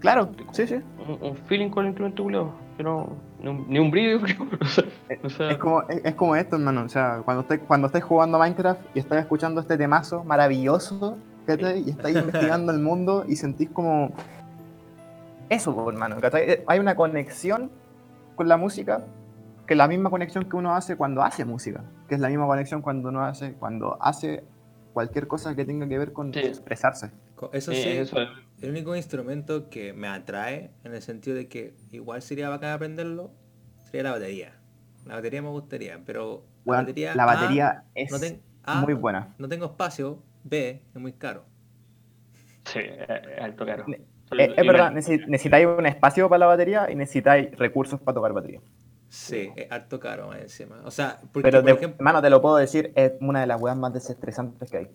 [0.00, 0.76] Claro, sí, sí.
[1.08, 2.52] un, un feeling con el instrumento culiao.
[2.76, 3.08] Que no,
[3.40, 4.46] ni, un, ni un brillo, creo.
[4.60, 4.84] O sea,
[5.22, 6.82] o sea, Es como, es, es como esto, hermano.
[6.82, 11.16] O sea, cuando estés, cuando estés jugando Minecraft y estás escuchando este temazo maravilloso,
[11.46, 11.84] ¿cachai?
[11.86, 14.10] Y estáis investigando el mundo y sentís como.
[15.48, 16.16] Eso, hermano.
[16.20, 16.50] ¿cachai?
[16.50, 17.70] Eh, Hay una conexión
[18.34, 19.04] con la música
[19.66, 21.82] que es la misma conexión que uno hace cuando hace música.
[22.08, 24.44] Que es la misma conexión cuando uno hace, cuando hace
[24.94, 26.38] cualquier cosa que tenga que ver con Sí.
[26.40, 27.10] expresarse.
[27.52, 28.28] Eso sí, sí, eso es.
[28.62, 33.32] el único instrumento que me atrae, en el sentido de que igual sería bacán aprenderlo,
[33.90, 34.52] sería la batería.
[35.04, 38.80] La batería me gustaría, pero Bueno, la batería, la A, batería es no ten- A,
[38.80, 39.34] muy buena.
[39.36, 41.44] no tengo espacio, B, es muy caro.
[42.64, 42.80] Sí,
[43.40, 43.84] alto caro.
[43.88, 48.32] Eh, es verdad, necesi- necesitáis un espacio para la batería y necesitáis recursos para tocar
[48.32, 48.60] batería.
[49.14, 50.80] Sí, es harto caro más encima.
[50.84, 53.46] O sea, porque Pero, por de, ejemplo, mano, te lo puedo decir, es una de
[53.46, 54.88] las weas más desestresantes que hay.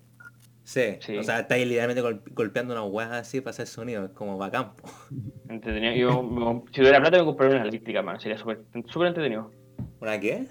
[0.64, 1.18] sí, Sí.
[1.18, 4.74] o sea, estáis literalmente gol- golpeando una hueá así para hacer sonido, es como bacán.
[4.76, 4.90] po.
[5.50, 5.96] Entretenido.
[6.10, 8.20] Yo, me- si tuviera plata, me compraría una eléctrica, man.
[8.20, 9.52] Sería súper súper entretenido.
[10.02, 10.48] ¿Una qué?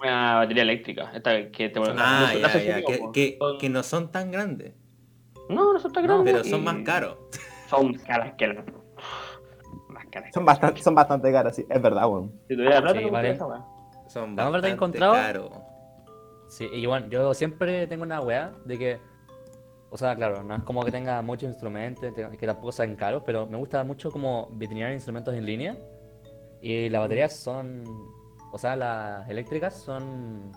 [0.00, 1.10] Una batería eléctrica.
[1.14, 4.30] Esta que te Ah, no ya, ya, sonido, que, que, Son- que no son tan
[4.32, 4.74] grandes,
[5.48, 6.32] No, no son tan grandes.
[6.34, 7.16] pero son y- más caros.
[7.70, 8.64] Son caras que la.
[10.20, 10.34] Caras.
[10.34, 12.32] Son bastante, son bastante caras, sí, es verdad, weón.
[12.48, 13.36] Si tuviera plata, Sí, vale.
[14.08, 15.50] Son verdad bastante encontrado- caros.
[16.48, 19.00] Sí, y bueno, yo siempre tengo una weá de que,
[19.90, 23.46] o sea, claro, no es como que tenga muchos instrumentos, que tampoco sean caros, pero
[23.46, 25.76] me gusta mucho como vitrinear instrumentos en línea.
[26.62, 27.84] Y las baterías son,
[28.52, 30.52] o sea, las eléctricas son,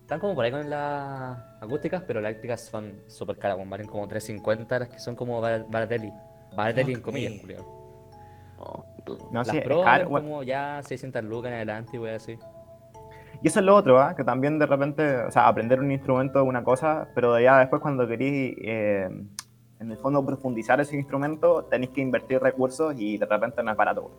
[0.00, 4.06] están como por ahí con las acústicas, pero las eléctricas son súper caras, valen como
[4.08, 6.12] 350 las que son como bar- Baratelli.
[6.56, 7.62] Baratelli en comillas, Julián.
[8.58, 11.98] No, tú- No, Las sí, es Pro caro, como ya 600 lucas en adelante y
[11.98, 12.38] wey así.
[13.42, 14.14] Y eso es lo otro, ¿ah?
[14.16, 17.82] que también de repente, o sea, aprender un instrumento es una cosa, pero ya después
[17.82, 19.08] cuando querís, eh,
[19.80, 23.76] en el fondo, profundizar ese instrumento, tenéis que invertir recursos y de repente no es
[23.76, 24.10] barato.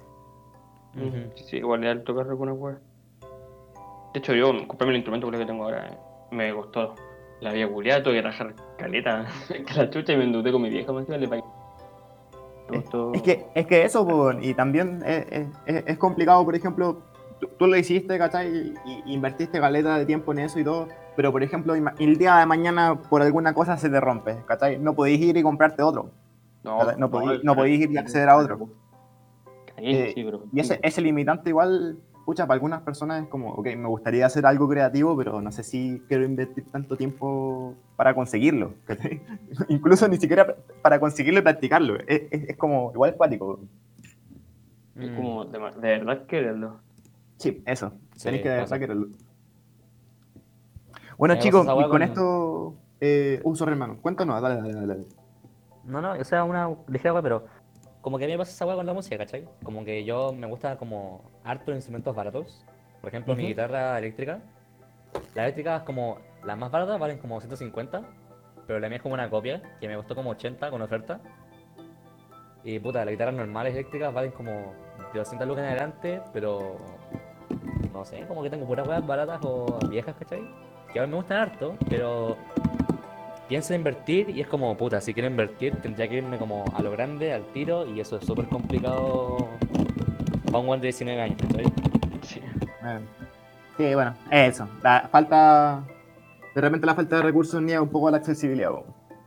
[0.95, 1.31] Ujú.
[1.35, 2.77] Sí, sí, igual es alto carro alguna wea.
[4.13, 5.97] De hecho, yo comprarme el instrumento que tengo ahora eh,
[6.31, 6.95] me costó.
[7.41, 9.25] La había culiado, tuve que rajar caleta.
[9.49, 11.43] que la chucha y me endeudé con mi vieja, me le pagué.
[13.13, 17.01] Es que, es que eso, po, y también es, es- es- es complicado, por ejemplo,
[17.39, 18.73] tú, tú lo hiciste, ¿cachai?
[18.85, 22.37] Y, y invertiste caleta de tiempo en eso y todo, pero por ejemplo, el día
[22.37, 24.79] de mañana por alguna cosa se te rompe, ¿cachai?
[24.79, 26.09] No podéis ir y comprarte otro,
[26.79, 26.99] ¿cachai?
[26.99, 28.69] no, podéis, no podéis ir y acceder a otro.
[29.77, 33.65] Eh, sí, pero- Y ese, ese limitante igual, pucha, para algunas personas es como, ok,
[33.77, 38.73] me gustaría hacer algo creativo, pero no sé si quiero invertir tanto tiempo para conseguirlo.
[39.69, 41.99] Incluso ni siquiera para conseguirlo y practicarlo.
[42.07, 43.60] Es, es- es como, igual es cuático.
[44.95, 45.15] Es Mm.
[45.15, 46.80] como de, de verdad quererlo.
[47.38, 47.91] Sí, eso.
[48.15, 49.07] Sí, Tenéis que de verdad quererlo.
[51.18, 52.76] Bueno, chicos, y con con- esto.
[53.02, 53.97] Eh, uh, sorry, hermano.
[54.02, 55.06] Cuéntanos, dale, dale, dale.
[55.85, 57.45] No, no, o sea, una ligera pero
[58.06, 59.48] como que a mí me pasa esa weá con la música, ¿cachai?
[59.64, 62.64] Como que yo me gusta como harto instrumentos baratos.
[63.02, 64.41] Por ejemplo, mi guitarra eléctrica.
[65.34, 68.03] La eléctrica es como, las más baratas valen como 150,
[68.68, 71.19] pero la mía es como una copia, que me costó como 80 con oferta.
[72.64, 74.52] Y puta, las guitarras normales eléctricas valen como
[75.11, 76.77] de 200 lucas en adelante, pero
[77.91, 80.48] no sé, como que tengo puras weas baratas o viejas, ¿cachai?
[80.94, 82.38] Que a mí me gustan harto, pero
[83.47, 86.81] pienso en invertir y es como, puta, si quiero invertir tendría que irme como a
[86.81, 89.47] lo grande, al tiro, y eso es súper complicado
[90.45, 91.65] para un guante de 19 años, ¿cachai?
[92.22, 92.41] Sí.
[93.77, 94.67] Sí, bueno, eso.
[94.84, 95.84] La falta.
[96.53, 98.72] De repente la falta de recursos niega un poco la accesibilidad.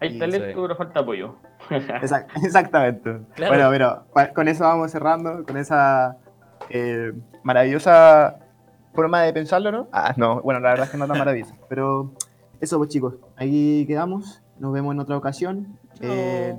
[0.01, 0.53] Hay Sí, talento, sí.
[0.55, 1.35] pero falta apoyo.
[1.71, 3.19] Exact- exactamente.
[3.35, 3.53] Claro.
[3.71, 6.17] Bueno, pero con eso vamos cerrando, con esa
[6.71, 7.13] eh,
[7.43, 8.39] maravillosa
[8.95, 9.89] forma de pensarlo, ¿no?
[9.93, 11.55] Ah, no, bueno, la verdad es que no tan maravillosa.
[11.69, 12.13] Pero
[12.61, 14.43] eso, pues chicos, ahí quedamos.
[14.59, 15.79] Nos vemos en otra ocasión.
[16.01, 16.57] Eh,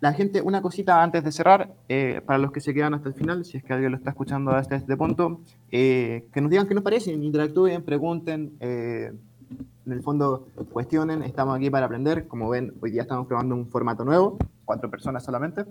[0.00, 3.14] la gente, una cosita antes de cerrar, eh, para los que se quedan hasta el
[3.14, 5.40] final, si es que alguien lo está escuchando hasta este punto,
[5.70, 11.70] eh, que nos digan qué nos parecen, interactúen, pregunten, en el fondo cuestionen, estamos aquí
[11.70, 15.64] para aprender, como ven, hoy día estamos probando un formato nuevo, cuatro personas solamente,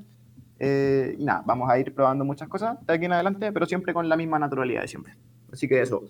[0.60, 4.08] y nada, vamos a ir probando muchas cosas de aquí en adelante, pero siempre con
[4.08, 5.14] la misma naturalidad de siempre.
[5.52, 6.04] Así que eso,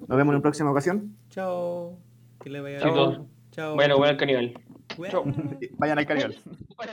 [0.00, 2.07] nos vemos en una próxima ocasión, Chao.
[2.40, 3.28] Que le vaya bien.
[3.50, 3.74] Chao.
[3.74, 4.54] Bueno, bueno, el caníbal.
[4.96, 5.24] Bueno.
[5.78, 6.36] vayan al canal.
[6.76, 6.92] Bueno.